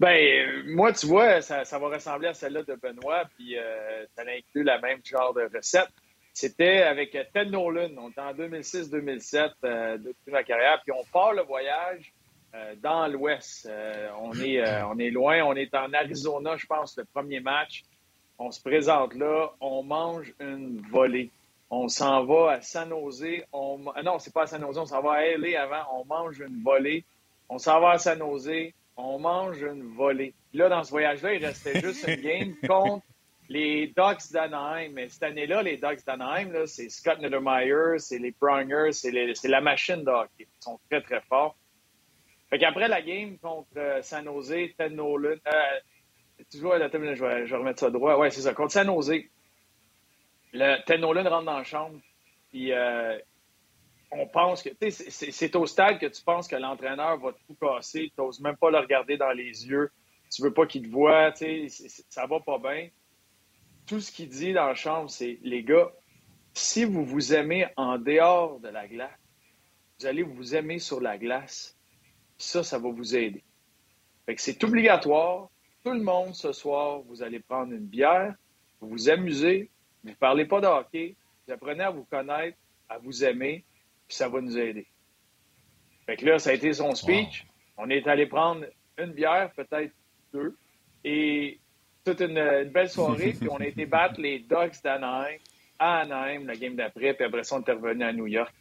Ben, 0.00 0.64
moi, 0.66 0.92
tu 0.92 1.06
vois, 1.06 1.40
ça, 1.42 1.62
va 1.78 1.88
ressembler 1.88 2.28
à 2.28 2.34
celle-là 2.34 2.64
de 2.64 2.74
Benoît, 2.74 3.24
puis 3.36 3.56
euh, 3.56 4.04
ça 4.16 4.22
inclut 4.22 4.64
la 4.64 4.80
même 4.80 4.98
genre 5.04 5.32
de 5.32 5.48
recette. 5.54 5.90
C'était 6.34 6.82
avec 6.82 7.12
Ted 7.12 7.50
Nolan. 7.50 7.90
On 7.98 8.10
était 8.10 8.20
en 8.20 8.34
2006-2007 8.34 9.52
euh, 9.64 9.98
depuis 9.98 10.32
ma 10.32 10.42
carrière, 10.42 10.80
puis 10.82 10.92
on 10.92 11.04
part 11.12 11.34
le 11.34 11.42
voyage 11.42 12.12
euh, 12.12 12.21
dans 12.82 13.06
l'Ouest. 13.06 13.66
Euh, 13.70 14.08
on, 14.20 14.32
est, 14.34 14.60
euh, 14.60 14.86
on 14.86 14.98
est 14.98 15.10
loin. 15.10 15.42
On 15.44 15.54
est 15.54 15.74
en 15.74 15.92
Arizona, 15.92 16.56
je 16.56 16.66
pense, 16.66 16.96
le 16.96 17.04
premier 17.04 17.40
match. 17.40 17.84
On 18.38 18.50
se 18.50 18.60
présente 18.60 19.14
là. 19.14 19.52
On 19.60 19.82
mange 19.82 20.34
une 20.40 20.80
volée. 20.90 21.30
On 21.70 21.88
s'en 21.88 22.24
va 22.24 22.52
à 22.52 22.60
San 22.60 22.90
Jose. 22.90 23.24
On... 23.52 23.78
Non, 24.04 24.18
c'est 24.18 24.32
pas 24.32 24.42
à 24.42 24.46
San 24.46 24.60
Jose. 24.60 24.78
On 24.78 24.86
s'en 24.86 25.00
va 25.00 25.12
à 25.12 25.36
LA 25.36 25.62
avant. 25.62 26.00
On 26.00 26.04
mange 26.04 26.40
une 26.40 26.62
volée. 26.62 27.04
On 27.48 27.58
s'en 27.58 27.80
va 27.80 27.92
à 27.92 27.98
San 27.98 28.18
Jose. 28.18 28.72
On 28.96 29.18
mange 29.18 29.62
une 29.62 29.94
volée. 29.94 30.34
Là, 30.52 30.68
dans 30.68 30.84
ce 30.84 30.90
voyage-là, 30.90 31.34
il 31.34 31.44
restait 31.44 31.80
juste 31.80 32.06
une 32.06 32.16
game 32.20 32.54
contre 32.66 33.04
les 33.48 33.86
Ducks 33.86 34.30
d'Anaheim. 34.32 34.90
Mais 34.92 35.08
cette 35.08 35.22
année-là, 35.22 35.62
les 35.62 35.78
Ducks 35.78 36.04
d'Anaheim, 36.06 36.66
c'est 36.66 36.90
Scott 36.90 37.18
Niedermeyer, 37.20 37.98
c'est 37.98 38.18
les 38.18 38.32
Prongers, 38.32 38.92
c'est 38.92 39.48
la 39.48 39.60
machine 39.62 40.04
de 40.04 40.10
hockey. 40.10 40.30
Ils 40.40 40.46
sont 40.64 40.78
très, 40.90 41.00
très 41.00 41.22
forts. 41.22 41.56
Fait 42.52 42.58
qu'après 42.58 42.86
la 42.86 43.00
game 43.00 43.38
contre 43.38 43.70
euh, 43.78 44.02
San 44.02 44.26
Jose, 44.26 44.74
Ted 44.76 44.90
Nolan, 44.90 45.36
euh, 45.46 46.42
tu 46.50 46.58
vois, 46.58 46.78
je 46.78 47.24
vais, 47.24 47.46
je 47.46 47.54
remettre 47.54 47.80
ça 47.80 47.88
droit. 47.88 48.18
Ouais, 48.18 48.28
c'est 48.28 48.42
ça. 48.42 48.52
Contre 48.52 48.72
San 48.72 48.86
Jose, 48.88 49.22
le, 50.52 50.84
Ted 50.84 50.98
Nolan 50.98 51.30
rentre 51.30 51.46
dans 51.46 51.56
la 51.56 51.64
chambre, 51.64 51.98
puis 52.50 52.70
euh, 52.74 53.18
on 54.10 54.26
pense 54.26 54.62
que, 54.62 54.68
c'est 54.90 55.56
au 55.56 55.64
stade 55.64 55.98
que 55.98 56.04
tu 56.04 56.22
penses 56.22 56.46
que 56.46 56.56
l'entraîneur 56.56 57.16
va 57.16 57.32
tout 57.32 57.54
casser, 57.58 58.12
tu 58.14 58.20
n'oses 58.20 58.40
même 58.40 58.58
pas 58.58 58.70
le 58.70 58.80
regarder 58.80 59.16
dans 59.16 59.32
les 59.32 59.66
yeux, 59.66 59.90
tu 60.30 60.42
veux 60.42 60.52
pas 60.52 60.66
qu'il 60.66 60.82
te 60.82 60.88
voie, 60.88 61.32
ça 61.34 62.26
va 62.26 62.38
pas 62.40 62.58
bien. 62.58 62.90
Tout 63.86 64.00
ce 64.00 64.12
qu'il 64.12 64.28
dit 64.28 64.52
dans 64.52 64.66
la 64.66 64.74
chambre, 64.74 65.08
c'est, 65.08 65.38
les 65.42 65.62
gars, 65.62 65.90
si 66.52 66.84
vous 66.84 67.02
vous 67.02 67.32
aimez 67.32 67.66
en 67.78 67.96
dehors 67.96 68.60
de 68.60 68.68
la 68.68 68.86
glace, 68.86 69.18
vous 69.98 70.04
allez 70.04 70.22
vous 70.22 70.54
aimer 70.54 70.78
sur 70.80 71.00
la 71.00 71.16
glace 71.16 71.78
ça, 72.42 72.62
ça 72.62 72.78
va 72.78 72.90
vous 72.90 73.16
aider. 73.16 73.42
Fait 74.26 74.34
que 74.34 74.40
c'est 74.40 74.62
obligatoire. 74.64 75.48
Tout 75.84 75.92
le 75.92 76.02
monde, 76.02 76.34
ce 76.34 76.52
soir, 76.52 77.00
vous 77.00 77.22
allez 77.22 77.40
prendre 77.40 77.72
une 77.72 77.86
bière, 77.86 78.34
vous 78.80 78.88
vous 78.88 79.08
amusez, 79.08 79.70
vous 80.02 80.10
ne 80.10 80.14
parlez 80.14 80.44
pas 80.44 80.60
de 80.60 80.66
hockey, 80.66 81.16
vous 81.46 81.52
apprenez 81.52 81.84
à 81.84 81.90
vous 81.90 82.04
connaître, 82.04 82.56
à 82.88 82.98
vous 82.98 83.24
aimer, 83.24 83.64
puis 84.06 84.16
ça 84.16 84.28
va 84.28 84.40
nous 84.40 84.58
aider. 84.58 84.86
Fait 86.06 86.16
que 86.16 86.26
là, 86.26 86.38
ça 86.38 86.50
a 86.50 86.52
été 86.52 86.72
son 86.72 86.94
speech. 86.94 87.46
On 87.76 87.88
est 87.90 88.06
allé 88.06 88.26
prendre 88.26 88.64
une 88.98 89.12
bière, 89.12 89.50
peut-être 89.56 89.92
deux, 90.32 90.56
et 91.04 91.58
toute 92.04 92.20
une, 92.20 92.64
belle 92.70 92.90
soirée, 92.90 93.34
puis 93.38 93.48
on 93.50 93.56
a 93.56 93.66
été 93.66 93.86
battre 93.86 94.20
les 94.20 94.40
Ducks 94.40 94.82
d'Anaheim 94.82 95.38
à 95.78 96.00
Anaheim, 96.00 96.46
la 96.46 96.54
game 96.54 96.76
d'après, 96.76 97.14
puis 97.14 97.24
après 97.24 97.44
ça, 97.44 97.56
on 97.56 97.62
est 97.62 97.72
revenu 97.72 98.04
à 98.04 98.12
New 98.12 98.26
York. 98.26 98.52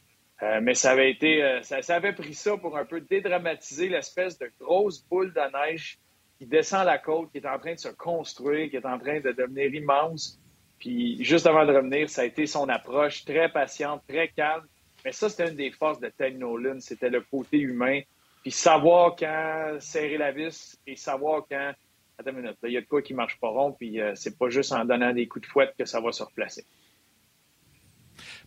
Euh, 0.43 0.59
mais 0.61 0.73
ça 0.73 0.91
avait 0.91 1.11
été, 1.11 1.43
euh, 1.43 1.61
ça, 1.61 1.95
avait 1.95 2.13
pris 2.13 2.33
ça 2.33 2.57
pour 2.57 2.75
un 2.77 2.85
peu 2.85 3.01
dédramatiser 3.01 3.89
l'espèce 3.89 4.39
de 4.39 4.51
grosse 4.59 5.03
boule 5.03 5.33
de 5.33 5.67
neige 5.67 5.99
qui 6.39 6.47
descend 6.47 6.85
la 6.85 6.97
côte, 6.97 7.31
qui 7.31 7.37
est 7.37 7.47
en 7.47 7.59
train 7.59 7.75
de 7.75 7.79
se 7.79 7.89
construire, 7.89 8.69
qui 8.69 8.75
est 8.75 8.85
en 8.85 8.97
train 8.97 9.19
de 9.19 9.31
devenir 9.31 9.73
immense. 9.73 10.39
Puis 10.79 11.23
juste 11.23 11.45
avant 11.45 11.63
de 11.65 11.71
revenir, 11.71 12.09
ça 12.09 12.23
a 12.23 12.25
été 12.25 12.47
son 12.47 12.67
approche 12.69 13.23
très 13.23 13.49
patiente, 13.49 14.01
très 14.07 14.29
calme. 14.29 14.65
Mais 15.05 15.11
ça, 15.11 15.29
c'était 15.29 15.49
une 15.49 15.55
des 15.55 15.71
forces 15.71 15.99
de 15.99 16.09
Ted 16.09 16.37
Nolan, 16.37 16.79
c'était 16.79 17.09
le 17.09 17.21
côté 17.21 17.59
humain. 17.59 18.01
Puis 18.41 18.49
savoir 18.49 19.15
quand 19.15 19.77
serrer 19.79 20.17
la 20.17 20.31
vis 20.31 20.79
et 20.87 20.95
savoir 20.95 21.43
quand 21.47 21.73
attends 22.17 22.31
une 22.31 22.41
minute, 22.41 22.57
il 22.63 22.71
y 22.71 22.77
a 22.77 22.81
de 22.81 22.87
quoi 22.87 23.03
qui 23.03 23.13
marche 23.13 23.39
pas 23.39 23.49
rond, 23.49 23.73
puis 23.73 23.99
c'est 24.15 24.37
pas 24.37 24.49
juste 24.49 24.71
en 24.71 24.83
donnant 24.85 25.13
des 25.13 25.27
coups 25.27 25.47
de 25.47 25.51
fouette 25.51 25.75
que 25.77 25.85
ça 25.85 25.99
va 25.99 26.11
se 26.11 26.23
replacer. 26.23 26.65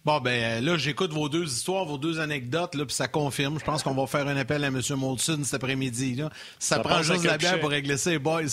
Bon, 0.05 0.21
ben 0.21 0.63
là, 0.63 0.77
j'écoute 0.77 1.13
vos 1.13 1.31
deux 1.31 1.45
histoires, 1.45 1.87
vos 1.87 1.97
deux 1.97 2.21
anecdotes, 2.21 2.75
là, 2.75 2.85
puis 2.85 2.95
ça 2.95 3.09
confirme. 3.09 3.59
Je 3.59 3.65
pense 3.65 3.83
qu'on 3.83 3.95
va 3.95 4.07
faire 4.07 4.29
un 4.29 4.37
appel 4.37 4.63
à 4.63 4.67
M. 4.67 4.81
Molson 4.97 5.41
cet 5.45 5.55
après-midi. 5.55 6.19
Ça, 6.59 6.77
ça, 6.77 6.79
prend 6.81 7.03
juste 7.03 7.25
la 7.25 7.39
bière 7.39 7.59
pour 7.59 7.71
régler 7.71 7.97
ça, 7.97 8.11
les 8.11 8.19
boys. 8.19 8.43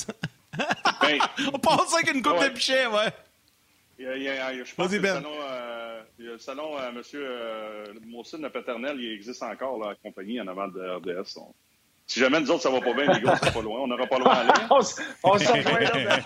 Ben, 1.01 1.17
On 1.53 1.59
passe 1.59 1.93
avec 1.93 2.13
une 2.13 2.21
coupe 2.21 2.41
de 2.41 2.49
pichet, 2.49 2.85
ouais. 2.85 3.07
Il 3.97 4.21
y 4.21 4.27
a, 4.27 4.53
je 4.53 4.75
pense 4.75 4.89
que 4.91 4.95
le 4.95 5.07
salon, 5.07 5.29
euh, 5.49 6.01
le 6.17 6.37
salon 6.37 6.77
à 6.77 6.89
M. 6.89 7.01
Euh, 7.15 7.85
Molson, 8.05 8.39
le 8.41 8.49
paternel, 8.49 8.97
il 8.99 9.13
existe 9.13 9.41
encore, 9.43 9.79
la 9.79 9.95
compagnie, 9.95 10.41
en 10.41 10.47
avant 10.47 10.67
de 10.67 10.81
RDS. 10.81 11.37
Si 12.07 12.19
jamais 12.19 12.41
nous 12.41 12.51
autres, 12.51 12.63
ça 12.63 12.69
va 12.69 12.81
pas 12.81 12.93
bien, 12.93 13.13
les 13.13 13.21
gars, 13.21 13.39
c'est 13.41 13.53
pas 13.53 13.61
loin. 13.61 13.79
On 13.79 13.87
n'aura 13.87 14.05
pas 14.07 14.19
loin 14.19 14.31
à 14.31 14.39
aller. 14.39 14.51
on 14.69 14.81
s'en 14.81 15.53
rejoint 15.53 15.79
là. 15.79 15.91
Ben. 15.93 16.23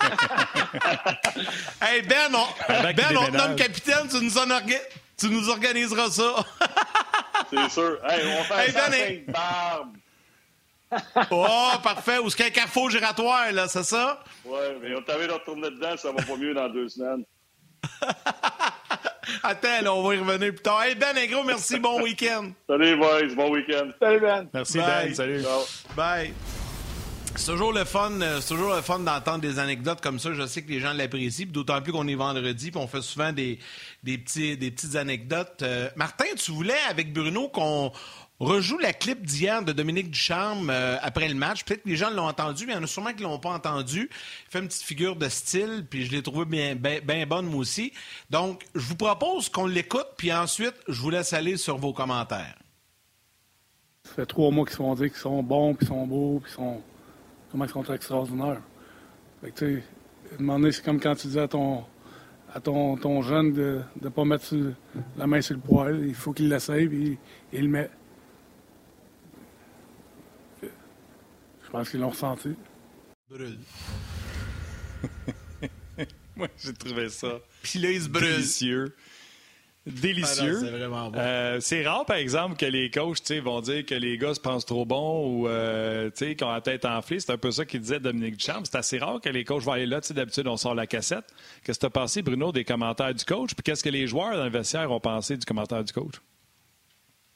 hey, 1.88 2.02
Ben, 2.02 2.34
on, 2.34 2.48
ben, 2.94 3.18
on 3.18 3.26
te 3.26 3.38
nomme 3.38 3.56
capitaine, 3.56 4.08
tu 4.10 4.24
nous 4.24 4.38
en 4.38 4.50
organises. 4.50 4.80
Tu 5.18 5.30
nous 5.30 5.50
organiseras 5.50 6.10
ça. 6.10 6.36
C'est 7.50 7.70
sûr. 7.70 8.00
Hey, 8.10 8.22
on 8.26 8.38
va 8.38 8.44
faire 8.44 8.74
ça 8.74 8.86
avec 8.86 9.32
barbe. 9.32 9.96
oh, 11.32 11.70
parfait. 11.84 12.18
Ou 12.20 12.30
ce 12.30 12.36
qu'un 12.36 12.50
carrefour 12.50 12.90
giratoire, 12.90 13.52
là, 13.52 13.68
c'est 13.68 13.84
ça? 13.84 14.24
Oui, 14.46 14.60
mais 14.82 14.96
on 14.96 15.02
t'avait 15.02 15.28
retourné 15.28 15.70
dedans, 15.70 15.96
ça 15.98 16.12
va 16.12 16.24
pas 16.24 16.36
mieux 16.38 16.54
dans 16.54 16.70
deux 16.70 16.90
semaines. 16.90 17.24
Attends, 19.44 19.82
là, 19.82 19.94
on 19.94 20.04
va 20.08 20.16
y 20.16 20.20
revenir 20.20 20.54
plus 20.54 20.62
tard. 20.62 20.84
Hey 20.84 20.96
Ben, 20.96 21.18
un 21.18 21.26
gros 21.28 21.44
merci, 21.44 21.80
bon 21.80 22.02
week-end. 22.04 22.52
Salut, 22.68 22.96
boys, 22.98 23.36
bon 23.36 23.52
week-end. 23.52 23.90
Salut, 24.00 24.20
Ben. 24.20 24.48
Merci, 24.54 24.78
Ben. 24.80 25.14
Salut. 25.14 25.44
Bye. 25.96 26.34
C'est 27.38 27.52
toujours 27.52 27.74
le 27.74 27.84
fun, 27.84 28.22
euh, 28.22 28.40
toujours 28.40 28.74
le 28.74 28.82
fun 28.82 29.00
d'entendre 29.00 29.40
des 29.40 29.60
anecdotes 29.60 30.00
comme 30.00 30.20
ça. 30.20 30.34
Je 30.34 30.48
sais 30.48 30.62
que 30.62 30.70
les 30.70 30.80
gens 30.80 30.94
l'apprécient, 30.94 31.48
d'autant 31.48 31.82
plus 31.82 31.92
qu'on 31.92 32.08
est 32.08 32.16
vendredi, 32.16 32.72
puis 32.72 32.80
on 32.80 32.88
fait 32.88 33.02
souvent 33.02 33.34
des, 33.34 33.60
des, 34.04 34.18
petits, 34.18 34.58
des 34.58 34.72
petites 34.72 34.96
anecdotes. 34.96 35.62
Euh, 35.62 35.90
Martin, 35.98 36.26
tu 36.38 36.52
voulais 36.52 36.74
avec 36.90 37.12
Bruno 37.12 37.50
qu'on 37.50 37.92
rejoue 38.40 38.78
la 38.78 38.94
clip 38.94 39.26
d'hier 39.26 39.64
de 39.64 39.74
Dominique 39.74 40.12
Ducharme 40.12 40.70
euh, 40.70 40.98
après 41.02 41.28
le 41.28 41.36
match. 41.36 41.66
Peut-être 41.66 41.84
que 41.84 41.90
les 41.90 41.98
gens 41.98 42.10
l'ont 42.10 42.28
entendu, 42.28 42.66
mais 42.66 42.74
il 42.74 42.76
y 42.78 42.80
en 42.80 42.84
a 42.84 42.88
sûrement 42.88 43.12
qui 43.12 43.24
ne 43.24 43.28
l'ont 43.28 43.40
pas 43.40 43.52
entendu. 43.52 44.10
Il 44.12 44.52
fait 44.52 44.60
une 44.60 44.68
petite 44.68 44.84
figure 44.84 45.18
de 45.18 45.28
style, 45.28 45.86
puis 45.90 46.06
je 46.06 46.12
l'ai 46.12 46.24
trouvé 46.24 46.46
bien, 46.46 46.76
bien, 46.76 47.26
bonne 47.28 47.48
moi 47.48 47.60
aussi. 47.60 47.92
Donc, 48.30 48.64
je 48.74 48.88
vous 48.88 48.96
propose 48.96 49.50
qu'on 49.50 49.66
l'écoute, 49.66 50.08
puis 50.16 50.32
ensuite, 50.34 50.76
je 50.88 51.02
vous 51.02 51.10
laisse 51.10 51.34
aller 51.34 51.58
sur 51.58 51.78
vos 51.78 51.92
commentaires. 51.92 52.56
Ça 54.06 54.14
fait 54.16 54.26
trois 54.26 54.52
mois 54.52 54.66
qu'ils 54.66 54.74
se 54.74 54.78
font 54.78 54.96
dire 54.96 55.10
qu'ils 55.10 55.20
sont 55.20 55.44
bons, 55.44 55.76
puis 55.76 55.86
sont 55.86 56.08
beaux, 56.08 56.40
puis 56.42 56.52
sont 56.52 56.82
comment 57.56 57.66
ils 57.66 57.72
sont 57.72 57.94
extraordinaires. 57.94 58.62
Fait 59.42 59.52
que, 59.52 59.56
tu 59.56 59.82
sais, 60.38 60.72
c'est 60.74 60.84
comme 60.84 61.00
quand 61.00 61.16
tu 61.16 61.28
dis 61.28 61.40
à 61.40 61.48
ton, 61.48 61.86
à 62.54 62.60
ton, 62.60 62.98
ton 62.98 63.22
jeune 63.22 63.54
de 63.54 63.80
ne 64.02 64.10
pas 64.10 64.26
mettre 64.26 64.54
la 65.18 65.26
main 65.26 65.40
sur 65.40 65.56
le 65.56 65.62
poêle. 65.62 66.04
Il 66.06 66.16
faut 66.16 66.34
qu'il 66.34 66.50
l'essaye, 66.50 66.86
puis 66.90 67.18
il, 67.54 67.62
le 67.62 67.68
met. 67.70 67.90
Je 70.62 71.70
pense 71.72 71.90
qu'ils 71.90 72.02
l'ont 72.02 72.10
ressenti. 72.10 72.56
Brûle. 73.30 73.58
Moi, 76.36 76.50
j'ai 76.58 76.74
trouvé 76.74 77.08
ça. 77.08 77.40
Puis 77.64 77.80
là, 77.80 77.90
il 77.90 78.02
se 78.02 78.10
brûle. 78.10 78.34
Délicieux 78.34 78.94
délicieux. 79.86 80.60
c'est 80.60 80.70
vraiment 80.70 81.10
bon. 81.10 81.20
Euh, 81.20 81.60
c'est 81.60 81.86
rare, 81.86 82.06
par 82.06 82.18
exemple, 82.18 82.58
que 82.58 82.66
les 82.66 82.90
coachs 82.90 83.32
vont 83.32 83.62
dire 83.62 83.86
que 83.86 83.96
les 83.96 84.18
gars 84.18 84.34
se 84.34 84.40
pensent 84.40 84.66
trop 84.66 84.86
bons 84.86 85.28
ou 85.28 85.48
euh, 85.48 86.10
qu'ils 86.12 86.44
ont 86.44 86.52
la 86.52 86.62
tête 86.62 86.86
enflée. 86.86 87.20
C'est 87.20 87.32
un 87.32 87.38
peu 87.38 87.52
ça 87.52 87.66
qu'il 87.66 87.82
disait 87.82 88.00
Dominique 88.00 88.38
Duchamp. 88.38 88.64
C'est 88.66 88.76
assez 88.76 88.98
rare 88.98 89.22
que 89.22 89.30
les 89.30 89.44
coachs 89.44 89.64
vont 89.64 89.74
aller 89.74 89.86
là. 89.86 90.00
D'habitude, 90.10 90.48
on 90.48 90.58
sort 90.58 90.76
la 90.76 90.88
cassette. 90.88 91.26
Qu'est-ce 91.64 91.80
que 91.80 91.82
tu 91.82 91.88
as 91.88 91.92
pensé, 91.92 92.22
Bruno, 92.22 92.52
des 92.52 92.64
commentaires 92.64 93.14
du 93.14 93.26
coach? 93.26 93.54
Puis 93.54 93.64
qu'est-ce 93.64 93.84
que 93.84 93.90
les 93.90 94.08
joueurs 94.08 94.36
dans 94.36 94.46
le 94.46 94.52
vestiaire 94.52 94.92
ont 94.92 95.00
pensé 95.00 95.38
du 95.38 95.46
commentaire 95.46 95.84
du 95.84 95.94
coach? 95.94 96.16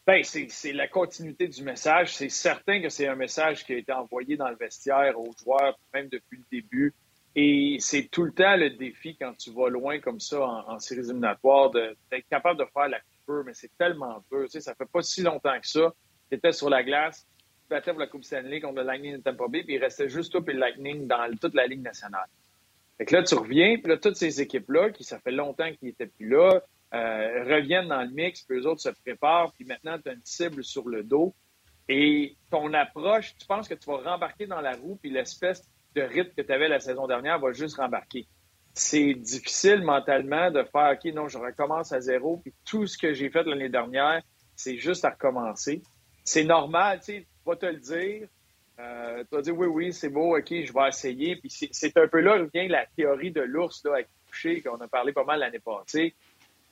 Bien, 0.08 0.22
c'est 0.24 0.74
la 0.74 0.88
continuité 0.88 1.48
du 1.48 1.62
message. 1.64 2.16
C'est 2.16 2.30
certain 2.30 2.82
que 2.82 2.90
c'est 2.90 3.08
un 3.08 3.16
message 3.16 3.64
qui 3.64 3.74
a 3.74 3.78
été 3.78 3.92
envoyé 3.92 4.38
dans 4.38 4.50
le 4.50 4.56
vestiaire 4.56 5.20
aux 5.20 5.32
joueurs, 5.44 5.78
même 5.94 6.10
depuis 6.10 6.38
le 6.38 6.46
début. 6.52 6.96
Et 7.36 7.78
c'est 7.80 8.10
tout 8.10 8.24
le 8.24 8.32
temps 8.32 8.56
le 8.56 8.72
défi 8.72 9.16
quand 9.16 9.34
tu 9.38 9.52
vas 9.52 9.70
loin 9.70 10.00
comme 10.00 10.20
ça 10.20 10.42
en, 10.42 10.80
séries 10.80 11.02
éliminatoires 11.02 11.72
d'être 11.72 12.28
capable 12.30 12.60
de 12.60 12.66
faire 12.74 12.90
la 12.90 13.00
coupure, 13.00 13.44
mais 13.46 13.54
c'est 13.54 13.72
tellement 13.78 14.24
dur. 14.32 14.46
Tu 14.46 14.52
sais, 14.52 14.62
ça 14.62 14.74
fait 14.76 14.90
pas 14.92 15.02
si 15.02 15.22
longtemps 15.22 15.60
que 15.60 15.68
ça. 15.68 15.94
Tu 16.30 16.38
étais 16.38 16.52
sur 16.52 16.70
la 16.70 16.84
glace, 16.84 17.28
tu 17.38 17.70
battais 17.70 17.92
pour 17.92 18.00
la 18.00 18.08
Coupe 18.08 18.24
Stanley 18.24 18.62
contre 18.62 18.78
le 18.78 18.84
Lightning 18.84 19.18
de 19.18 19.22
Tampa 19.22 19.48
Bay, 19.48 19.64
puis 19.64 19.76
il 19.76 19.80
restait 19.80 20.10
juste 20.10 20.32
toi 20.32 20.42
et 20.48 20.54
le 20.54 20.60
Lightning 20.60 21.08
dans 21.08 21.32
toute 21.40 21.54
la 21.54 21.68
Ligue 21.68 21.82
nationale. 21.82 22.28
Fait 22.98 23.06
que 23.06 23.16
là, 23.16 23.24
tu 23.24 23.36
reviens, 23.36 23.78
puis 23.78 23.88
là, 23.90 23.98
toutes 23.98 24.18
ces 24.18 24.42
équipes-là, 24.42 24.90
qui 24.90 25.04
ça 25.04 25.20
fait 25.20 25.32
longtemps 25.32 25.72
qu'ils 25.74 25.88
n'étaient 25.88 26.08
plus 26.08 26.28
là, 26.28 26.62
euh, 26.94 27.44
reviennent 27.46 27.88
dans 27.88 28.02
le 28.02 28.10
mix, 28.10 28.42
puis 28.42 28.58
eux 28.58 28.68
autres 28.68 28.82
se 28.82 28.90
préparent, 28.90 29.54
puis 29.54 29.64
maintenant, 29.64 29.98
tu 30.00 30.10
as 30.10 30.14
une 30.14 30.26
cible 30.26 30.64
sur 30.64 30.90
le 30.90 31.04
dos. 31.04 31.34
Et 31.88 32.36
ton 32.52 32.74
approche, 32.74 33.36
tu 33.38 33.48
penses 33.48 33.68
que 33.68 33.74
tu 33.76 33.90
vas 33.90 33.98
rembarquer 33.98 34.48
dans 34.48 34.62
la 34.62 34.76
roue, 34.76 34.98
puis 35.02 35.10
l'espèce 35.10 35.70
de 35.96 36.02
rythme 36.02 36.34
que 36.36 36.42
tu 36.42 36.52
avais 36.52 36.68
la 36.68 36.80
saison 36.80 37.08
dernière 37.08 37.40
va 37.40 37.52
juste 37.52 37.78
rembarquer. 37.78 38.28
C'est 38.74 39.14
difficile 39.14 39.82
mentalement 39.82 40.52
de 40.52 40.64
faire 40.64 40.94
OK, 40.94 41.14
non, 41.14 41.28
je 41.28 41.38
recommence 41.38 41.92
à 41.92 42.00
zéro, 42.00 42.38
puis 42.38 42.54
tout 42.66 42.88
ce 42.88 42.98
que 42.98 43.14
j'ai 43.14 43.30
fait 43.30 43.44
l'année 43.44 43.70
dernière, 43.70 44.22
c'est 44.56 44.78
juste 44.78 45.06
à 45.06 45.10
recommencer. 45.10 45.82
C'est 46.24 46.44
normal, 46.44 47.00
tu 47.00 47.06
sais, 47.06 47.28
vas 47.46 47.56
te 47.56 47.66
le 47.66 47.78
dire. 47.78 48.28
Euh, 48.80 49.24
tu 49.30 49.36
vas 49.36 49.42
dire 49.42 49.58
oui, 49.58 49.68
oui, 49.68 49.94
c'est 49.94 50.10
beau, 50.10 50.38
OK, 50.38 50.48
je 50.50 50.72
vais 50.72 50.88
essayer. 50.88 51.36
Puis 51.36 51.50
c'est 51.50 51.98
un 51.98 52.08
peu 52.08 52.22
là 52.22 52.42
où 52.42 52.48
vient 52.54 52.68
la 52.68 52.86
théorie 52.96 53.32
de 53.32 53.42
l'ours 53.42 53.86
avec 53.86 54.08
coucher, 54.28 54.62
qu'on 54.62 54.78
a 54.78 54.88
parlé 54.88 55.12
pas 55.12 55.24
mal 55.24 55.40
l'année 55.40 55.60
passée. 55.60 56.14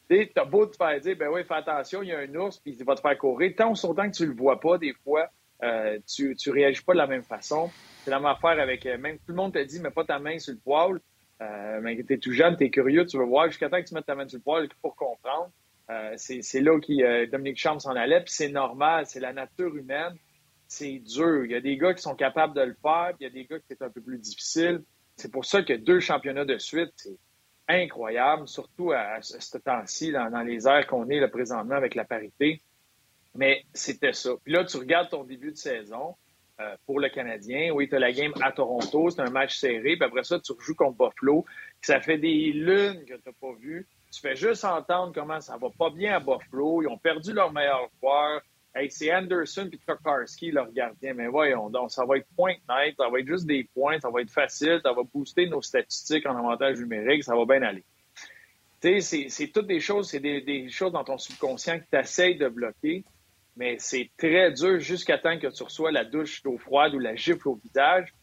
Tu 0.09 0.31
as 0.35 0.45
beau 0.45 0.65
te 0.65 0.77
faire 0.77 0.99
dire, 1.01 1.17
ben 1.17 1.29
oui, 1.29 1.43
fais 1.43 1.55
attention, 1.55 2.01
il 2.01 2.09
y 2.09 2.13
a 2.13 2.19
un 2.19 2.35
ours, 2.35 2.59
puis 2.59 2.75
il 2.79 2.85
va 2.85 2.95
te 2.95 3.01
faire 3.01 3.17
courir. 3.17 3.53
Tant 3.57 3.73
au 3.73 3.93
temps 3.93 4.09
que 4.09 4.15
tu 4.15 4.25
le 4.25 4.33
vois 4.33 4.59
pas, 4.59 4.77
des 4.77 4.93
fois, 4.93 5.27
euh, 5.63 5.99
tu, 6.07 6.35
tu 6.35 6.49
réagis 6.51 6.81
pas 6.81 6.93
de 6.93 6.99
la 6.99 7.07
même 7.07 7.23
façon. 7.23 7.69
C'est 8.07 8.11
la 8.11 8.21
même 8.21 8.27
affaire 8.27 8.57
avec, 8.57 8.85
euh, 8.85 8.97
même 8.97 9.17
tout 9.17 9.31
le 9.31 9.33
monde 9.33 9.53
te 9.53 9.59
dit, 9.59 9.81
mets 9.81 9.91
pas 9.91 10.05
ta 10.05 10.17
main 10.17 10.39
sur 10.39 10.53
le 10.53 10.59
poêle. 10.59 11.01
Euh, 11.41 11.81
mais 11.81 12.01
tu 12.01 12.13
es 12.13 12.17
tout 12.17 12.31
jeune, 12.31 12.55
tu 12.55 12.63
es 12.63 12.69
curieux, 12.69 13.05
tu 13.05 13.17
veux 13.17 13.25
voir 13.25 13.47
jusqu'à 13.49 13.69
temps 13.69 13.81
que 13.81 13.85
tu 13.85 13.93
mettes 13.93 14.05
ta 14.05 14.15
main 14.15 14.25
sur 14.29 14.37
le 14.37 14.43
poêle 14.43 14.69
pour 14.81 14.95
comprendre. 14.95 15.51
Euh, 15.89 16.13
c'est 16.15 16.61
là 16.61 16.79
que 16.79 17.25
Dominique 17.25 17.57
Champ 17.57 17.77
s'en 17.79 17.97
allait, 17.97 18.21
puis 18.21 18.31
c'est 18.31 18.47
normal, 18.47 19.05
c'est 19.07 19.19
la 19.19 19.33
nature 19.33 19.75
humaine. 19.75 20.15
C'est 20.69 20.99
dur. 20.99 21.43
Il 21.43 21.51
y 21.51 21.55
a 21.55 21.59
des 21.59 21.75
gars 21.75 21.93
qui 21.93 22.01
sont 22.01 22.15
capables 22.15 22.55
de 22.55 22.61
le 22.61 22.77
faire, 22.81 23.09
puis 23.09 23.17
il 23.19 23.23
y 23.23 23.27
a 23.27 23.29
des 23.29 23.43
gars 23.43 23.59
qui 23.59 23.65
c'est 23.67 23.81
un 23.81 23.89
peu 23.89 23.99
plus 23.99 24.19
difficile. 24.19 24.83
C'est 25.17 25.29
pour 25.29 25.43
ça 25.43 25.61
que 25.61 25.73
deux 25.73 25.99
championnats 25.99 26.45
de 26.45 26.57
suite, 26.57 26.93
c'est 26.95 27.17
incroyable, 27.67 28.47
surtout 28.47 28.93
à, 28.93 29.21
ce 29.21 29.57
temps-ci, 29.57 30.13
dans, 30.13 30.31
dans, 30.31 30.43
les 30.43 30.65
airs 30.65 30.87
qu'on 30.87 31.09
est 31.09 31.19
là, 31.19 31.27
présentement 31.27 31.75
avec 31.75 31.93
la 31.93 32.05
parité. 32.05 32.61
Mais 33.35 33.65
c'était 33.73 34.13
ça. 34.13 34.29
Puis 34.45 34.53
là, 34.53 34.63
tu 34.63 34.77
regardes 34.77 35.09
ton 35.09 35.25
début 35.25 35.51
de 35.51 35.57
saison 35.57 36.15
euh, 36.59 36.75
pour 36.87 36.99
le 36.99 37.09
Canadien. 37.09 37.71
Oui, 37.71 37.87
tu 37.87 37.95
as 37.95 37.99
la 37.99 38.11
game 38.11 38.33
à 38.41 38.51
Toronto, 38.51 39.11
c'est 39.11 39.21
un 39.21 39.29
match 39.29 39.57
serré. 39.57 39.95
Puis 39.95 40.03
après 40.03 40.23
ça, 40.23 40.39
tu 40.39 40.53
rejoues 40.53 40.73
contre 40.73 40.97
Buffalo. 40.97 41.45
Ça 41.81 42.01
fait 42.01 42.17
des 42.17 42.51
lunes 42.51 43.05
que 43.05 43.13
tu 43.13 43.21
n'as 43.27 43.33
pas 43.39 43.53
vu. 43.59 43.87
Tu 44.11 44.19
fais 44.19 44.35
juste 44.35 44.65
entendre 44.65 45.13
comment 45.13 45.39
ça 45.39 45.55
va 45.57 45.69
pas 45.69 45.91
bien 45.91 46.15
à 46.15 46.19
Buffalo. 46.19 46.81
Ils 46.81 46.87
ont 46.87 46.97
perdu 46.97 47.31
leur 47.31 47.51
meilleur 47.51 47.87
joueur. 48.01 48.41
Hey, 48.73 48.89
c'est 48.89 49.13
Anderson 49.13 49.69
et 49.71 49.77
Tokarski, 49.77 50.51
leur 50.51 50.71
gardien. 50.71 51.13
Mais 51.13 51.27
voyons 51.27 51.69
donc, 51.69 51.91
ça 51.91 52.05
va 52.05 52.17
être 52.17 52.27
point 52.35 52.55
net, 52.69 52.95
ça 52.97 53.07
va 53.07 53.19
être 53.19 53.27
juste 53.27 53.45
des 53.45 53.63
points, 53.75 53.99
ça 53.99 54.09
va 54.09 54.21
être 54.21 54.31
facile, 54.31 54.79
ça 54.83 54.93
va 54.93 55.03
booster 55.03 55.47
nos 55.47 55.61
statistiques 55.61 56.25
en 56.25 56.35
avantage 56.35 56.79
numérique, 56.79 57.23
ça 57.23 57.35
va 57.35 57.45
bien 57.45 57.61
aller. 57.61 57.83
Tu 58.81 59.01
sais, 59.01 59.29
c'est 59.29 59.47
toutes 59.47 59.67
des 59.67 59.79
choses, 59.79 60.09
c'est 60.09 60.19
des, 60.19 60.41
des, 60.41 60.69
choses 60.69 60.91
dans 60.91 61.03
ton 61.03 61.17
subconscient 61.17 61.79
que 61.79 61.85
tu 61.91 61.97
essayes 61.97 62.37
de 62.37 62.47
bloquer 62.47 63.03
mais 63.57 63.77
c'est 63.79 64.09
très 64.17 64.51
dur 64.51 64.79
jusqu'à 64.79 65.17
temps 65.17 65.37
que 65.37 65.47
tu 65.47 65.63
reçois 65.63 65.91
la 65.91 66.05
douche 66.05 66.43
d'eau 66.43 66.57
froide 66.57 66.93
ou 66.93 66.99
la 66.99 67.15
gifle 67.15 67.49
au 67.49 67.55
visage. 67.55 68.13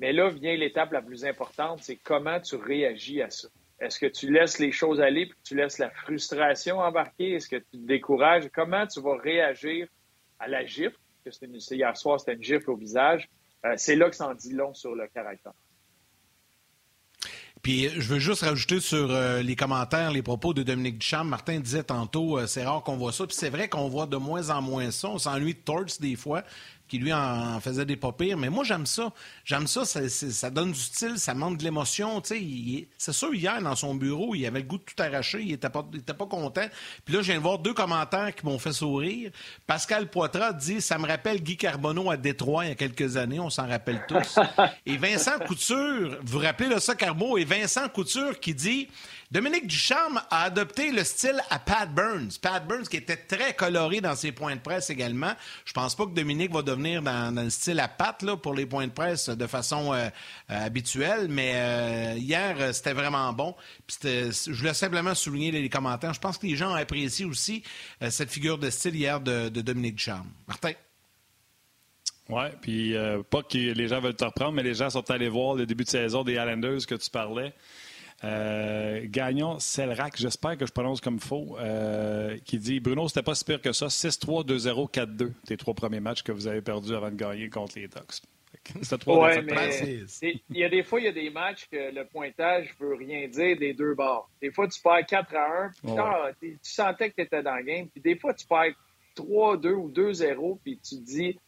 Mais 0.00 0.12
là 0.12 0.30
vient 0.30 0.56
l'étape 0.56 0.92
la 0.92 1.02
plus 1.02 1.24
importante, 1.24 1.82
c'est 1.82 1.96
comment 1.96 2.40
tu 2.40 2.56
réagis 2.56 3.22
à 3.22 3.30
ça. 3.30 3.48
Est-ce 3.80 3.98
que 3.98 4.06
tu 4.06 4.32
laisses 4.32 4.58
les 4.58 4.72
choses 4.72 5.00
aller 5.00 5.26
puis 5.26 5.38
tu 5.44 5.54
laisses 5.54 5.78
la 5.78 5.90
frustration 5.90 6.78
embarquer? 6.78 7.34
Est-ce 7.34 7.48
que 7.48 7.56
tu 7.56 7.72
te 7.72 7.86
décourages? 7.86 8.48
Comment 8.52 8.86
tu 8.86 9.00
vas 9.00 9.16
réagir 9.16 9.86
à 10.38 10.48
la 10.48 10.64
gifle? 10.64 10.96
Que 11.24 11.30
hier 11.74 11.96
soir, 11.96 12.20
c'était 12.20 12.34
une 12.34 12.42
gifle 12.42 12.70
au 12.70 12.76
visage. 12.76 13.28
Euh, 13.64 13.74
c'est 13.76 13.96
là 13.96 14.10
que 14.10 14.16
ça 14.16 14.28
en 14.28 14.34
dit 14.34 14.52
long 14.52 14.74
sur 14.74 14.94
le 14.94 15.06
caractère. 15.08 15.54
Puis 17.64 17.88
je 17.96 18.06
veux 18.08 18.18
juste 18.18 18.42
rajouter 18.42 18.78
sur 18.78 19.10
euh, 19.10 19.40
les 19.40 19.56
commentaires, 19.56 20.10
les 20.10 20.20
propos 20.20 20.52
de 20.52 20.62
Dominique 20.62 20.98
Duchamp. 20.98 21.24
Martin 21.24 21.60
disait 21.60 21.82
tantôt, 21.82 22.38
euh, 22.38 22.46
c'est 22.46 22.62
rare 22.62 22.82
qu'on 22.82 22.98
voit 22.98 23.10
ça. 23.10 23.26
Puis 23.26 23.34
c'est 23.34 23.48
vrai 23.48 23.68
qu'on 23.70 23.88
voit 23.88 24.04
de 24.04 24.18
moins 24.18 24.50
en 24.50 24.60
moins 24.60 24.90
ça. 24.90 25.08
On 25.08 25.16
s'ennuie 25.16 25.54
de 25.54 25.58
Torts 25.60 25.98
des 25.98 26.14
fois, 26.14 26.42
lui 26.98 27.12
en, 27.12 27.60
faisait 27.60 27.84
des 27.84 27.96
pas 27.96 28.12
pires. 28.12 28.36
Mais 28.36 28.50
moi, 28.50 28.64
j'aime 28.64 28.86
ça. 28.86 29.12
J'aime 29.44 29.66
ça, 29.66 29.84
ça, 29.84 30.50
donne 30.50 30.72
du 30.72 30.80
style, 30.80 31.18
ça 31.18 31.34
montre 31.34 31.58
de 31.58 31.64
l'émotion. 31.64 32.22
C'est 32.24 33.12
sûr, 33.12 33.34
hier, 33.34 33.60
dans 33.62 33.76
son 33.76 33.94
bureau, 33.94 34.34
il 34.34 34.46
avait 34.46 34.60
le 34.60 34.66
goût 34.66 34.78
de 34.78 34.82
tout 34.82 35.00
arracher, 35.02 35.42
il 35.42 35.52
était 35.52 35.68
pas, 35.68 36.26
content. 36.26 36.66
Puis 37.04 37.14
là, 37.14 37.20
je 37.20 37.26
viens 37.26 37.36
de 37.36 37.42
voir 37.42 37.58
deux 37.58 37.74
commentaires 37.74 38.34
qui 38.34 38.46
m'ont 38.46 38.58
fait 38.58 38.72
sourire. 38.72 39.30
Pascal 39.66 40.08
Poitras 40.08 40.52
dit 40.52 40.80
«Ça 40.82 40.98
me 40.98 41.06
rappelle 41.06 41.42
Guy 41.42 41.56
Carbonneau 41.56 42.10
à 42.10 42.16
Détroit 42.16 42.64
il 42.64 42.68
y 42.68 42.72
a 42.72 42.74
quelques 42.74 43.16
années, 43.16 43.40
on 43.40 43.50
s'en 43.50 43.68
rappelle 43.68 44.04
tous.» 44.08 44.38
Et 44.86 44.96
Vincent 44.96 45.38
Couture, 45.46 46.18
vous 46.22 46.38
vous 46.38 46.38
rappelez 46.38 46.78
ça, 46.80 46.94
Carbo, 46.94 47.38
et 47.38 47.44
Vincent 47.44 47.88
Couture 47.88 48.40
qui 48.40 48.54
dit 48.54 48.88
Dominique 49.34 49.66
Ducharme 49.66 50.22
a 50.30 50.44
adopté 50.44 50.92
le 50.92 51.02
style 51.02 51.40
à 51.50 51.58
Pat 51.58 51.92
Burns. 51.92 52.38
Pat 52.40 52.64
Burns 52.64 52.84
qui 52.84 52.98
était 52.98 53.16
très 53.16 53.52
coloré 53.52 54.00
dans 54.00 54.14
ses 54.14 54.30
points 54.30 54.54
de 54.54 54.60
presse 54.60 54.90
également. 54.90 55.32
Je 55.64 55.72
pense 55.72 55.96
pas 55.96 56.06
que 56.06 56.12
Dominique 56.12 56.52
va 56.52 56.62
devenir 56.62 57.02
dans, 57.02 57.34
le 57.34 57.50
style 57.50 57.80
à 57.80 57.88
Pat 57.88 58.22
là, 58.22 58.36
pour 58.36 58.54
les 58.54 58.64
points 58.64 58.86
de 58.86 58.92
presse 58.92 59.28
de 59.28 59.46
façon 59.48 59.92
euh, 59.92 60.06
euh, 60.06 60.66
habituelle, 60.66 61.26
mais 61.28 61.50
euh, 61.56 62.14
hier, 62.16 62.72
c'était 62.72 62.92
vraiment 62.92 63.32
bon. 63.32 63.56
je 64.04 64.52
voulais 64.52 64.72
simplement 64.72 65.16
souligner 65.16 65.50
les 65.50 65.68
commentaires. 65.68 66.14
Je 66.14 66.20
pense 66.20 66.38
que 66.38 66.46
les 66.46 66.54
gens 66.54 66.70
ont 66.70 66.76
apprécié 66.76 67.24
aussi 67.24 67.64
cette 68.10 68.30
figure 68.30 68.58
de 68.58 68.70
style 68.70 68.94
hier 68.94 69.20
de, 69.20 69.48
Dominique 69.48 69.96
Ducharme. 69.96 70.30
Martin? 70.46 70.74
Oui, 72.28 72.44
puis 72.62 72.94
pas 73.30 73.42
que 73.42 73.58
les 73.58 73.88
gens 73.88 74.00
veulent 74.00 74.14
te 74.14 74.24
reprendre, 74.24 74.52
mais 74.52 74.62
les 74.62 74.74
gens 74.74 74.90
sont 74.90 75.10
allés 75.10 75.28
voir 75.28 75.56
le 75.56 75.66
début 75.66 75.82
de 75.82 75.88
saison 75.88 76.22
des 76.22 76.34
Islanders 76.34 76.86
que 76.86 76.94
tu 76.94 77.10
parlais. 77.10 77.52
Euh, 78.24 79.00
Gagnon 79.04 79.58
Selrac, 79.58 80.16
j'espère 80.16 80.56
que 80.56 80.66
je 80.66 80.72
prononce 80.72 81.00
comme 81.00 81.20
faux, 81.20 81.56
euh, 81.58 82.38
qui 82.44 82.58
dit 82.58 82.80
Bruno, 82.80 83.06
c'était 83.08 83.22
pas 83.22 83.34
si 83.34 83.44
pire 83.44 83.60
que 83.60 83.72
ça. 83.72 83.86
6-3, 83.86 84.46
2-0, 84.46 84.90
4-2, 84.90 85.32
tes 85.46 85.56
trois 85.56 85.74
premiers 85.74 86.00
matchs 86.00 86.22
que 86.22 86.32
vous 86.32 86.46
avez 86.46 86.62
perdus 86.62 86.94
avant 86.94 87.10
de 87.10 87.16
gagner 87.16 87.50
contre 87.50 87.78
les 87.78 87.88
Ducks. 87.88 88.22
Ouais, 89.06 89.42
mais 89.42 90.06
il 90.22 90.56
y 90.56 90.64
a 90.64 90.70
des 90.70 90.82
fois, 90.82 91.00
il 91.00 91.04
y 91.04 91.08
a 91.08 91.12
des 91.12 91.28
matchs 91.28 91.68
que 91.70 91.94
le 91.94 92.06
pointage 92.06 92.74
ne 92.80 92.86
veut 92.86 92.94
rien 92.94 93.28
dire 93.28 93.58
des 93.58 93.74
deux 93.74 93.94
bords. 93.94 94.30
Des 94.40 94.50
fois, 94.50 94.66
tu 94.68 94.80
perds 94.80 95.04
4 95.06 95.34
à 95.34 95.70
1, 96.26 96.32
puis 96.40 96.52
tu 96.62 96.70
sentais 96.70 97.10
que 97.10 97.16
tu 97.16 97.22
étais 97.22 97.42
dans 97.42 97.56
le 97.56 97.62
game. 97.62 97.88
Puis 97.88 98.00
des 98.00 98.16
fois, 98.16 98.32
tu 98.32 98.46
perds 98.46 98.72
3-2 99.16 99.72
ou 99.72 99.90
2-0, 99.90 100.58
puis 100.62 100.78
tu 100.78 100.96
te 100.96 101.02
dis 101.02 101.38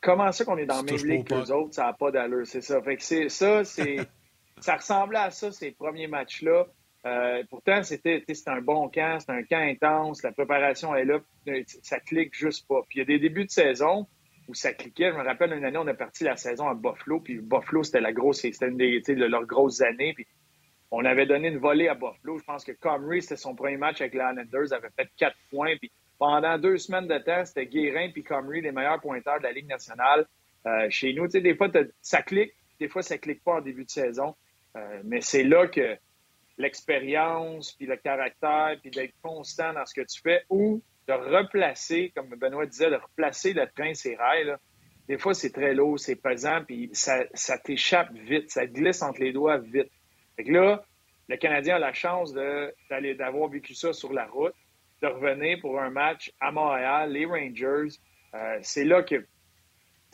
comment 0.00 0.32
ça 0.32 0.44
qu'on 0.44 0.58
est 0.58 0.66
dans 0.66 0.76
la 0.76 0.82
même 0.82 1.06
ligue 1.06 1.28
que 1.28 1.34
les 1.34 1.50
autres, 1.52 1.74
ça 1.74 1.84
n'a 1.84 1.92
pas 1.92 2.10
d'allure. 2.10 2.46
C'est 2.46 2.60
ça. 2.60 2.82
Fait 2.82 2.96
que 2.96 3.02
c'est 3.02 3.28
ça, 3.28 3.64
c'est. 3.64 3.98
ça 4.60 4.76
ressemblait 4.76 5.18
à 5.18 5.30
ça, 5.30 5.52
ces 5.52 5.72
premiers 5.72 6.06
matchs-là. 6.06 6.66
Euh, 7.06 7.42
pourtant, 7.50 7.82
c'était 7.82 8.24
un 8.46 8.60
bon 8.62 8.88
camp, 8.88 9.20
c'était 9.20 9.32
un 9.32 9.42
camp 9.42 9.60
intense, 9.60 10.22
la 10.22 10.32
préparation 10.32 10.94
est 10.94 11.04
là, 11.04 11.20
ça 11.82 12.00
clique 12.00 12.34
juste 12.34 12.66
pas. 12.66 12.80
Puis 12.88 12.98
il 12.98 12.98
y 13.00 13.02
a 13.02 13.04
des 13.04 13.18
débuts 13.18 13.44
de 13.44 13.50
saison 13.50 14.06
où 14.48 14.54
ça 14.54 14.72
cliquait. 14.72 15.10
Je 15.10 15.16
me 15.16 15.22
rappelle 15.22 15.52
une 15.52 15.64
année, 15.64 15.78
on 15.78 15.86
a 15.86 15.94
parti 15.94 16.24
la 16.24 16.36
saison 16.36 16.66
à 16.68 16.74
Buffalo, 16.74 17.20
puis 17.20 17.40
Buffalo, 17.40 17.82
c'était 17.82 18.00
la 18.00 18.12
grosse, 18.12 18.40
c'était 18.40 18.68
une 18.68 18.76
de 18.78 19.24
leurs 19.24 19.46
grosses 19.46 19.82
années. 19.82 20.14
Puis 20.14 20.26
on 20.90 21.04
avait 21.04 21.26
donné 21.26 21.48
une 21.48 21.58
volée 21.58 21.88
à 21.88 21.94
Buffalo. 21.94 22.38
Je 22.38 22.44
pense 22.44 22.64
que 22.64 22.72
Comrie, 22.72 23.22
c'était 23.22 23.36
son 23.36 23.54
premier 23.54 23.76
match 23.76 24.00
avec 24.00 24.14
les 24.14 24.20
Islanders, 24.20 24.72
avait 24.72 24.90
fait 24.96 25.08
quatre 25.16 25.36
points. 25.50 25.76
Puis 25.78 25.92
pendant 26.18 26.56
deux 26.58 26.78
semaines 26.78 27.08
de 27.08 27.18
temps, 27.18 27.44
c'était 27.44 27.66
Guérin 27.66 28.10
puis 28.12 28.22
Comrie, 28.22 28.62
les 28.62 28.72
meilleurs 28.72 29.00
pointeurs 29.00 29.38
de 29.38 29.44
la 29.44 29.52
Ligue 29.52 29.68
nationale. 29.68 30.26
Euh, 30.66 30.86
chez 30.88 31.12
nous, 31.12 31.26
tu 31.26 31.32
sais, 31.32 31.40
des 31.42 31.54
fois, 31.54 31.68
ça 32.00 32.22
clique, 32.22 32.54
des 32.80 32.88
fois, 32.88 33.02
ça 33.02 33.18
clique 33.18 33.42
pas 33.42 33.56
en 33.56 33.60
début 33.60 33.84
de 33.84 33.90
saison. 33.90 34.34
Euh, 34.76 35.00
mais 35.04 35.20
c'est 35.20 35.44
là 35.44 35.68
que 35.68 35.96
l'expérience, 36.58 37.72
puis 37.72 37.86
le 37.86 37.96
caractère, 37.96 38.76
puis 38.80 38.90
d'être 38.90 39.14
constant 39.22 39.72
dans 39.72 39.86
ce 39.86 39.94
que 39.94 40.06
tu 40.06 40.20
fais, 40.20 40.44
ou 40.50 40.82
de 41.06 41.12
replacer, 41.12 42.12
comme 42.14 42.28
Benoît 42.30 42.66
disait, 42.66 42.90
de 42.90 42.96
replacer 42.96 43.52
le 43.52 43.66
train, 43.66 43.94
ses 43.94 44.16
rails, 44.16 44.56
des 45.08 45.18
fois, 45.18 45.34
c'est 45.34 45.50
très 45.50 45.74
lourd, 45.74 45.98
c'est 45.98 46.16
pesant, 46.16 46.64
puis 46.64 46.88
ça, 46.92 47.24
ça 47.34 47.58
t'échappe 47.58 48.12
vite, 48.14 48.50
ça 48.50 48.66
glisse 48.66 49.02
entre 49.02 49.20
les 49.20 49.32
doigts 49.32 49.58
vite. 49.58 49.90
Fait 50.36 50.44
que 50.44 50.52
là, 50.52 50.84
le 51.28 51.36
Canadien 51.36 51.76
a 51.76 51.78
la 51.78 51.92
chance 51.92 52.32
d'avoir 52.32 53.48
vécu 53.48 53.74
ça 53.74 53.92
sur 53.92 54.12
la 54.12 54.26
route, 54.26 54.54
de 55.02 55.08
revenir 55.08 55.58
pour 55.60 55.78
un 55.78 55.90
match 55.90 56.32
à 56.40 56.52
Montréal, 56.52 57.12
les 57.12 57.26
Rangers. 57.26 57.98
Euh, 58.34 58.58
c'est 58.62 58.84
là 58.84 59.02
que 59.02 59.26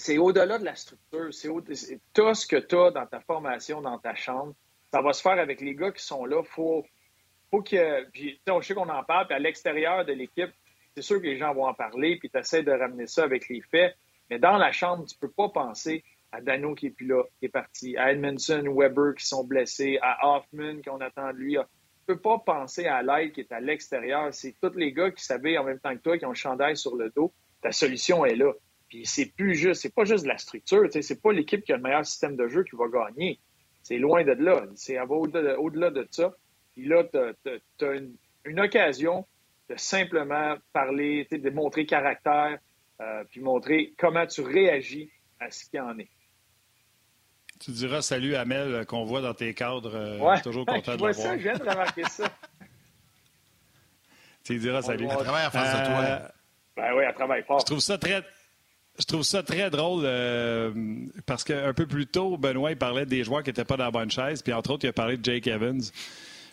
c'est 0.01 0.19
au-delà 0.19 0.59
de 0.59 0.65
la 0.65 0.75
structure. 0.75 1.29
C'est 1.33 2.01
tout 2.15 2.35
ce 2.35 2.47
que 2.47 2.57
tu 2.57 2.77
as 2.77 2.91
dans 2.91 3.07
ta 3.07 3.21
formation, 3.21 3.83
dans 3.83 3.99
ta 3.99 4.15
chambre. 4.15 4.55
Ça 4.93 5.03
va 5.03 5.13
se 5.13 5.21
faire 5.21 5.39
avec 5.39 5.61
les 5.61 5.75
gars 5.75 5.93
qui 5.93 6.03
sont 6.03 6.25
là. 6.25 6.43
Faut, 6.43 6.85
faut 7.51 7.63
que. 7.63 8.09
Puis, 8.11 8.41
on 8.49 8.63
sait 8.63 8.75
qu'on 8.75 8.89
en 8.89 9.05
parle, 9.05 9.27
puis 9.27 9.37
à 9.37 9.39
l'extérieur 9.39 10.05
de 10.05 10.13
l'équipe, 10.13 10.51
c'est 10.97 11.03
sûr 11.03 11.19
que 11.21 11.27
les 11.27 11.37
gens 11.37 11.55
vont 11.55 11.67
en 11.67 11.75
parler, 11.75 12.19
puis 12.19 12.31
tu 12.31 12.39
essaies 12.39 12.63
de 12.63 12.73
ramener 12.73 13.07
ça 13.07 13.25
avec 13.25 13.49
les 13.49 13.61
faits. 13.61 13.95
Mais 14.31 14.39
dans 14.39 14.57
la 14.57 14.73
chambre, 14.73 15.05
tu 15.07 15.17
peux 15.19 15.31
pas 15.31 15.51
penser 15.51 16.03
à 16.33 16.41
Dano 16.41 16.75
qui 16.75 16.87
est 16.87 16.91
plus 16.91 17.07
là, 17.07 17.23
qui 17.39 17.47
est 17.47 17.51
parti, 17.51 17.97
à 17.97 18.13
Edmondson, 18.13 18.65
Weber 18.75 19.15
qui 19.17 19.27
sont 19.27 19.45
blessés, 19.45 19.99
à 20.01 20.37
Hoffman 20.37 20.81
qu'on 20.83 21.01
attend 21.01 21.33
de 21.33 21.39
lui. 21.39 21.57
Tu 21.57 22.15
peux 22.15 22.21
pas 22.21 22.39
penser 22.39 22.87
à 22.87 23.03
Light 23.03 23.35
qui 23.35 23.41
est 23.41 23.53
à 23.53 23.61
l'extérieur. 23.61 24.33
C'est 24.33 24.55
tous 24.63 24.75
les 24.77 24.93
gars 24.93 25.11
qui 25.11 25.23
savaient 25.23 25.59
en 25.59 25.65
même 25.65 25.79
temps 25.79 25.95
que 25.95 26.01
toi, 26.01 26.19
qui 26.19 26.25
ont 26.25 26.31
le 26.31 26.35
chandail 26.35 26.77
sur 26.77 26.97
le 26.97 27.11
dos. 27.11 27.33
Ta 27.61 27.73
solution 27.73 28.25
est 28.25 28.37
là. 28.37 28.53
Puis 28.91 29.07
c'est 29.07 29.27
plus 29.27 29.55
juste, 29.55 29.83
c'est 29.83 29.95
pas 29.95 30.05
juste 30.05 30.25
de 30.25 30.29
la 30.29 30.37
structure, 30.37 30.83
c'est 30.91 31.23
pas 31.23 31.33
l'équipe 31.33 31.65
qui 31.65 31.73
a 31.73 31.77
le 31.77 31.83
meilleur 31.83 32.05
système 32.05 32.37
de 32.37 32.49
jeu 32.49 32.65
qui 32.65 32.75
va 32.77 32.89
gagner. 32.89 33.39
C'est 33.83 33.99
loin 33.99 34.25
de 34.25 34.33
là. 34.33 34.65
C'est 34.75 34.99
au-delà 35.01 35.91
de 35.91 36.07
ça. 36.11 36.35
Puis 36.73 36.87
là, 36.87 37.05
tu 37.05 37.85
as, 37.87 37.93
une, 38.45 38.61
occasion 38.61 39.27
de 39.69 39.77
simplement 39.77 40.57
parler, 40.73 41.27
de 41.31 41.51
montrer 41.51 41.87
caractère, 41.87 42.59
euh, 43.01 43.25
puis 43.31 43.41
montrer 43.41 43.95
comment 43.97 44.27
tu 44.27 44.43
réagis 44.43 45.11
à 45.39 45.51
ce 45.51 45.65
qu'il 45.65 45.81
en 45.81 45.97
est. 45.99 46.11
Tu 47.61 47.71
diras 47.71 48.03
salut 48.03 48.35
à 48.35 48.45
Mel 48.45 48.75
euh, 48.75 48.85
qu'on 48.85 49.05
voit 49.05 49.21
dans 49.21 49.35
tes 49.35 49.55
cadres. 49.55 49.95
Euh, 49.95 50.19
ouais. 50.19 50.41
Toujours 50.41 50.67
content 50.67 50.97
de 50.97 51.07
le 51.07 51.13
voir. 51.13 51.15
ça, 51.15 51.37
je 51.37 51.43
viens 51.43 51.57
de 51.57 51.63
remarquer 51.63 52.05
ça. 52.05 52.29
tu 54.45 54.59
diras 54.59 54.83
salut. 54.83 55.07
Elle 55.09 55.17
travaille 55.17 55.45
à 55.45 55.51
face 55.51 55.81
de 55.81 55.87
toi. 55.87 56.33
Ben 56.77 56.95
oui, 56.97 57.05
elle 57.07 57.15
travaille 57.15 57.45
fort. 57.45 57.61
Je 57.61 57.67
trouve 57.67 57.81
ça 57.81 57.99
très, 57.99 58.23
je 59.01 59.07
trouve 59.07 59.23
ça 59.23 59.43
très 59.43 59.71
drôle 59.71 60.03
euh, 60.05 60.73
parce 61.27 61.43
qu'un 61.43 61.73
peu 61.73 61.87
plus 61.87 62.07
tôt, 62.07 62.37
Benoît 62.37 62.71
il 62.71 62.77
parlait 62.77 63.07
des 63.07 63.25
joueurs 63.25 63.43
qui 63.43 63.51
n'étaient 63.51 63.65
pas 63.65 63.77
dans 63.77 63.85
la 63.85 63.91
bonne 63.91 64.11
chaise. 64.11 64.43
Puis 64.43 64.53
entre 64.53 64.73
autres, 64.73 64.85
il 64.85 64.89
a 64.89 64.93
parlé 64.93 65.17
de 65.17 65.25
Jake 65.25 65.47
Evans. 65.47 65.81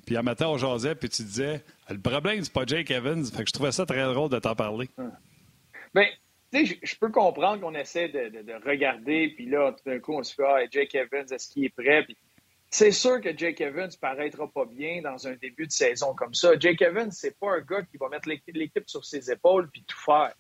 Puis 0.06 0.16
un 0.16 0.22
matin, 0.22 0.48
on 0.48 0.58
jasait, 0.58 0.96
puis 0.96 1.10
tu 1.10 1.24
disais 1.24 1.64
le 1.90 2.00
problème, 2.00 2.42
c'est 2.44 2.54
pas 2.54 2.66
Jake 2.66 2.90
Evans. 2.92 3.26
Fait 3.26 3.44
que 3.44 3.50
je 3.50 3.54
trouvais 3.54 3.74
ça 3.74 3.86
très 3.86 4.04
drôle 4.06 4.30
de 4.30 4.40
t'en 4.40 4.56
parler. 4.56 4.90
Bien, 5.94 6.06
tu 6.54 6.66
sais, 6.66 6.80
je 6.82 6.96
peux 6.96 7.10
comprendre 7.10 7.62
qu'on 7.62 7.76
essaie 7.76 8.08
de, 8.08 8.66
regarder, 8.66 9.34
puis 9.36 9.48
là, 9.48 9.74
tout 9.74 9.90
d'un 9.90 10.00
coup, 10.00 10.14
on 10.14 10.24
se 10.24 10.34
fait 10.34 10.46
ah, 10.46 10.66
Jake 10.72 10.96
Evans, 10.96 11.26
est-ce 11.30 11.50
qu'il 11.50 11.66
est 11.66 11.76
prêt? 11.76 12.04
Puis 12.04 12.16
c'est 12.70 12.92
sûr 12.92 13.20
que 13.20 13.36
Jake 13.38 13.60
Evans 13.60 13.90
paraîtra 14.00 14.48
pas 14.48 14.66
bien 14.66 15.02
dans 15.02 15.28
un 15.28 15.36
début 15.36 15.68
de 15.68 15.72
saison 15.72 16.14
comme 16.16 16.34
ça. 16.34 16.58
Jake 16.58 16.82
Evans, 16.82 17.12
c'est 17.12 17.38
pas 17.38 17.58
un 17.58 17.62
gars 17.62 17.82
qui 17.84 17.98
va 17.98 18.08
mettre 18.08 18.30
l'équipe 18.30 18.90
sur 18.90 19.04
ses 19.04 19.30
épaules 19.30 19.70
puis 19.70 19.84
tout 19.86 20.00
faire. 20.00 20.34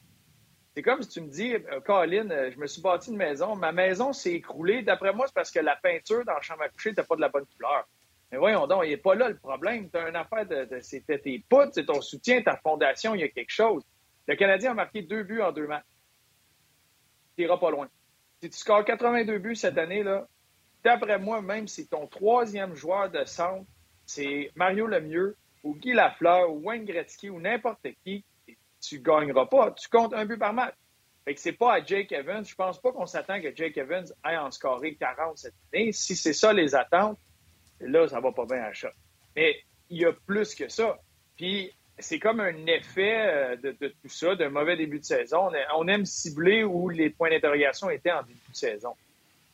C'est 0.78 0.84
comme 0.84 1.01
si 1.01 1.09
tu 1.09 1.21
me 1.21 1.28
dis, 1.28 1.55
euh, 1.55 1.82
Colin, 1.84 2.30
euh, 2.30 2.51
je 2.51 2.59
me 2.59 2.67
suis 2.67 2.84
bâti 2.84 3.09
une 3.09 3.17
maison, 3.17 3.55
ma 3.55 3.71
maison 3.71 4.13
s'est 4.13 4.34
écroulée. 4.34 4.84
D'après 4.84 5.11
moi, 5.11 5.25
c'est 5.25 5.34
parce 5.34 5.49
que 5.49 5.59
la 5.59 5.75
peinture 5.75 6.23
dans 6.23 6.36
la 6.36 6.41
chambre 6.41 6.61
à 6.61 6.69
coucher 6.69 6.91
n'était 6.91 7.01
pas 7.01 7.15
de 7.15 7.21
la 7.21 7.30
bonne 7.30 7.47
couleur. 7.47 7.88
Mais 8.32 8.38
voyons 8.38 8.67
donc, 8.67 8.84
il 8.86 8.89
n'est 8.89 8.97
pas 8.97 9.15
là 9.15 9.28
le 9.28 9.38
problème. 9.39 9.89
Tu 9.89 9.97
as 9.97 10.07
une 10.07 10.15
affaire 10.15 10.45
de. 10.45 10.67
c'était 10.82 11.17
tes 11.17 11.43
poutres, 11.49 11.71
c'est 11.73 11.88
ton 11.88 11.99
soutien, 11.99 12.43
ta 12.43 12.57
fondation, 12.57 13.15
il 13.15 13.21
y 13.21 13.23
a 13.23 13.28
quelque 13.30 13.49
chose. 13.49 13.82
Le 14.28 14.36
Canadien 14.36 14.69
a 14.69 14.73
marqué 14.75 15.01
deux 15.01 15.23
buts 15.23 15.41
en 15.41 15.51
deux 15.51 15.65
matchs. 15.65 15.84
Tu 17.36 17.41
n'iras 17.41 17.57
pas 17.57 17.71
loin. 17.71 17.89
Si 18.43 18.51
tu 18.51 18.57
scores 18.59 18.86
82 18.86 19.39
buts 19.39 19.55
cette 19.55 19.80
année, 19.80 20.03
là, 20.03 20.28
d'après 20.84 21.17
moi, 21.17 21.41
même 21.41 21.67
si 21.67 21.88
ton 21.88 22.05
troisième 22.05 22.75
joueur 22.75 23.09
de 23.09 23.25
centre, 23.25 23.65
c'est 24.05 24.51
Mario 24.53 24.86
Lemieux, 24.86 25.38
ou 25.63 25.73
Guy 25.73 25.93
Lafleur, 25.93 26.51
ou 26.51 26.59
Wayne 26.59 26.86
Gretzky, 26.86 27.32
ou 27.32 27.39
n'importe 27.39 27.88
qui, 28.03 28.23
tu 28.82 28.99
gagneras 28.99 29.45
pas. 29.45 29.71
Tu 29.71 29.88
comptes 29.89 30.13
un 30.13 30.25
but 30.25 30.38
par 30.38 30.53
match. 30.53 30.73
Fait 31.25 31.34
que 31.36 31.41
c'est 31.41 31.53
pas 31.53 31.73
à 31.73 31.84
Jake 31.84 32.11
Evans. 32.11 32.45
Je 32.45 32.55
pense 32.55 32.80
pas 32.82 32.91
qu'on 32.91 33.05
s'attend 33.05 33.41
que 33.41 33.53
Jake 33.53 33.78
Evans 33.78 34.05
aille 34.23 34.38
en 34.38 34.49
scorer 34.51 34.95
40 34.95 35.38
cette 35.38 35.53
année. 35.73 35.91
Si 35.91 36.15
c'est 36.15 36.34
ça 36.34 36.53
les 36.53 36.73
attentes, 36.73 37.19
là, 37.82 38.07
ça 38.07 38.19
va 38.19 38.32
pas 38.32 38.45
bien 38.45 38.63
à 38.63 38.71
chat. 38.73 38.93
Mais 39.36 39.57
il 39.89 39.99
y 39.99 40.05
a 40.05 40.13
plus 40.13 40.55
que 40.55 40.69
ça. 40.69 40.97
Puis 41.36 41.73
c'est 41.99 42.19
comme 42.19 42.39
un 42.39 42.65
effet 42.67 43.25
euh, 43.28 43.55
de, 43.57 43.88
tout 43.88 44.09
ça, 44.09 44.36
d'un 44.36 44.49
mauvais 44.49 44.78
début 44.78 44.99
de 44.99 45.05
saison. 45.05 45.49
On 45.75 45.88
aime 45.88 46.05
cibler 46.05 46.63
où 46.63 46.89
les 46.89 47.09
points 47.09 47.30
d'interrogation 47.30 47.89
étaient 47.89 48.11
en 48.11 48.21
début 48.21 48.39
de 48.49 48.55
saison. 48.55 48.95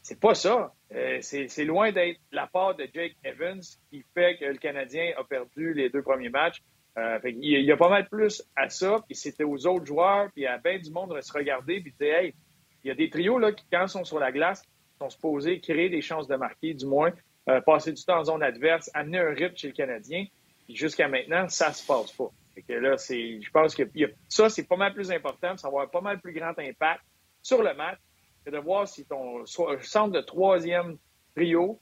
C'est 0.01 0.19
pas 0.19 0.35
ça. 0.35 0.73
Euh, 0.93 1.19
c'est 1.21 1.65
loin 1.65 1.91
d'être 1.91 2.19
la 2.31 2.45
part 2.45 2.75
de 2.75 2.87
Jake 2.93 3.15
Evans 3.23 3.61
qui 3.89 4.03
fait 4.13 4.37
que 4.37 4.45
le 4.45 4.57
Canadien 4.57 5.13
a 5.17 5.23
perdu 5.23 5.73
les 5.73 5.89
deux 5.89 6.01
premiers 6.01 6.29
matchs. 6.29 6.61
Euh, 6.97 7.19
il, 7.25 7.65
y 7.65 7.71
a 7.71 7.77
pas 7.77 7.89
mal 7.89 8.07
plus 8.07 8.43
à 8.55 8.69
ça, 8.69 9.03
puis 9.05 9.15
c'était 9.15 9.43
aux 9.43 9.65
autres 9.65 9.85
joueurs, 9.85 10.29
puis 10.33 10.45
à 10.45 10.57
bien 10.57 10.77
du 10.77 10.91
monde 10.91 11.15
de 11.15 11.21
se 11.21 11.33
regarder, 11.33 11.81
puis 11.81 11.93
dire, 11.99 12.15
hey, 12.15 12.35
il 12.83 12.89
y 12.89 12.91
a 12.91 12.95
des 12.95 13.09
trios 13.09 13.39
là, 13.39 13.51
qui, 13.51 13.65
quand 13.71 13.83
ils 13.83 13.89
sont 13.89 14.03
sur 14.03 14.19
la 14.19 14.31
glace, 14.31 14.63
sont 14.99 15.09
supposés 15.09 15.59
créer 15.59 15.89
des 15.89 16.01
chances 16.01 16.27
de 16.27 16.35
marquer, 16.35 16.73
du 16.73 16.85
moins, 16.85 17.11
euh, 17.49 17.61
passer 17.61 17.91
du 17.91 18.03
temps 18.03 18.19
en 18.19 18.23
zone 18.25 18.43
adverse, 18.43 18.91
amener 18.93 19.19
un 19.19 19.33
rythme 19.33 19.57
chez 19.57 19.67
le 19.67 19.73
Canadien. 19.73 20.25
Puis 20.65 20.75
jusqu'à 20.75 21.07
maintenant, 21.07 21.49
ça 21.49 21.73
se 21.73 21.85
passe 21.85 22.11
pas. 22.11 22.29
Fait 22.53 22.61
que 22.61 22.73
là, 22.73 22.97
c'est, 22.97 23.41
je 23.41 23.49
pense 23.49 23.75
que 23.75 23.83
ça, 24.29 24.49
c'est 24.49 24.67
pas 24.67 24.77
mal 24.77 24.93
plus 24.93 25.11
important, 25.11 25.57
ça 25.57 25.67
va 25.67 25.81
avoir 25.81 25.91
pas 25.91 26.01
mal 26.01 26.21
plus 26.21 26.33
grand 26.33 26.57
impact 26.59 27.01
sur 27.41 27.63
le 27.63 27.73
match. 27.73 27.97
que 28.45 28.51
de 28.51 28.57
voir 28.57 28.87
si 28.87 29.05
ton 29.05 29.45
centre 29.45 30.11
de 30.11 30.21
troisième 30.21 30.97
trio 31.35 31.79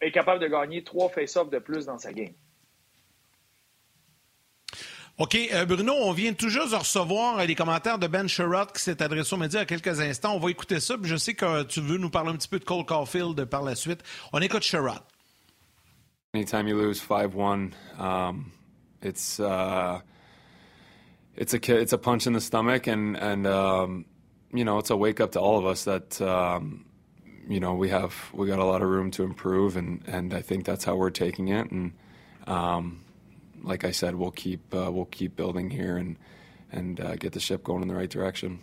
est 0.00 0.12
capable 0.12 0.40
de 0.40 0.48
gagner 0.48 0.84
trois 0.84 1.08
face-offs 1.08 1.48
de 1.48 1.58
plus 1.58 1.86
dans 1.86 1.98
sa 1.98 2.12
game. 2.12 2.34
OK, 5.18 5.34
euh, 5.34 5.64
Bruno, 5.64 5.94
on 5.94 6.12
vient 6.12 6.34
juste 6.38 6.72
de 6.72 6.76
recevoir 6.76 7.38
les 7.38 7.54
commentaires 7.54 7.98
de 7.98 8.06
Ben 8.06 8.28
Sherrod 8.28 8.70
qui 8.72 8.82
s'est 8.82 9.02
adressé 9.02 9.34
aux 9.34 9.38
médias 9.38 9.60
il 9.60 9.62
y 9.62 9.64
a 9.74 9.78
quelques 9.78 10.00
instants. 10.00 10.34
On 10.34 10.38
va 10.38 10.50
écouter 10.50 10.78
ça, 10.78 10.98
puis 10.98 11.08
je 11.08 11.16
sais 11.16 11.32
que 11.32 11.62
tu 11.62 11.80
veux 11.80 11.96
nous 11.96 12.10
parler 12.10 12.32
un 12.32 12.36
petit 12.36 12.48
peu 12.48 12.58
de 12.58 12.64
Cole 12.64 12.84
Caulfield 12.84 13.42
par 13.46 13.62
la 13.62 13.74
suite. 13.74 14.02
On 14.34 14.40
écoute 14.40 14.62
Sherrod. 14.62 15.00
Anytime 16.34 16.68
you 16.68 16.76
lose 16.76 17.00
5-1, 17.00 17.72
um, 17.98 18.52
it's 19.00 19.40
uh, 19.40 20.00
it's 21.34 21.54
a 21.54 21.80
it's 21.80 21.94
a 21.94 21.98
punch 21.98 22.26
in 22.26 22.34
the 22.34 22.40
stomach, 22.40 22.86
and 22.86 23.16
and 23.16 23.46
um, 23.46 24.04
you 24.52 24.66
know 24.66 24.78
it's 24.78 24.90
a 24.90 24.96
wake 24.96 25.22
up 25.22 25.32
to 25.32 25.40
all 25.40 25.58
of 25.58 25.64
us 25.64 25.84
that 25.84 26.20
um, 26.20 26.84
you 27.48 27.58
know 27.58 27.72
we 27.72 27.88
have 27.88 28.12
we 28.34 28.46
got 28.46 28.58
a 28.58 28.66
lot 28.66 28.82
of 28.82 28.90
room 28.90 29.10
to 29.12 29.22
improve, 29.22 29.78
and 29.78 30.02
and 30.06 30.34
I 30.34 30.42
think 30.42 30.66
that's 30.66 30.84
how 30.84 30.94
we're 30.94 31.08
taking 31.08 31.48
it, 31.48 31.70
and 31.70 31.94
like 33.66 33.84
I 33.84 33.90
said, 33.90 34.14
we'll 34.14 34.30
keep 34.30 34.74
uh, 34.74 34.90
we'll 34.90 35.06
keep 35.06 35.36
building 35.36 35.70
here 35.70 35.96
and 35.96 36.16
and 36.72 37.00
uh, 37.00 37.16
get 37.16 37.32
the 37.32 37.40
ship 37.40 37.62
going 37.64 37.82
in 37.82 37.88
the 37.88 37.94
right 37.94 38.10
direction. 38.10 38.60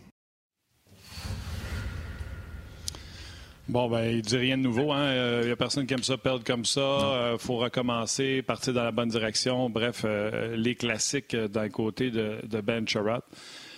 Bon, 3.70 3.90
ben, 3.90 4.04
il 4.04 4.22
dit 4.22 4.36
rien 4.36 4.58
de 4.58 4.64
nouveau. 4.64 4.88
Il 4.88 4.92
hein. 4.92 5.14
n'y 5.14 5.50
euh, 5.50 5.54
a 5.54 5.56
personne 5.56 5.88
qui 5.88 5.94
aime 5.94 6.04
ça 6.04 6.18
perdre 6.18 6.44
comme 6.44 6.66
ça. 6.66 6.82
Il 6.82 7.06
euh, 7.06 7.38
faut 7.38 7.56
recommencer, 7.56 8.42
partir 8.42 8.74
dans 8.74 8.84
la 8.84 8.92
bonne 8.92 9.08
direction. 9.08 9.70
Bref, 9.70 10.02
euh, 10.04 10.58
les 10.58 10.76
classiques 10.76 11.34
d'un 11.34 11.70
côté 11.70 12.12
de, 12.12 12.40
de 12.44 12.60
Ben 12.60 12.86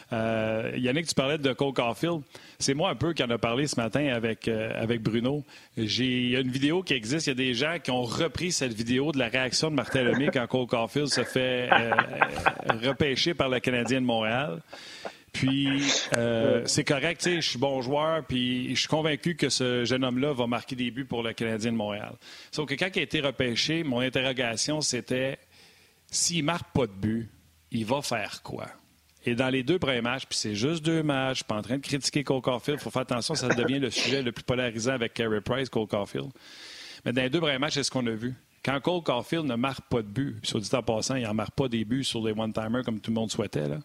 Sherratt. 0.09 0.77
Yannick, 0.77 1.07
tu 1.07 1.15
parlais 1.15 1.37
de 1.37 1.53
Cole 1.53 1.73
Caulfield. 1.73 2.21
C'est 2.59 2.73
moi 2.73 2.89
un 2.89 2.95
peu 2.95 3.13
qui 3.13 3.23
en 3.23 3.29
a 3.29 3.37
parlé 3.37 3.67
ce 3.67 3.79
matin 3.79 4.07
avec, 4.07 4.47
avec 4.47 5.01
Bruno. 5.01 5.43
Il 5.77 6.29
y 6.29 6.35
a 6.35 6.39
une 6.39 6.51
vidéo 6.51 6.83
qui 6.83 6.93
existe. 6.93 7.27
Il 7.27 7.31
y 7.31 7.33
a 7.33 7.35
des 7.35 7.53
gens 7.53 7.77
qui 7.83 7.91
ont 7.91 8.03
repris 8.03 8.51
cette 8.51 8.73
vidéo 8.73 9.11
de 9.11 9.19
la 9.19 9.27
réaction 9.27 9.69
de 9.69 9.75
Martin 9.75 10.03
Lemay 10.03 10.29
quand 10.31 10.47
Cole 10.47 10.67
Caulfield 10.67 11.07
se 11.07 11.23
fait 11.23 11.69
repêcher 12.83 13.33
par 13.33 13.49
le 13.49 13.59
Canadien 13.59 14.01
de 14.01 14.05
Montréal. 14.05 14.61
Puis, 15.35 15.83
euh, 16.15 16.61
c'est 16.65 16.85
correct, 16.85 17.21
je 17.25 17.41
suis 17.41 17.59
bon 17.59 17.81
joueur, 17.81 18.23
puis 18.23 18.73
je 18.73 18.79
suis 18.79 18.87
convaincu 18.87 19.35
que 19.35 19.49
ce 19.49 19.83
jeune 19.83 20.05
homme-là 20.05 20.31
va 20.31 20.47
marquer 20.47 20.77
des 20.77 20.91
buts 20.91 21.03
pour 21.03 21.23
le 21.23 21.33
Canadien 21.33 21.73
de 21.73 21.77
Montréal. 21.77 22.13
Sauf 22.53 22.67
que 22.67 22.73
quand 22.75 22.87
il 22.95 22.99
a 22.99 23.01
été 23.01 23.19
repêché, 23.19 23.83
mon 23.83 23.99
interrogation, 23.99 24.79
c'était 24.79 25.37
s'il 26.09 26.45
marque 26.45 26.71
pas 26.73 26.87
de 26.87 26.93
but, 26.93 27.29
il 27.71 27.85
va 27.85 28.01
faire 28.01 28.43
quoi? 28.43 28.67
Et 29.25 29.35
dans 29.35 29.49
les 29.49 29.63
deux 29.63 29.79
premiers 29.79 30.01
matchs, 30.01 30.25
puis 30.27 30.37
c'est 30.37 30.55
juste 30.55 30.85
deux 30.85 31.03
matchs, 31.03 31.29
je 31.29 31.35
suis 31.37 31.45
pas 31.45 31.55
en 31.55 31.61
train 31.61 31.77
de 31.77 31.81
critiquer 31.81 32.23
Cole 32.23 32.41
Caulfield, 32.41 32.79
il 32.79 32.83
faut 32.83 32.91
faire 32.91 33.01
attention, 33.01 33.33
ça 33.33 33.47
devient 33.47 33.79
le 33.79 33.89
sujet 33.89 34.21
le 34.21 34.31
plus 34.31 34.43
polarisant 34.43 34.93
avec 34.93 35.13
Carey 35.13 35.41
Price, 35.41 35.69
Cole 35.69 35.87
Caulfield. 35.87 36.29
Mais 37.05 37.11
dans 37.11 37.21
les 37.21 37.29
deux 37.29 37.39
premiers 37.39 37.57
matchs, 37.57 37.75
c'est 37.75 37.83
ce 37.83 37.91
qu'on 37.91 38.05
a 38.05 38.11
vu. 38.11 38.35
Quand 38.63 38.79
Cole 38.81 39.03
Caulfield 39.03 39.45
ne 39.45 39.55
marque 39.55 39.87
pas 39.89 40.01
de 40.01 40.07
but, 40.07 40.37
sur 40.43 40.59
dit 40.59 40.69
en 40.73 40.83
passant, 40.83 41.15
il 41.15 41.23
n'en 41.23 41.33
marque 41.33 41.55
pas 41.55 41.67
des 41.67 41.85
buts 41.85 42.03
sur 42.03 42.25
les 42.25 42.33
one-timers 42.33 42.83
comme 42.83 42.99
tout 42.99 43.11
le 43.11 43.15
monde 43.15 43.31
souhaitait, 43.31 43.67
là 43.67 43.79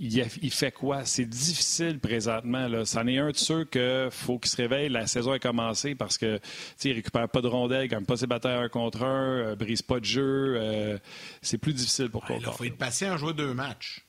il, 0.00 0.50
fait 0.50 0.72
quoi? 0.72 1.04
C'est 1.04 1.26
difficile 1.26 1.98
présentement. 1.98 2.68
Là. 2.68 2.84
C'en 2.86 3.06
est 3.06 3.18
un 3.18 3.30
de 3.30 3.36
ceux 3.36 3.64
qu'il 3.64 4.08
faut 4.10 4.38
qu'il 4.38 4.50
se 4.50 4.56
réveille. 4.56 4.88
La 4.88 5.06
saison 5.06 5.32
a 5.32 5.38
commencé 5.38 5.94
parce 5.94 6.16
que 6.16 6.40
il 6.84 6.92
récupère 6.92 7.28
pas 7.28 7.42
de 7.42 7.48
rondelles, 7.48 7.86
gagne 7.86 8.04
pas 8.04 8.16
ses 8.16 8.26
batailles 8.26 8.64
un 8.64 8.68
contre 8.68 9.02
un, 9.02 9.50
euh, 9.50 9.56
brise 9.56 9.82
pas 9.82 10.00
de 10.00 10.04
jeu. 10.06 10.54
Euh, 10.56 10.98
c'est 11.42 11.58
plus 11.58 11.74
difficile 11.74 12.08
pour 12.08 12.28
ouais, 12.30 12.38
Il 12.40 12.46
faut 12.46 12.64
être 12.64 12.78
patient 12.78 13.12
à 13.12 13.16
jouer 13.18 13.34
deux 13.34 13.52
matchs. 13.52 14.06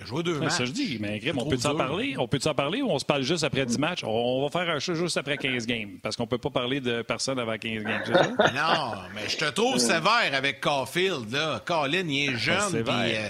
Il 0.00 0.04
a 0.04 0.06
joué 0.06 0.22
deux 0.22 0.38
matchs. 0.38 0.52
Ça, 0.52 0.64
je 0.64 0.72
dis, 0.72 0.98
mais 0.98 1.20
on 1.36 1.46
peut 1.46 1.58
s'en 1.58 1.76
parler? 1.76 2.14
On 2.16 2.26
peut 2.26 2.40
s'en 2.40 2.54
parler 2.54 2.80
ou 2.80 2.90
on 2.90 2.98
se 2.98 3.04
parle 3.04 3.22
juste 3.22 3.44
après 3.44 3.66
10 3.66 3.78
matchs? 3.78 4.02
On, 4.04 4.42
va 4.42 4.48
faire 4.48 4.74
un 4.74 4.78
show 4.78 4.94
juste 4.94 5.18
après 5.18 5.36
15 5.36 5.66
games 5.66 5.98
parce 6.02 6.16
qu'on 6.16 6.26
peut 6.26 6.38
pas 6.38 6.48
parler 6.48 6.80
de 6.80 7.02
personne 7.02 7.38
avant 7.38 7.58
15 7.58 7.82
games. 7.84 8.02
non, 8.54 8.92
mais 9.14 9.28
je 9.28 9.36
te 9.36 9.50
trouve 9.50 9.76
sévère 9.76 10.32
avec 10.32 10.60
Caulfield. 10.60 11.30
Là. 11.30 11.60
Colin, 11.64 12.08
il 12.08 12.30
est 12.30 12.36
jeune. 12.38 12.82
Puis, 12.82 12.94
euh, 12.94 13.28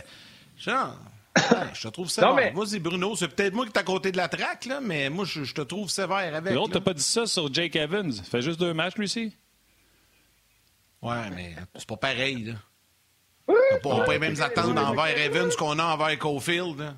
genre, 0.56 0.96
je 1.74 1.82
te 1.82 1.88
trouve 1.88 2.08
sévère. 2.08 2.34
mais... 2.34 2.52
Vas-y, 2.54 2.78
Bruno, 2.78 3.16
c'est 3.16 3.28
peut-être 3.28 3.54
moi 3.54 3.66
qui 3.66 3.72
t'ai 3.72 3.80
à 3.80 3.82
côté 3.82 4.12
de 4.12 4.16
la 4.16 4.28
traque, 4.28 4.66
là, 4.66 4.80
mais 4.80 5.10
moi, 5.10 5.24
je, 5.24 5.52
te 5.52 5.62
trouve 5.62 5.90
sévère 5.90 6.36
avec. 6.36 6.54
L'autre, 6.54 6.74
t'as 6.74 6.80
pas 6.80 6.94
dit 6.94 7.02
ça 7.02 7.26
sur 7.26 7.52
Jake 7.52 7.74
Evans? 7.74 8.12
Il 8.12 8.24
fait 8.24 8.42
juste 8.42 8.60
deux 8.60 8.74
matchs, 8.74 8.94
lui 8.94 9.04
aussi? 9.06 9.36
Ouais, 11.02 11.30
mais 11.34 11.56
c'est 11.74 11.88
pas 11.88 11.96
pareil, 11.96 12.44
là. 12.44 12.52
On 13.84 13.98
n'a 13.98 14.04
pas, 14.04 14.12
les 14.12 14.18
mêmes 14.18 14.40
attentes 14.40 14.76
envers 14.76 15.18
Evans 15.18 15.50
qu'on 15.58 15.78
a 15.78 15.84
envers 15.84 16.18
Caulfield. 16.18 16.94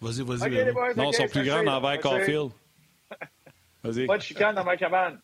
Vas-y, 0.00 0.22
vas-y. 0.22 0.42
Okay, 0.42 0.72
non, 0.96 1.10
ils 1.10 1.14
sont 1.14 1.28
plus 1.28 1.44
grands 1.44 1.66
envers 1.66 2.00
Caulfield. 2.00 2.50
Vas-y. 3.82 4.06
Pas 4.06 4.18
de 4.18 4.22
chicane 4.22 4.54
dans 4.54 4.64
ma 4.64 4.76
cabane. 4.76 5.20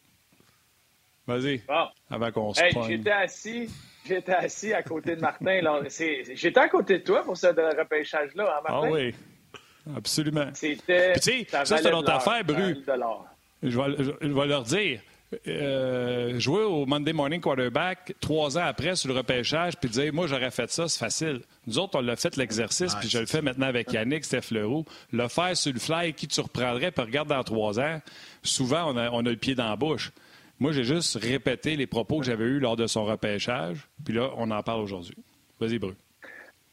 Vas-y. 1.27 1.59
Bon. 1.67 1.89
Avant 2.11 2.33
qu'on 2.33 2.55
se 2.55 2.63
hey, 2.63 2.73
J'étais 2.87 3.11
assis 3.11 3.71
J'étais 4.07 4.33
assis 4.33 4.73
à 4.75 4.83
côté 4.83 5.17
de 5.17 5.21
Martin. 5.21 5.61
J'étais 5.89 6.61
à 6.61 6.69
côté 6.69 6.99
de 6.99 7.05
toi 7.05 7.23
pour 7.25 7.37
ce 7.37 7.47
repêchage-là, 7.47 8.59
hein, 8.59 8.61
Martin? 8.69 8.89
Ah 8.89 8.91
oui, 8.91 9.15
absolument. 9.97 10.51
C'était. 10.53 11.15
ça, 11.49 11.65
c'est 11.65 11.89
une 11.89 11.95
autre 11.95 12.13
affaire, 12.13 12.45
Bru. 12.45 12.77
Je 13.63 13.81
vais, 13.81 14.05
je 14.21 14.29
vais 14.29 14.47
leur 14.47 14.63
dire. 14.63 15.01
Euh, 15.47 16.39
jouer 16.39 16.63
au 16.63 16.87
Monday 16.87 17.13
Morning 17.13 17.41
Quarterback 17.41 18.15
trois 18.21 18.59
ans 18.59 18.65
après 18.65 18.97
sur 18.97 19.09
le 19.09 19.17
repêchage, 19.17 19.77
puis 19.77 19.89
dire 19.89 20.13
Moi, 20.13 20.27
j'aurais 20.27 20.51
fait 20.51 20.71
ça, 20.71 20.89
c'est 20.89 20.99
facile. 20.99 21.41
Nous 21.67 21.79
autres, 21.79 21.99
on 21.99 22.03
l'a 22.03 22.17
fait 22.17 22.37
l'exercice, 22.37 22.95
puis 22.97 23.09
je 23.09 23.19
le 23.19 23.27
fais 23.27 23.43
maintenant 23.43 23.67
avec 23.67 23.93
Yannick, 23.93 24.25
Steph 24.25 24.51
Leroux. 24.51 24.85
Le 25.13 25.29
faire 25.29 25.57
sur 25.57 25.73
le 25.73 25.79
fly, 25.79 26.15
qui 26.15 26.29
tu 26.29 26.41
reprendrais, 26.41 26.91
puis 26.91 27.05
regarde 27.05 27.29
dans 27.29 27.43
trois 27.43 27.81
ans, 27.81 28.01
souvent, 28.43 28.93
on 28.93 28.97
a, 28.97 29.11
on 29.11 29.25
a 29.27 29.31
le 29.31 29.37
pied 29.37 29.55
dans 29.55 29.69
la 29.69 29.77
bouche. 29.77 30.13
Moi, 30.61 30.73
j'ai 30.73 30.85
juste 30.85 31.17
répété 31.17 31.77
les 31.77 31.87
propos 31.87 32.21
que 32.21 32.25
j'avais 32.25 32.45
eus 32.45 32.61
lors 32.61 32.77
de 32.77 32.87
son 32.87 33.05
repêchage. 33.05 33.89
Puis 34.05 34.15
là, 34.15 34.31
on 34.37 34.51
en 34.51 34.63
parle 34.63 34.81
aujourd'hui. 34.81 35.17
Vas-y, 35.61 35.79
Bru. 35.79 35.95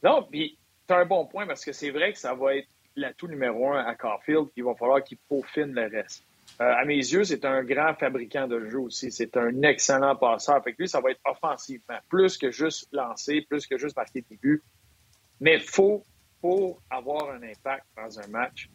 Non, 0.02 0.26
puis 0.30 0.56
c'est 0.86 0.94
un 0.94 1.04
bon 1.04 1.26
point 1.26 1.46
parce 1.46 1.64
que 1.64 1.72
c'est 1.72 1.90
vrai 1.90 2.12
que 2.12 2.18
ça 2.18 2.34
va 2.34 2.56
être 2.56 2.68
l'atout 2.96 3.26
numéro 3.26 3.72
un 3.72 3.84
à 3.84 3.94
Carfield. 3.94 4.46
Puis 4.46 4.58
il 4.58 4.64
va 4.64 4.74
falloir 4.74 5.02
qu'il 5.02 5.18
peaufine 5.28 5.72
le 5.72 5.88
reste. 5.88 6.24
Euh, 6.62 6.74
à 6.76 6.84
mes 6.84 6.94
yeux, 6.94 7.24
c'est 7.24 7.44
un 7.44 7.64
grand 7.64 7.92
fabricant 7.94 8.46
de 8.46 8.68
jeux 8.68 8.78
aussi. 8.78 9.10
C'est 9.10 9.36
un 9.36 9.62
excellent 9.62 10.14
passeur. 10.14 10.62
Fait 10.62 10.72
que 10.72 10.82
lui, 10.82 10.88
ça 10.88 11.00
va 11.00 11.10
être 11.10 11.20
offensivement. 11.24 11.98
Plus 12.08 12.38
que 12.38 12.52
juste 12.52 12.88
lancer, 12.92 13.44
plus 13.48 13.66
que 13.66 13.76
juste 13.76 13.96
marquer 13.96 14.24
des 14.30 14.36
buts. 14.36 14.62
Mais 15.40 15.58
faut, 15.58 16.06
pour 16.40 16.80
avoir 16.88 17.30
un 17.30 17.42
impact 17.42 17.84
dans 17.96 18.20
un 18.20 18.28
match, 18.28 18.70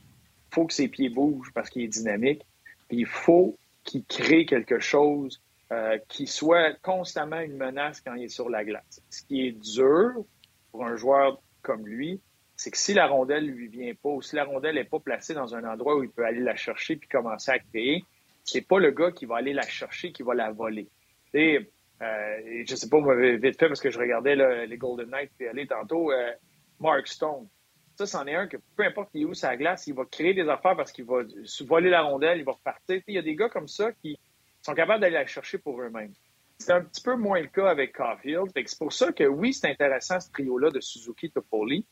faut 0.53 0.65
que 0.65 0.73
ses 0.73 0.89
pieds 0.89 1.07
bougent 1.07 1.53
parce 1.53 1.69
qu'il 1.69 1.83
est 1.83 1.87
dynamique. 1.87 2.45
Il 2.89 3.05
faut 3.05 3.57
qui 3.85 4.03
crée 4.03 4.45
quelque 4.45 4.79
chose 4.79 5.41
euh, 5.71 5.97
qui 6.09 6.27
soit 6.27 6.73
constamment 6.81 7.39
une 7.39 7.55
menace 7.55 8.01
quand 8.01 8.15
il 8.15 8.25
est 8.25 8.29
sur 8.29 8.49
la 8.49 8.65
glace. 8.65 9.01
Ce 9.09 9.23
qui 9.23 9.47
est 9.47 9.53
dur 9.53 10.25
pour 10.71 10.85
un 10.85 10.97
joueur 10.97 11.41
comme 11.61 11.87
lui, 11.87 12.19
c'est 12.57 12.71
que 12.71 12.77
si 12.77 12.93
la 12.93 13.05
rondelle 13.05 13.45
lui 13.45 13.67
vient 13.67 13.93
pas, 13.93 14.09
ou 14.09 14.21
si 14.21 14.35
la 14.35 14.43
rondelle 14.43 14.75
n'est 14.75 14.83
pas 14.83 14.99
placée 14.99 15.35
dans 15.35 15.55
un 15.55 15.63
endroit 15.63 15.95
où 15.95 16.03
il 16.03 16.09
peut 16.09 16.25
aller 16.25 16.41
la 16.41 16.55
chercher 16.55 16.95
puis 16.95 17.07
commencer 17.07 17.51
à 17.51 17.59
créer, 17.59 18.03
c'est 18.43 18.67
pas 18.67 18.79
le 18.79 18.91
gars 18.91 19.11
qui 19.11 19.25
va 19.25 19.37
aller 19.37 19.53
la 19.53 19.61
chercher 19.61 20.11
qui 20.11 20.23
va 20.23 20.33
la 20.33 20.51
voler. 20.51 20.87
Et, 21.35 21.59
euh, 22.01 22.63
je 22.67 22.75
sais 22.75 22.89
pas, 22.89 22.99
moi, 22.99 23.15
vite 23.15 23.59
fait, 23.59 23.67
parce 23.67 23.79
que 23.79 23.91
je 23.91 23.99
regardais 23.99 24.35
les 24.65 24.77
Golden 24.77 25.09
Knights 25.09 25.31
puis 25.37 25.47
aller 25.47 25.67
tantôt, 25.67 26.11
euh, 26.11 26.31
Mark 26.79 27.07
Stone. 27.07 27.47
Ça, 27.95 28.05
c'en 28.05 28.25
est 28.27 28.35
un 28.35 28.47
que 28.47 28.57
peu 28.75 28.83
importe 28.83 29.11
qui 29.11 29.21
est 29.21 29.25
où 29.25 29.33
sa 29.33 29.55
glace, 29.55 29.87
il 29.87 29.93
va 29.93 30.05
créer 30.05 30.33
des 30.33 30.47
affaires 30.47 30.75
parce 30.75 30.91
qu'il 30.91 31.05
va 31.05 31.23
voler 31.65 31.89
la 31.89 32.01
rondelle, 32.01 32.39
il 32.39 32.43
va 32.43 32.53
repartir. 32.53 33.01
Il 33.07 33.15
y 33.15 33.17
a 33.17 33.23
des 33.23 33.35
gars 33.35 33.49
comme 33.49 33.67
ça 33.67 33.91
qui 33.91 34.17
sont 34.61 34.73
capables 34.73 35.01
d'aller 35.01 35.15
la 35.15 35.25
chercher 35.25 35.57
pour 35.57 35.81
eux-mêmes. 35.81 36.13
C'est 36.59 36.71
un 36.71 36.81
petit 36.81 37.01
peu 37.01 37.15
moins 37.15 37.39
le 37.39 37.47
cas 37.47 37.69
avec 37.69 37.95
Caulfield. 37.95 38.51
C'est 38.53 38.77
pour 38.79 38.93
ça 38.93 39.11
que 39.11 39.23
oui, 39.23 39.53
c'est 39.53 39.69
intéressant 39.69 40.19
ce 40.19 40.31
trio-là 40.31 40.69
de 40.71 40.79
Suzuki 40.79 41.31
Topoli, 41.31 41.85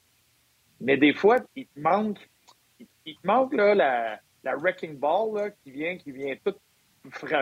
mais 0.81 0.97
des 0.97 1.13
fois, 1.13 1.37
il 1.55 1.67
te 1.67 1.79
manque, 1.79 2.19
il, 3.05 3.15
manque 3.23 3.53
là, 3.53 4.19
la, 4.43 4.55
wrecking 4.57 4.97
ball 4.97 5.53
qui 5.63 5.71
vient, 5.71 5.97
qui 5.97 6.11
vient 6.11 6.35
tout 6.43 6.55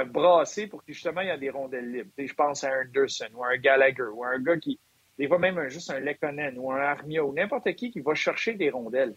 brasser 0.07 0.67
pour 0.67 0.83
que 0.83 0.91
justement 0.91 1.21
il 1.21 1.27
y 1.27 1.29
ait 1.29 1.37
des 1.37 1.49
rondelles 1.49 1.89
libres. 1.89 2.11
je 2.17 2.33
pense 2.33 2.63
à 2.63 2.69
un 2.69 2.81
Anderson 2.81 3.29
ou 3.33 3.43
à 3.43 3.49
un 3.53 3.57
Gallagher 3.57 4.09
ou 4.13 4.23
à 4.23 4.29
un 4.29 4.39
gars 4.39 4.57
qui, 4.57 4.79
des 5.17 5.27
fois 5.27 5.39
même 5.39 5.69
juste 5.69 5.89
un 5.89 5.99
Lekonen 5.99 6.57
ou 6.57 6.71
un 6.71 6.81
Armia 6.81 7.23
ou 7.23 7.33
n'importe 7.33 7.73
qui 7.75 7.91
qui 7.91 8.01
va 8.01 8.13
chercher 8.13 8.53
des 8.55 8.69
rondelles. 8.69 9.15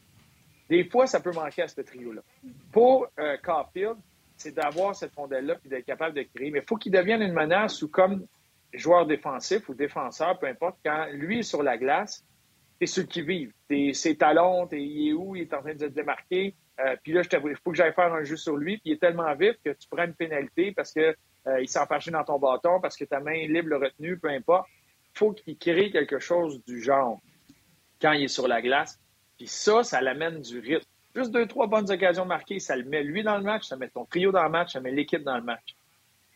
Des 0.68 0.84
fois, 0.84 1.06
ça 1.06 1.20
peut 1.20 1.32
manquer 1.32 1.62
à 1.62 1.68
ce 1.68 1.80
trio-là. 1.80 2.22
Pour 2.72 3.06
euh, 3.20 3.36
Caulfield, 3.42 3.96
c'est 4.36 4.52
d'avoir 4.52 4.96
cette 4.96 5.14
rondelle-là 5.14 5.56
et 5.64 5.68
d'être 5.68 5.84
capable 5.84 6.16
de 6.16 6.22
créer. 6.22 6.50
Mais 6.50 6.58
il 6.58 6.64
faut 6.64 6.76
qu'il 6.76 6.92
devienne 6.92 7.22
une 7.22 7.32
menace 7.32 7.82
ou 7.82 7.88
comme 7.88 8.26
joueur 8.72 9.06
défensif 9.06 9.68
ou 9.68 9.74
défenseur, 9.74 10.38
peu 10.38 10.46
importe, 10.46 10.76
quand 10.84 11.06
lui 11.12 11.38
est 11.38 11.44
sur 11.44 11.62
la 11.62 11.78
glace, 11.78 12.24
c'est 12.80 12.86
ceux 12.86 13.04
qui 13.04 13.22
vivent. 13.22 13.52
Ses 13.92 14.16
talons, 14.16 14.68
il 14.72 15.08
est 15.08 15.12
où, 15.12 15.36
il 15.36 15.42
est 15.42 15.54
en 15.54 15.60
train 15.60 15.74
de 15.74 15.80
se 15.80 15.92
démarquer. 15.92 16.54
Euh, 16.78 16.94
puis 17.02 17.12
là, 17.12 17.22
je 17.22 17.28
il 17.32 17.56
faut 17.56 17.70
que 17.70 17.76
j'aille 17.76 17.94
faire 17.94 18.12
un 18.12 18.22
jeu 18.22 18.36
sur 18.36 18.56
lui, 18.56 18.74
puis 18.78 18.90
il 18.90 18.92
est 18.92 19.00
tellement 19.00 19.34
vif 19.34 19.54
que 19.64 19.70
tu 19.70 19.88
prends 19.90 20.04
une 20.04 20.14
pénalité 20.14 20.72
parce 20.72 20.92
qu'il 20.92 21.14
euh, 21.46 21.64
s'est 21.64 21.78
empêché 21.78 22.10
dans 22.10 22.22
ton 22.22 22.38
bâton, 22.38 22.80
parce 22.82 22.96
que 22.96 23.04
ta 23.04 23.18
main 23.18 23.46
libre 23.46 23.70
le 23.70 23.76
retenu, 23.76 24.18
peu 24.18 24.28
importe 24.28 24.68
faut 25.16 25.32
qu'il 25.32 25.56
crée 25.56 25.90
quelque 25.90 26.18
chose 26.18 26.62
du 26.64 26.82
genre 26.82 27.18
quand 28.00 28.12
il 28.12 28.24
est 28.24 28.28
sur 28.28 28.46
la 28.46 28.60
glace. 28.60 29.00
Puis 29.38 29.48
ça, 29.48 29.82
ça 29.82 30.00
l'amène 30.00 30.40
du 30.40 30.58
rythme. 30.58 30.86
Juste 31.14 31.30
deux, 31.30 31.46
trois 31.46 31.66
bonnes 31.66 31.90
occasions 31.90 32.26
marquées, 32.26 32.58
ça 32.58 32.76
le 32.76 32.84
met 32.84 33.02
lui 33.02 33.22
dans 33.22 33.38
le 33.38 33.42
match, 33.42 33.64
ça 33.64 33.76
met 33.76 33.88
ton 33.88 34.04
trio 34.04 34.32
dans 34.32 34.42
le 34.42 34.50
match, 34.50 34.72
ça 34.74 34.80
met 34.80 34.90
l'équipe 34.90 35.22
dans 35.22 35.36
le 35.36 35.42
match. 35.42 35.74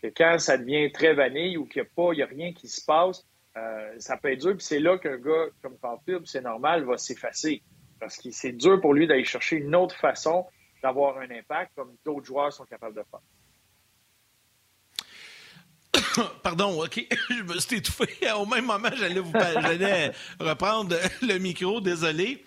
Et 0.03 0.11
quand 0.11 0.39
ça 0.39 0.57
devient 0.57 0.91
très 0.91 1.13
vanille 1.13 1.59
ou 1.59 1.67
qu'il 1.67 1.83
n'y 1.83 1.89
a 1.89 1.91
pas, 1.95 2.13
il 2.13 2.17
n'y 2.17 2.23
a 2.23 2.27
rien 2.27 2.53
qui 2.55 2.69
se 2.69 2.83
passe, 2.85 3.27
euh, 3.57 3.95
ça 3.99 4.17
peut 4.17 4.33
être 4.33 4.41
dur. 4.41 4.57
Puis 4.57 4.65
c'est 4.65 4.81
là 4.81 4.99
qu'un 4.99 5.17
gars 5.17 5.47
comme 5.63 5.77
Caulfield, 5.79 6.27
c'est 6.27 6.43
normal, 6.43 6.85
va 6.85 6.99
s'effacer. 6.99 7.63
Parce 7.99 8.17
que 8.17 8.31
c'est 8.31 8.53
dur 8.53 8.81
pour 8.81 8.95
lui 8.95 9.07
d'aller 9.07 9.25
chercher 9.25 9.57
une 9.57 9.75
autre 9.75 9.97
façon 9.97 10.47
d'avoir 10.83 11.19
un 11.19 11.31
impact 11.31 11.73
comme 11.77 11.95
d'autres 12.05 12.27
joueurs 12.27 12.53
sont 12.53 12.65
capables 12.65 12.97
de 12.97 13.03
faire. 13.11 13.21
Pardon, 16.43 16.83
OK, 16.83 17.07
je 17.31 17.43
me 17.43 17.59
suis 17.59 17.77
étouffé. 17.77 18.09
Au 18.37 18.47
même 18.47 18.67
moment, 18.67 18.89
j'allais, 18.97 19.21
vous, 19.21 19.33
reprendre 20.41 20.97
le 21.23 21.39
micro, 21.39 21.81
désolé. 21.81 22.45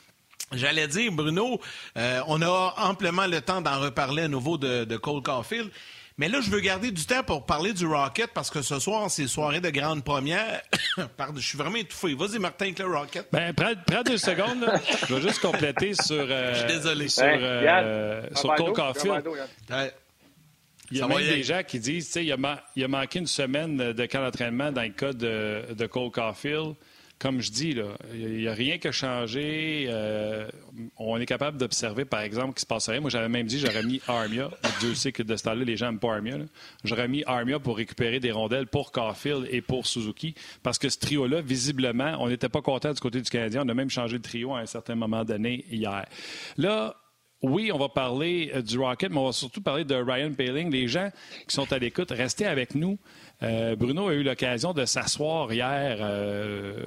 J'allais 0.52 0.88
dire, 0.88 1.12
Bruno, 1.12 1.60
euh, 1.98 2.22
on 2.28 2.42
a 2.42 2.74
amplement 2.78 3.26
le 3.26 3.42
temps 3.42 3.62
d'en 3.62 3.80
reparler 3.80 4.24
à 4.24 4.28
nouveau 4.28 4.58
de, 4.58 4.84
de 4.84 4.98
Cole 4.98 5.24
Caulfield. 5.24 5.72
Mais 6.18 6.30
là, 6.30 6.42
je 6.42 6.50
veux 6.52 6.60
garder 6.60 6.92
du 6.92 7.06
temps 7.06 7.24
pour 7.24 7.46
parler 7.46 7.74
du 7.74 7.88
Rocket 7.88 8.30
parce 8.34 8.52
que 8.52 8.62
ce 8.62 8.80
soir, 8.80 9.10
c'est 9.10 9.28
soirée 9.28 9.62
de 9.62 9.70
grande 9.70 10.04
première. 10.04 10.62
Pardon, 11.18 11.40
je 11.40 11.48
suis 11.48 11.58
vraiment 11.58 11.78
étouffé. 11.78 12.14
Vas-y, 12.14 12.38
Martin, 12.38 12.66
avec 12.66 12.80
le 12.80 12.86
Rocket. 12.86 13.28
Ben, 13.32 13.54
prends, 13.54 14.04
deux 14.04 14.18
secondes. 14.18 14.72
Je 15.08 15.16
vais 15.16 15.22
juste 15.22 15.40
compléter 15.40 15.94
sur. 15.96 16.16
Euh, 16.20 16.54
je 16.54 16.60
suis 16.60 16.68
désolé. 16.68 17.08
Sur, 17.08 17.24
euh, 17.26 18.28
sur 18.36 18.54
Cole 18.56 18.74
Caulfield. 18.74 19.28
Il 20.92 20.98
y 21.00 21.02
a 21.02 21.08
même 21.08 21.18
des 21.18 21.44
gens 21.44 21.62
qui 21.66 21.80
disent, 21.80 22.06
tu 22.08 22.12
sais, 22.12 22.26
il, 22.26 22.84
a 22.84 22.88
manqué 22.88 23.18
une 23.20 23.28
semaine 23.28 23.94
de 23.94 24.06
camp 24.06 24.22
d'entraînement 24.22 24.72
dans 24.72 24.84
le 24.84 24.90
cas 24.90 25.14
de, 25.14 25.74
de 25.74 25.86
Cole 25.88 26.12
Caulfield 26.12 26.76
comme 27.24 27.40
je 27.40 27.52
dis, 27.52 27.74
il 28.14 28.36
n'y 28.36 28.50
a 28.50 28.54
rien 28.54 28.78
qui 28.78 28.90
a 28.90 28.92
changé. 28.92 29.86
Euh, 29.88 30.50
on 30.98 31.18
est 31.22 31.26
capable 31.26 31.58
d'observer, 31.58 32.04
par 32.04 32.20
exemple, 32.20 32.52
qu'il 32.52 32.60
se 32.60 32.66
passe 32.66 32.90
rien. 32.90 33.00
Moi, 33.00 33.10
j'avais 33.10 33.30
même 33.30 33.48
dit 33.48 33.60
j'aurais 33.60 33.84
mis 33.84 34.02
Armia. 34.10 34.52
Dieu 34.82 34.94
sait 34.94 35.14
que 35.14 35.24
de 35.24 35.38
ce 35.38 35.44
temps-là, 35.44 35.64
les 35.64 35.78
gens 35.78 35.86
n'aiment 35.86 36.00
pas 36.00 36.16
Armia. 36.16 36.36
J'aurais 36.84 37.08
mis 37.08 37.24
Armia 37.26 37.60
pour 37.60 37.78
récupérer 37.78 38.20
des 38.20 38.34
rondelles 38.34 38.68
pour 38.68 38.92
Caulfield 38.92 39.48
et 39.50 39.62
pour 39.62 39.88
Suzuki. 39.88 40.36
Parce 40.64 40.78
que 40.78 40.90
ce 40.90 41.00
trio-là, 41.00 41.40
visiblement, 41.40 42.18
on 42.20 42.28
n'était 42.28 42.50
pas 42.50 42.62
content 42.62 42.92
du 42.92 43.00
côté 43.00 43.22
du 43.22 43.30
Canadien. 43.30 43.64
On 43.66 43.70
a 43.70 43.74
même 43.74 43.90
changé 43.90 44.18
de 44.18 44.24
trio 44.24 44.54
à 44.54 44.60
un 44.60 44.66
certain 44.66 44.96
moment 44.96 45.24
donné 45.24 45.64
hier. 45.72 46.06
Là, 46.58 46.94
oui, 47.44 47.74
on 47.74 47.78
va 47.78 47.90
parler 47.90 48.52
euh, 48.56 48.62
du 48.62 48.80
Rocket, 48.80 49.12
mais 49.12 49.18
on 49.18 49.26
va 49.26 49.34
surtout 49.34 49.62
parler 49.62 49.84
de 49.84 49.96
Ryan 49.96 50.32
Paling. 50.34 50.72
Les 50.72 50.88
gens 50.88 51.10
qui 51.46 51.54
sont 51.54 51.72
à 51.74 51.78
l'écoute, 51.78 52.10
restez 52.12 52.46
avec 52.46 52.74
nous. 52.74 52.98
Euh, 53.42 53.76
Bruno 53.76 54.08
a 54.08 54.14
eu 54.14 54.24
l'occasion 54.24 54.72
de 54.72 54.86
s'asseoir 54.86 55.52
hier 55.52 55.98
euh, 56.00 56.86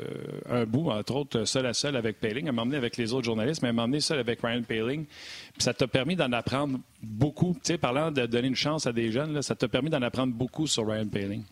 un 0.49 0.65
bout, 0.65 0.91
entre 0.91 1.15
autres, 1.15 1.45
seul 1.45 1.67
à 1.67 1.75
seul 1.75 1.95
avec 1.95 2.19
Paling. 2.21 2.47
Elle 2.47 2.53
m'a 2.53 2.63
emmené 2.63 2.79
avec 2.79 2.97
les 2.97 3.13
autres 3.13 3.27
journalistes, 3.27 3.61
mais 3.61 3.69
elle 3.69 3.75
m'a 3.75 3.85
emmené 3.85 4.01
seul 4.01 4.19
avec 4.19 4.41
Ryan 4.41 4.63
Paling. 4.63 5.05
Puis 5.05 5.63
ça 5.63 5.75
t'a 5.75 5.87
permis 5.87 6.17
d'en 6.17 6.33
apprendre 6.33 6.79
beaucoup. 7.03 7.53
Tu 7.57 7.73
sais, 7.73 7.79
parlant 7.79 8.11
de 8.11 8.25
donner 8.25 8.49
une 8.49 8.57
chance 8.57 8.87
à 8.87 8.95
des 8.95 9.13
jeunes, 9.13 9.43
ça 9.43 9.55
t'a 9.55 9.69
permis 9.69 9.91
d'en 9.91 10.01
apprendre 10.01 10.33
beaucoup 10.33 10.67
sur 10.67 10.89
Ryan 10.89 11.09
Paling. 11.09 11.45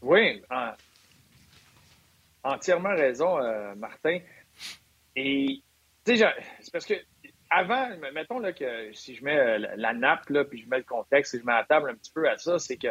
Oui, 0.00 0.40
entièrement 2.42 2.94
raison, 2.96 3.36
Martin. 3.76 4.20
Et, 5.14 5.60
tu 6.06 6.16
sais, 6.16 6.26
c'est 6.60 6.72
parce 6.72 6.86
que 6.86 6.94
avant, 7.50 7.88
mettons 8.14 8.38
là, 8.38 8.52
que 8.52 8.92
si 8.92 9.14
je 9.14 9.24
mets 9.24 9.58
la 9.58 9.92
nappe, 9.92 10.28
là, 10.30 10.44
puis 10.44 10.62
je 10.62 10.68
mets 10.68 10.78
le 10.78 10.84
contexte 10.84 11.34
et 11.34 11.40
je 11.40 11.44
mets 11.44 11.52
la 11.52 11.64
table 11.64 11.90
un 11.90 11.94
petit 11.94 12.12
peu 12.12 12.28
à 12.28 12.38
ça, 12.38 12.58
c'est 12.58 12.76
que 12.76 12.88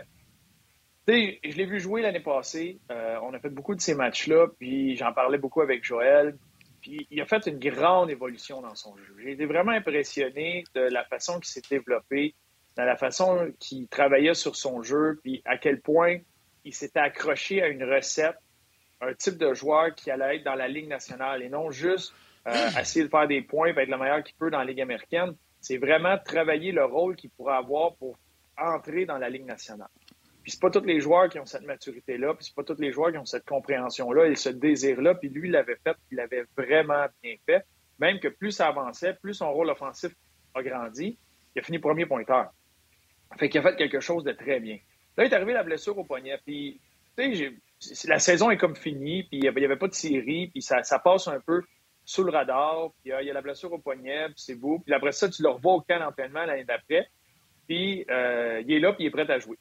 je 1.07 1.55
l'ai 1.55 1.65
vu 1.65 1.79
jouer 1.79 2.01
l'année 2.01 2.19
passée. 2.19 2.79
Euh, 2.91 3.17
on 3.23 3.33
a 3.33 3.39
fait 3.39 3.49
beaucoup 3.49 3.75
de 3.75 3.81
ces 3.81 3.95
matchs-là, 3.95 4.47
puis 4.59 4.95
j'en 4.95 5.13
parlais 5.13 5.37
beaucoup 5.37 5.61
avec 5.61 5.83
Joël. 5.83 6.37
Puis 6.81 7.07
il 7.09 7.19
a 7.21 7.25
fait 7.25 7.45
une 7.47 7.59
grande 7.59 8.09
évolution 8.09 8.61
dans 8.61 8.75
son 8.75 8.95
jeu. 8.97 9.15
J'ai 9.21 9.31
été 9.31 9.45
vraiment 9.45 9.71
impressionné 9.71 10.63
de 10.75 10.81
la 10.81 11.03
façon 11.03 11.39
qu'il 11.39 11.49
s'est 11.49 11.61
développé, 11.69 12.35
de 12.77 12.83
la 12.83 12.95
façon 12.95 13.51
qu'il 13.59 13.87
travaillait 13.87 14.33
sur 14.33 14.55
son 14.55 14.81
jeu, 14.81 15.19
puis 15.21 15.41
à 15.45 15.57
quel 15.57 15.81
point 15.81 16.19
il 16.63 16.73
s'était 16.73 16.99
accroché 16.99 17.61
à 17.61 17.67
une 17.67 17.83
recette, 17.83 18.37
un 19.01 19.13
type 19.13 19.37
de 19.37 19.53
joueur 19.53 19.95
qui 19.95 20.11
allait 20.11 20.37
être 20.37 20.43
dans 20.43 20.55
la 20.55 20.67
Ligue 20.67 20.87
nationale 20.87 21.41
et 21.41 21.49
non 21.49 21.71
juste 21.71 22.13
euh, 22.47 22.69
essayer 22.79 23.05
de 23.05 23.09
faire 23.09 23.27
des 23.27 23.41
points 23.41 23.67
et 23.67 23.79
être 23.79 23.89
le 23.89 23.97
meilleur 23.97 24.23
qu'il 24.23 24.35
peut 24.35 24.49
dans 24.49 24.59
la 24.59 24.65
Ligue 24.65 24.81
américaine. 24.81 25.35
C'est 25.61 25.77
vraiment 25.77 26.17
travailler 26.17 26.71
le 26.71 26.85
rôle 26.85 27.15
qu'il 27.15 27.29
pourrait 27.31 27.55
avoir 27.55 27.95
pour 27.95 28.17
entrer 28.57 29.05
dans 29.05 29.17
la 29.17 29.29
Ligue 29.29 29.45
nationale. 29.45 29.89
Puis 30.41 30.53
c'est 30.53 30.61
pas 30.61 30.69
tous 30.69 30.85
les 30.85 31.01
joueurs 31.01 31.29
qui 31.29 31.39
ont 31.39 31.45
cette 31.45 31.65
maturité-là, 31.65 32.33
puis 32.33 32.45
c'est 32.45 32.55
pas 32.55 32.63
tous 32.63 32.79
les 32.79 32.91
joueurs 32.91 33.11
qui 33.11 33.17
ont 33.17 33.25
cette 33.25 33.45
compréhension-là 33.45 34.27
et 34.27 34.35
ce 34.35 34.49
désir-là. 34.49 35.15
Puis 35.15 35.29
lui, 35.29 35.49
il 35.49 35.51
l'avait 35.51 35.77
fait, 35.83 35.95
il 36.11 36.15
l'avait 36.15 36.45
vraiment 36.57 37.05
bien 37.21 37.35
fait. 37.45 37.65
Même 37.99 38.19
que 38.19 38.29
plus 38.29 38.51
ça 38.51 38.67
avançait, 38.67 39.13
plus 39.21 39.33
son 39.33 39.51
rôle 39.51 39.69
offensif 39.69 40.13
a 40.55 40.63
grandi. 40.63 41.17
Il 41.55 41.59
a 41.59 41.63
fini 41.63 41.79
premier 41.79 42.05
pointeur. 42.05 42.51
Fait 43.37 43.49
qu'il 43.49 43.59
a 43.59 43.63
fait 43.63 43.75
quelque 43.75 43.99
chose 43.99 44.23
de 44.23 44.31
très 44.31 44.59
bien. 44.59 44.79
Là, 45.17 45.25
il 45.25 45.31
est 45.31 45.35
arrivé 45.35 45.53
la 45.53 45.63
blessure 45.63 45.97
au 45.97 46.03
poignet. 46.03 46.39
Puis, 46.45 46.79
tu 47.17 47.35
sais, 47.35 48.07
la 48.07 48.19
saison 48.19 48.49
est 48.49 48.57
comme 48.57 48.75
finie, 48.75 49.23
puis 49.23 49.39
il 49.39 49.51
n'y 49.53 49.65
avait 49.65 49.77
pas 49.77 49.87
de 49.87 49.93
série, 49.93 50.47
puis 50.47 50.61
ça, 50.61 50.81
passe 51.03 51.27
un 51.27 51.39
peu 51.39 51.61
sous 52.09 52.23
le 52.23 52.31
radar, 52.31 52.89
puis 53.03 53.11
il 53.21 53.27
y 53.27 53.29
a 53.29 53.33
la 53.33 53.41
blessure 53.41 53.71
au 53.71 53.77
poignet, 53.77 54.25
puis 54.29 54.37
c'est 54.37 54.55
beau. 54.55 54.79
Puis 54.79 54.95
après 54.95 55.11
ça, 55.11 55.29
tu 55.29 55.43
le 55.43 55.49
revois 55.49 55.73
au 55.73 55.81
camp 55.81 55.99
d'entraînement 55.99 56.43
l'année 56.43 56.63
d'après, 56.63 57.07
puis 57.67 58.03
euh, 58.09 58.63
il 58.65 58.73
est 58.73 58.79
là, 58.79 58.93
puis 58.93 59.03
il 59.03 59.07
est 59.07 59.11
prêt 59.11 59.29
à 59.29 59.37
jouer. 59.37 59.59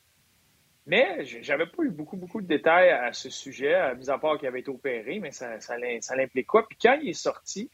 Mais 0.87 1.27
j'avais 1.27 1.67
pas 1.67 1.83
eu 1.83 1.91
beaucoup, 1.91 2.17
beaucoup 2.17 2.41
de 2.41 2.47
détails 2.47 2.89
à 2.89 3.13
ce 3.13 3.29
sujet, 3.29 3.95
mis 3.97 4.09
à 4.09 4.17
part 4.17 4.39
qu'il 4.39 4.49
avait 4.49 4.61
été 4.61 4.71
opéré, 4.71 5.19
mais 5.21 5.31
ça, 5.31 5.61
ça, 5.61 5.77
l'implique 5.77 6.47
quoi? 6.47 6.67
Puis 6.67 6.79
quand 6.81 6.99
il 7.03 7.11
est 7.11 7.13
sorti, 7.13 7.71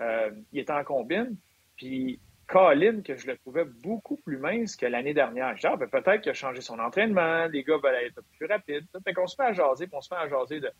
euh, 0.00 0.30
il 0.52 0.60
était 0.60 0.72
en 0.72 0.84
combine, 0.84 1.36
puis 1.76 2.20
Colin, 2.46 3.00
que 3.02 3.16
je 3.16 3.26
le 3.26 3.36
trouvais 3.36 3.64
beaucoup 3.64 4.18
plus 4.18 4.38
mince 4.38 4.76
que 4.76 4.86
l'année 4.86 5.14
dernière. 5.14 5.56
Je 5.56 5.66
ah, 5.66 5.74
ben, 5.74 5.88
peut-être 5.88 6.20
qu'il 6.20 6.30
a 6.30 6.34
changé 6.34 6.60
son 6.60 6.78
entraînement, 6.78 7.46
les 7.46 7.64
gars 7.64 7.78
veulent 7.82 8.04
être 8.06 8.22
plus 8.38 8.46
rapides. 8.46 8.86
Fait 9.02 9.12
qu'on 9.12 9.26
se 9.26 9.34
met 9.42 9.48
à 9.48 9.52
jaser, 9.52 9.88
puis 9.88 9.96
on 9.96 10.00
se 10.00 10.14
met 10.14 10.20
à 10.20 10.28
jaser 10.28 10.60
de, 10.60 10.70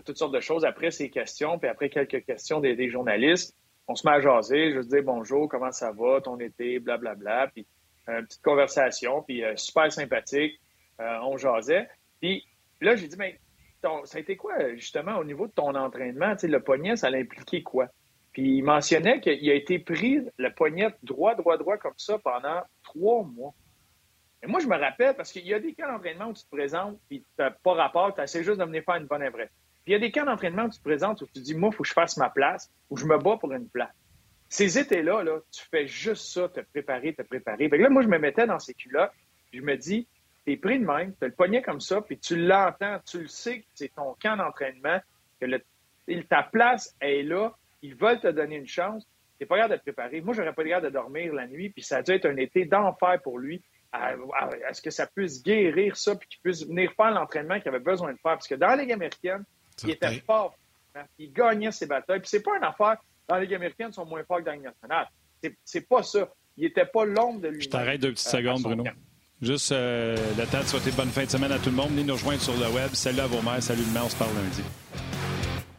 toutes 0.00 0.18
sortes 0.18 0.34
de 0.34 0.40
choses 0.40 0.64
après 0.64 0.90
ces 0.90 1.10
questions, 1.10 1.58
puis 1.58 1.68
après 1.68 1.88
quelques 1.88 2.24
questions 2.24 2.60
des, 2.60 2.90
journalistes. 2.90 3.56
On 3.86 3.94
se 3.94 4.06
met 4.06 4.14
à 4.14 4.20
jaser, 4.20 4.72
je 4.72 4.80
dis 4.80 5.02
bonjour, 5.02 5.48
comment 5.48 5.70
ça 5.70 5.92
va, 5.92 6.20
ton 6.20 6.38
été, 6.40 6.78
blablabla, 6.78 7.14
bla, 7.14 7.34
bla, 7.44 7.50
puis 7.52 7.66
euh, 8.08 8.20
une 8.20 8.26
petite 8.26 8.42
conversation, 8.42 9.22
puis 9.22 9.44
euh, 9.44 9.56
super 9.56 9.92
sympathique. 9.92 10.60
Euh, 11.00 11.18
on 11.22 11.36
jasait. 11.36 11.88
Puis 12.20 12.44
là, 12.80 12.96
j'ai 12.96 13.08
dit, 13.08 13.16
mais 13.16 13.38
ça 13.82 14.16
a 14.16 14.20
été 14.20 14.36
quoi, 14.36 14.74
justement, 14.74 15.18
au 15.18 15.24
niveau 15.24 15.46
de 15.46 15.52
ton 15.52 15.74
entraînement? 15.74 16.34
le 16.42 16.58
poignet, 16.60 16.96
ça 16.96 17.10
l'impliquait 17.10 17.62
quoi? 17.62 17.88
Puis 18.32 18.58
il 18.58 18.62
mentionnait 18.62 19.20
qu'il 19.20 19.48
a 19.50 19.54
été 19.54 19.78
pris 19.78 20.20
le 20.36 20.54
poignet 20.54 20.88
droit, 21.02 21.34
droit, 21.34 21.56
droit 21.56 21.76
comme 21.76 21.94
ça 21.96 22.18
pendant 22.18 22.62
trois 22.82 23.22
mois. 23.22 23.54
Et 24.42 24.46
moi, 24.46 24.60
je 24.60 24.66
me 24.66 24.76
rappelle, 24.76 25.14
parce 25.14 25.32
qu'il 25.32 25.46
y 25.46 25.54
a 25.54 25.60
des 25.60 25.72
cas 25.74 25.90
d'entraînement 25.90 26.26
où 26.26 26.32
tu 26.32 26.44
te 26.44 26.50
présentes, 26.50 26.98
puis 27.08 27.20
tu 27.20 27.26
n'as 27.38 27.50
pas 27.50 27.74
rapport, 27.74 28.14
tu 28.14 28.20
essaies 28.20 28.42
juste 28.42 28.58
de 28.58 28.64
venir 28.64 28.82
faire 28.84 28.96
une 28.96 29.06
bonne 29.06 29.26
vraie. 29.28 29.50
Puis 29.84 29.92
il 29.92 29.92
y 29.92 29.96
a 29.96 29.98
des 29.98 30.10
cas 30.10 30.24
d'entraînement 30.24 30.64
où 30.64 30.70
tu 30.70 30.78
te 30.78 30.84
présentes, 30.84 31.20
où 31.20 31.26
tu 31.26 31.40
dis, 31.40 31.54
moi, 31.54 31.70
il 31.72 31.76
faut 31.76 31.82
que 31.82 31.88
je 31.88 31.92
fasse 31.92 32.16
ma 32.16 32.30
place, 32.30 32.70
où 32.88 32.96
je 32.96 33.04
me 33.04 33.18
bats 33.18 33.36
pour 33.36 33.52
une 33.52 33.68
place. 33.68 33.92
Ces 34.48 34.78
étés-là, 34.78 35.22
là, 35.22 35.40
tu 35.50 35.62
fais 35.70 35.86
juste 35.86 36.26
ça, 36.26 36.48
te 36.48 36.60
préparer, 36.60 37.12
te 37.12 37.22
préparer. 37.22 37.68
Fait 37.68 37.78
là, 37.78 37.90
moi, 37.90 38.02
je 38.02 38.08
me 38.08 38.18
mettais 38.18 38.46
dans 38.46 38.58
ces 38.58 38.72
culottes, 38.72 39.12
puis 39.50 39.58
je 39.60 39.64
me 39.64 39.76
dis, 39.76 40.06
t'es 40.46 40.56
pris 40.56 40.78
de 40.78 40.86
même, 40.86 41.14
tu 41.20 41.26
le 41.26 41.32
poignet 41.32 41.62
comme 41.62 41.80
ça, 41.80 42.00
puis 42.00 42.18
tu 42.18 42.36
l'entends, 42.36 42.98
tu 43.06 43.22
le 43.22 43.28
sais 43.28 43.60
que 43.60 43.66
c'est 43.74 43.94
ton 43.94 44.14
camp 44.22 44.36
d'entraînement, 44.36 45.00
que 45.40 46.22
ta 46.22 46.42
place 46.42 46.94
est 47.00 47.22
là, 47.22 47.54
ils 47.82 47.94
veulent 47.94 48.20
te 48.20 48.28
donner 48.28 48.56
une 48.56 48.66
chance, 48.66 49.06
t'es 49.38 49.46
pas 49.46 49.56
capable 49.56 49.74
de 49.74 49.78
te 49.78 49.82
préparer. 49.82 50.20
Moi, 50.20 50.34
j'aurais 50.34 50.54
pas 50.54 50.62
le 50.62 50.80
de 50.80 50.88
dormir 50.88 51.34
la 51.34 51.46
nuit, 51.46 51.70
puis 51.70 51.82
ça 51.82 51.98
a 51.98 52.02
dû 52.02 52.12
être 52.12 52.26
un 52.26 52.36
été 52.36 52.64
d'enfer 52.64 53.20
pour 53.22 53.38
lui. 53.38 53.62
À, 53.92 54.16
ce 54.72 54.82
que 54.82 54.90
ça 54.90 55.06
puisse 55.06 55.40
guérir 55.40 55.96
ça, 55.96 56.16
puis 56.16 56.26
qu'il 56.26 56.40
puisse 56.40 56.66
venir 56.66 56.92
faire 56.94 57.12
l'entraînement 57.12 57.60
qu'il 57.60 57.68
avait 57.68 57.78
besoin 57.78 58.12
de 58.12 58.18
faire. 58.18 58.32
Parce 58.32 58.48
que 58.48 58.56
dans 58.56 58.66
la 58.66 58.76
Ligue 58.76 58.90
américaine, 58.90 59.44
il 59.82 59.90
était 59.90 60.20
fort. 60.20 60.56
Hein, 60.94 61.04
il 61.18 61.32
gagnait 61.32 61.72
ses 61.72 61.86
batailles. 61.86 62.20
Puis 62.20 62.28
c'est 62.28 62.42
pas 62.42 62.56
une 62.56 62.64
affaire, 62.64 62.96
dans 63.28 63.34
la 63.36 63.42
Ligue 63.42 63.54
américaine, 63.54 63.88
ils 63.90 63.94
sont 63.94 64.06
moins 64.06 64.22
forts 64.24 64.38
que 64.38 64.44
dans 64.44 64.52
la 64.52 64.56
Ligue 64.56 64.66
nationale. 64.66 65.08
C'est 65.64 65.88
pas 65.88 66.02
ça. 66.02 66.28
Il 66.56 66.66
était 66.66 66.86
pas 66.86 67.04
l'ombre 67.04 67.40
de 67.40 67.48
lui. 67.48 67.62
Je 67.62 67.68
t'arrête 67.68 68.00
deux 68.00 68.12
petites 68.12 68.28
euh, 68.28 68.38
secondes, 68.38 68.62
Bruno. 68.62 68.84
Juste 69.42 69.72
euh, 69.72 70.16
le 70.38 70.46
temps 70.46 70.60
de 70.60 70.66
souhaiter 70.66 70.92
bonne 70.92 71.10
fin 71.10 71.24
de 71.24 71.30
semaine 71.30 71.52
à 71.52 71.58
tout 71.58 71.70
le 71.70 71.76
monde. 71.76 71.90
Venez 71.90 72.04
nous 72.04 72.14
rejoindre 72.14 72.40
sur 72.40 72.54
le 72.54 72.68
web. 72.68 72.90
Salut 72.94 73.20
à 73.20 73.26
vos 73.26 73.42
mères, 73.42 73.62
salut 73.62 73.82
le 73.82 73.92
maire, 73.92 74.06
on 74.06 74.08
se 74.08 74.16
parle 74.16 74.34
lundi. 74.34 74.62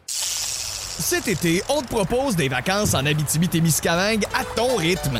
Cet 0.07 1.27
été, 1.27 1.61
on 1.69 1.81
te 1.81 1.87
propose 1.87 2.35
des 2.35 2.49
vacances 2.49 2.93
en 2.93 3.05
Abitibi-Témiscamingue 3.05 4.25
à 4.33 4.43
ton 4.55 4.75
rythme. 4.75 5.19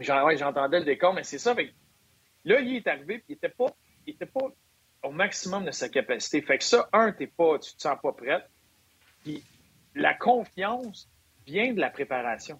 J'entendais 0.00 0.80
le 0.80 0.84
décor, 0.84 1.14
mais 1.14 1.24
c'est 1.24 1.38
ça. 1.38 1.54
là, 2.44 2.60
il 2.60 2.76
est 2.76 2.86
arrivé, 2.86 3.18
puis 3.18 3.24
il 3.28 3.32
n'était 3.32 3.48
pas, 3.50 3.68
pas 4.32 4.48
au 5.02 5.10
maximum 5.10 5.64
de 5.64 5.70
sa 5.70 5.88
capacité. 5.88 6.42
Fait 6.42 6.58
que 6.58 6.64
ça, 6.64 6.88
un, 6.92 7.12
t'es 7.12 7.26
pas, 7.26 7.58
tu 7.58 7.74
te 7.74 7.82
sens 7.82 7.96
pas 8.02 8.12
prête. 8.12 8.44
Puis 9.22 9.44
la 9.94 10.14
confiance 10.14 11.08
vient 11.46 11.72
de 11.72 11.80
la 11.80 11.90
préparation. 11.90 12.58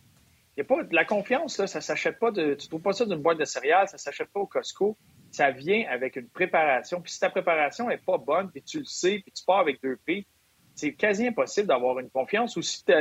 Y 0.57 0.63
a 0.63 0.65
pas, 0.65 0.83
la 0.91 1.05
confiance, 1.05 1.59
là, 1.59 1.67
ça 1.67 1.81
s'achète 1.81 2.19
pas 2.19 2.31
de. 2.31 2.55
Tu 2.55 2.69
trouves 2.69 2.83
pas 2.83 2.93
ça 2.93 3.07
d'une 3.07 3.23
boîte 3.23 3.39
de 3.39 3.45
céréales, 3.45 3.89
ça 3.89 3.99
s'achète 3.99 4.29
pas 4.31 4.41
au 4.41 4.47
Costco. 4.47 4.97
Ça 5.31 5.51
vient 5.51 5.87
avec 5.89 6.17
une 6.17 6.29
préparation. 6.29 7.01
Puis 7.01 7.13
si 7.13 7.21
ta 7.21 7.31
préparation 7.31 7.89
est 7.89 8.05
pas 8.05 8.19
bonne, 8.19 8.51
puis 8.51 8.63
tu 8.63 8.81
le 8.81 8.85
sais, 8.85 9.21
puis 9.23 9.33
tu 9.33 9.45
pars 9.45 9.61
avec 9.61 9.81
deux 9.81 9.97
pieds, 10.05 10.27
c'est 10.75 10.93
quasi 10.93 11.27
impossible 11.27 11.69
d'avoir 11.69 11.99
une 12.01 12.11
confiance. 12.11 12.57
Ou 12.57 12.63
si 12.63 12.85
tu 12.85 12.93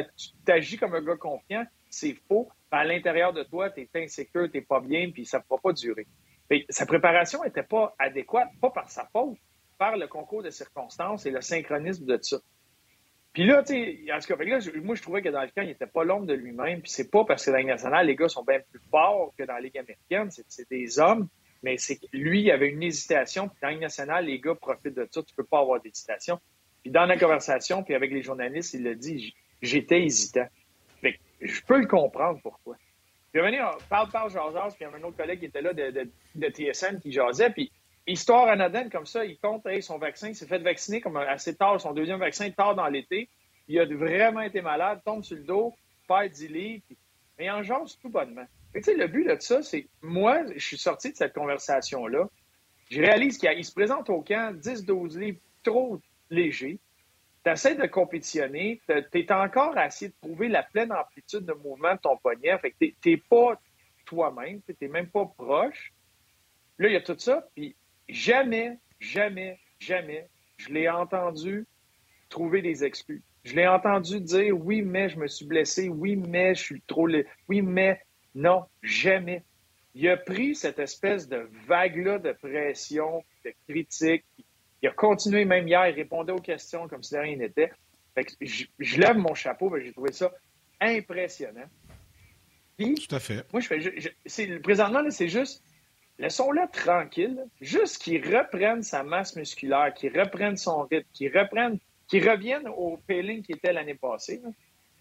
agis 0.47 0.77
comme 0.77 0.93
un 0.93 1.01
gars 1.01 1.17
confiant, 1.17 1.65
c'est 1.89 2.15
faux. 2.27 2.49
À 2.71 2.85
l'intérieur 2.85 3.33
de 3.33 3.43
toi, 3.43 3.69
tu 3.69 3.81
es 3.81 4.03
insécure, 4.03 4.49
tu 4.51 4.61
pas 4.61 4.79
bien, 4.79 5.11
puis 5.11 5.25
ça 5.25 5.39
ne 5.39 5.43
pourra 5.43 5.59
pas 5.61 5.73
durer. 5.73 6.07
sa 6.69 6.85
préparation 6.85 7.43
n'était 7.43 7.63
pas 7.63 7.95
adéquate, 7.97 8.49
pas 8.61 8.69
par 8.69 8.89
sa 8.89 9.07
faute, 9.11 9.37
par 9.77 9.97
le 9.97 10.07
concours 10.07 10.43
de 10.43 10.49
circonstances 10.49 11.25
et 11.25 11.31
le 11.31 11.41
synchronisme 11.41 12.05
de 12.05 12.19
ça. 12.21 12.37
Puis 13.33 13.45
là, 13.45 13.63
tu 13.63 13.73
sais, 13.73 13.99
là, 14.05 14.59
moi, 14.81 14.95
je 14.95 15.01
trouvais 15.01 15.21
que 15.21 15.29
dans 15.29 15.41
le 15.41 15.47
camp, 15.47 15.61
il 15.61 15.67
n'était 15.67 15.87
pas 15.87 16.03
l'homme 16.03 16.25
de 16.25 16.33
lui-même. 16.33 16.81
Puis 16.81 16.91
c'est 16.91 17.11
pas 17.11 17.23
parce 17.25 17.45
que 17.45 17.51
dans 17.51 17.57
la 17.57 17.61
Ligue 17.61 17.69
nationale, 17.69 18.07
les 18.07 18.15
gars 18.15 18.27
sont 18.27 18.43
bien 18.43 18.59
plus 18.59 18.81
forts 18.89 19.33
que 19.37 19.43
dans 19.43 19.53
la 19.53 19.61
Ligue 19.61 19.77
américaine. 19.77 20.29
C'est 20.31 20.69
des 20.69 20.99
hommes. 20.99 21.27
Mais 21.61 21.77
c'est 21.77 21.99
lui, 22.11 22.41
il 22.41 22.51
avait 22.51 22.69
une 22.69 22.81
hésitation. 22.81 23.47
Puis 23.47 23.57
dans 23.61 23.67
la 23.67 23.73
Ligue 23.73 23.83
nationale, 23.83 24.25
les 24.25 24.39
gars 24.39 24.55
profitent 24.55 24.95
de 24.95 25.07
ça. 25.11 25.21
Tu 25.21 25.35
peux 25.35 25.43
pas 25.43 25.59
avoir 25.59 25.79
d'hésitation. 25.79 26.39
Puis 26.81 26.91
dans 26.91 27.05
la 27.05 27.17
conversation, 27.17 27.83
puis 27.83 27.93
avec 27.93 28.11
les 28.11 28.23
journalistes, 28.23 28.73
il 28.73 28.87
a 28.87 28.95
dit 28.95 29.33
j'étais 29.61 30.03
hésitant. 30.03 30.47
Je 31.41 31.61
peux 31.63 31.79
le 31.79 31.87
comprendre 31.87 32.39
pourquoi. 32.41 32.75
Puis 33.31 33.41
venir, 33.41 33.77
parle, 33.89 34.09
parle, 34.09 34.31
jase, 34.31 34.75
puis 34.75 34.81
il 34.81 34.83
y 34.83 34.85
avait 34.85 34.97
un 34.97 35.07
autre 35.07 35.17
collègue 35.17 35.39
qui 35.39 35.45
était 35.45 35.61
là 35.61 35.73
de, 35.73 36.09
de, 36.35 36.49
TSN 36.49 36.99
qui 36.99 37.11
jasait, 37.11 37.51
puis 37.51 37.71
histoire 38.07 38.47
anodine 38.47 38.89
comme 38.89 39.05
ça, 39.05 39.23
il 39.23 39.37
compte 39.37 39.67
son 39.81 39.99
vaccin, 39.99 40.29
il 40.29 40.35
s'est 40.35 40.47
fait 40.47 40.59
vacciner 40.59 40.99
comme 40.99 41.17
assez 41.17 41.55
tard, 41.55 41.79
son 41.79 41.93
deuxième 41.93 42.19
vaccin 42.19 42.49
tard 42.49 42.75
dans 42.75 42.87
l'été. 42.87 43.29
Il 43.67 43.79
a 43.79 43.85
vraiment 43.85 44.41
été 44.41 44.61
malade, 44.61 45.01
tombe 45.05 45.23
sur 45.23 45.37
le 45.37 45.43
dos, 45.43 45.75
perd 46.07 46.31
10 46.31 46.47
livres, 46.47 46.83
mais 47.37 47.45
il 47.45 47.51
en 47.51 47.61
jase 47.61 47.97
tout 48.01 48.09
bonnement. 48.09 48.45
Fait 48.73 48.81
que, 48.81 48.91
le 48.91 49.07
but 49.07 49.27
de 49.27 49.37
ça, 49.39 49.61
c'est 49.61 49.87
moi, 50.01 50.41
je 50.55 50.65
suis 50.65 50.77
sorti 50.77 51.11
de 51.11 51.17
cette 51.17 51.33
conversation-là. 51.33 52.27
Je 52.89 53.01
réalise 53.01 53.37
qu'il 53.37 53.63
se 53.63 53.71
présente 53.71 54.09
au 54.09 54.21
camp 54.21 54.55
10-12 54.59 55.19
livres 55.19 55.39
trop 55.63 55.99
léger. 56.31 56.79
Tu 57.43 57.51
essaies 57.51 57.75
de 57.75 57.85
compétitionner, 57.85 58.81
tu 58.87 59.33
encore 59.33 59.77
à 59.77 59.87
essayer 59.87 60.09
de 60.09 60.15
trouver 60.21 60.49
la 60.49 60.63
pleine 60.63 60.91
amplitude 60.91 61.45
de 61.45 61.53
mouvement 61.53 61.95
de 61.95 61.99
ton 61.99 62.17
poignet. 62.17 62.57
Fait 62.59 62.71
que 62.71 63.15
pas 63.29 63.59
toi-même, 64.05 64.61
tu 64.67 64.87
même 64.87 65.07
pas 65.07 65.25
proche. 65.25 65.93
Là, 66.77 66.87
il 66.87 66.93
y 66.93 66.97
a 66.97 67.01
tout 67.01 67.17
ça, 67.17 67.47
puis 67.55 67.75
jamais, 68.07 68.77
jamais, 68.99 69.59
jamais, 69.79 70.27
je 70.57 70.69
l'ai 70.69 70.89
entendu 70.89 71.65
trouver 72.29 72.61
des 72.61 72.83
excuses. 72.83 73.21
Je 73.43 73.55
l'ai 73.55 73.67
entendu 73.67 74.19
dire 74.19 74.57
oui, 74.57 74.81
mais 74.81 75.09
je 75.09 75.17
me 75.17 75.27
suis 75.27 75.45
blessé, 75.45 75.89
oui, 75.89 76.15
mais 76.15 76.55
je 76.55 76.61
suis 76.61 76.81
trop. 76.81 77.07
Oui, 77.47 77.61
mais 77.61 78.01
non, 78.35 78.65
jamais. 78.83 79.43
Il 79.95 80.07
a 80.07 80.17
pris 80.17 80.55
cette 80.55 80.79
espèce 80.79 81.27
de 81.27 81.49
vague-là 81.67 82.19
de 82.19 82.31
pression, 82.31 83.23
de 83.43 83.53
critique, 83.67 84.25
il 84.81 84.89
a 84.89 84.91
continué 84.91 85.45
même 85.45 85.67
hier, 85.67 85.87
il 85.87 85.95
répondait 85.95 86.31
aux 86.31 86.41
questions 86.41 86.87
comme 86.87 87.03
si 87.03 87.13
de 87.13 87.19
rien 87.19 87.35
n'était. 87.35 87.71
je, 88.41 88.65
lève 88.99 89.17
mon 89.17 89.33
chapeau, 89.33 89.71
j'ai 89.77 89.91
trouvé 89.91 90.11
ça 90.11 90.31
impressionnant. 90.79 91.67
Tout 92.77 93.15
à 93.15 93.19
fait. 93.19 93.45
Moi, 93.51 93.61
je 93.61 93.67
fais. 93.67 94.59
présentement, 94.59 95.03
c'est 95.09 95.27
juste. 95.27 95.61
Laissons-le 96.17 96.61
tranquille, 96.71 97.45
juste 97.61 98.01
qu'il 98.01 98.21
reprenne 98.35 98.83
sa 98.83 99.03
masse 99.03 99.37
musculaire, 99.37 99.93
qu'il 99.93 100.17
reprenne 100.17 100.57
son 100.57 100.81
rythme, 100.81 101.07
qu'il 101.13 101.37
reprenne, 101.37 101.79
qu'il 102.09 102.29
revienne 102.29 102.67
au 102.67 102.97
pailing 103.07 103.41
qui 103.41 103.53
était 103.53 103.71
l'année 103.71 103.95
passée. 103.95 104.41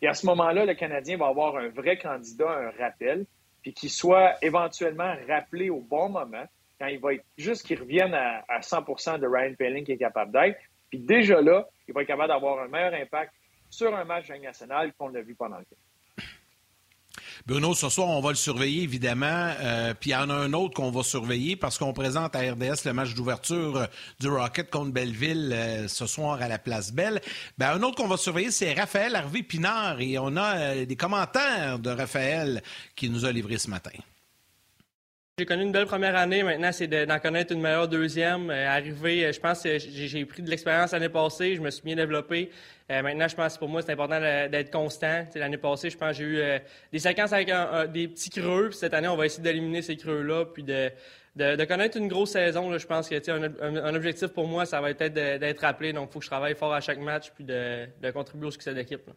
Et 0.01 0.07
à 0.07 0.15
ce 0.15 0.27
moment-là, 0.27 0.65
le 0.65 0.75
Canadien 0.75 1.17
va 1.17 1.27
avoir 1.27 1.57
un 1.57 1.69
vrai 1.69 1.99
candidat, 1.99 2.49
un 2.49 2.71
rappel, 2.81 3.27
puis 3.63 3.73
qu'il 3.73 3.91
soit 3.91 4.35
éventuellement 4.43 5.13
rappelé 5.29 5.71
au 5.71 5.81
bon 5.81 6.09
moment 6.09 6.47
quand 6.79 6.87
il 6.87 7.01
va 7.01 7.11
juste 7.37 7.67
qu'il 7.67 7.81
revienne 7.81 8.15
à, 8.15 8.63
100 8.63 9.19
de 9.19 9.27
Ryan 9.27 9.55
Pelling 9.59 9.85
qui 9.85 9.93
est 9.93 9.99
capable 9.99 10.33
d'être. 10.33 10.59
Puis 10.91 10.99
déjà 10.99 11.41
là, 11.41 11.67
il 11.87 11.95
va 11.95 12.03
être 12.03 12.09
capable 12.09 12.29
d'avoir 12.29 12.61
un 12.61 12.69
meilleur 12.69 12.95
impact 12.95 13.33
sur 13.71 13.95
un 13.95 14.05
match 14.05 14.31
national 14.31 14.93
qu'on 14.95 15.15
a 15.15 15.21
vu 15.21 15.35
pendant 15.35 15.59
le 15.59 15.65
temps. 15.65 15.77
Bruno, 17.47 17.75
ce 17.75 17.89
soir, 17.89 18.09
on 18.09 18.21
va 18.21 18.31
le 18.31 18.37
surveiller, 18.37 18.83
évidemment. 18.83 19.53
Euh, 19.61 19.95
puis 19.99 20.11
il 20.11 20.13
y 20.13 20.17
en 20.17 20.29
a 20.29 20.35
un 20.35 20.53
autre 20.53 20.75
qu'on 20.75 20.91
va 20.91 21.03
surveiller 21.03 21.57
parce 21.57 21.79
qu'on 21.79 21.93
présente 21.93 22.35
à 22.37 22.41
RDS 22.41 22.85
le 22.85 22.93
match 22.93 23.15
d'ouverture 23.15 23.87
du 24.21 24.29
Rocket 24.29 24.71
contre 24.71 24.93
Belleville 24.93 25.53
euh, 25.53 25.89
ce 25.89 26.07
soir 26.07 26.43
à 26.43 26.49
la 26.49 26.59
Place 26.59 26.93
Belle. 26.93 27.21
Ben, 27.57 27.71
un 27.71 27.83
autre 27.83 27.97
qu'on 27.97 28.09
va 28.09 28.17
surveiller, 28.17 28.51
c'est 28.51 28.73
Raphaël 28.75 29.15
Harvey 29.17 29.43
Pinard. 29.43 30.01
Et 30.01 30.19
on 30.19 30.37
a 30.37 30.57
euh, 30.57 30.85
des 30.85 30.97
commentaires 30.97 31.79
de 31.79 31.91
Raphaël 31.91 32.63
qui 32.95 33.09
nous 33.09 33.25
a 33.25 33.33
livrés 33.33 33.59
ce 33.59 33.71
matin. 33.71 33.99
J'ai 35.39 35.47
connu 35.47 35.63
une 35.63 35.71
belle 35.71 35.87
première 35.87 36.17
année. 36.17 36.43
Maintenant, 36.43 36.73
c'est 36.73 36.89
d'en 36.89 37.21
connaître 37.21 37.53
une 37.53 37.61
meilleure 37.61 37.87
deuxième. 37.87 38.51
Euh, 38.51 38.81
euh, 38.81 39.33
je 39.33 39.39
pense 39.39 39.63
que 39.63 39.79
j'ai 39.79 40.25
pris 40.25 40.43
de 40.43 40.51
l'expérience 40.51 40.91
l'année 40.91 41.09
passée. 41.09 41.55
Je 41.55 41.61
me 41.61 41.71
suis 41.71 41.85
bien 41.85 41.95
développé. 41.95 42.51
Euh, 42.91 43.03
maintenant, 43.03 43.29
je 43.29 43.37
pense 43.37 43.55
que 43.55 43.61
pour 43.61 43.69
moi, 43.69 43.81
c'est 43.81 43.93
important 43.93 44.19
d'être 44.19 44.73
constant. 44.73 45.25
L'année 45.37 45.57
passée, 45.57 45.91
je 45.91 45.97
pense 45.97 46.19
que 46.19 46.25
j'ai 46.25 46.25
eu 46.25 46.61
des 46.91 46.99
séquences 46.99 47.33
avec 47.33 47.53
des 47.93 48.09
petits 48.09 48.31
creux. 48.31 48.71
Puis 48.71 48.79
cette 48.79 48.95
année, 48.95 49.07
on 49.07 49.17
va 49.17 49.27
essayer 49.27 49.45
d'éliminer 49.45 49.81
ces 49.81 49.97
creux-là. 49.97 50.47
Puis 50.47 50.65
de, 50.65 50.91
de, 51.37 51.65
connaître 51.67 51.97
une 51.99 52.09
grosse 52.09 52.33
saison. 52.33 52.77
je 52.77 52.87
pense 52.89 53.09
que 53.09 53.31
un, 53.31 53.85
un, 53.85 53.95
objectif 53.95 54.29
pour 54.29 54.49
moi, 54.49 54.67
ça 54.67 54.81
va 54.81 54.91
être 54.91 55.07
d'être 55.07 55.61
rappelé. 55.61 55.93
Donc, 55.93 56.09
il 56.11 56.13
faut 56.15 56.19
que 56.19 56.25
je 56.25 56.31
travaille 56.31 56.57
fort 56.57 56.75
à 56.75 56.81
chaque 56.81 56.99
match 56.99 57.31
puis 57.33 57.45
de, 57.45 57.87
de 58.03 58.11
contribuer 58.11 58.49
au 58.49 58.51
succès 58.51 58.73
de 58.73 58.77
l'équipe. 58.77 59.09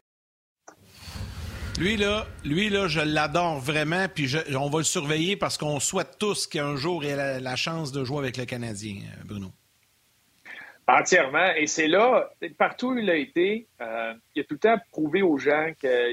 Lui, 1.80 1.98
là, 1.98 2.28
lui, 2.44 2.70
là, 2.70 2.88
je 2.88 3.00
l'adore 3.00 3.60
vraiment, 3.60 4.08
puis 4.08 4.32
on 4.56 4.70
va 4.70 4.80
le 4.80 4.84
surveiller 4.84 5.36
parce 5.36 5.58
qu'on 5.58 5.80
souhaite 5.80 6.18
tous 6.20 6.46
qu'un 6.46 6.76
jour 6.76 7.04
il 7.04 7.10
ait 7.10 7.40
la, 7.40 7.56
chance 7.56 7.92
de 7.92 8.04
jouer 8.04 8.20
avec 8.20 8.38
le 8.38 8.46
Canadien, 8.46 8.98
euh, 8.98 9.24
Bruno. 9.26 9.48
Entièrement. 10.88 11.54
Et 11.56 11.68
c'est 11.68 11.88
là, 11.88 12.30
partout 12.58 12.90
où 12.90 12.98
il 12.98 13.10
a 13.10 13.16
été, 13.16 13.68
euh, 13.80 14.14
il 14.36 14.42
a 14.42 14.44
tout 14.44 14.56
le 14.56 14.60
temps 14.60 14.78
prouvé 14.92 15.22
aux 15.22 15.38
gens 15.38 15.72
que 15.82 16.10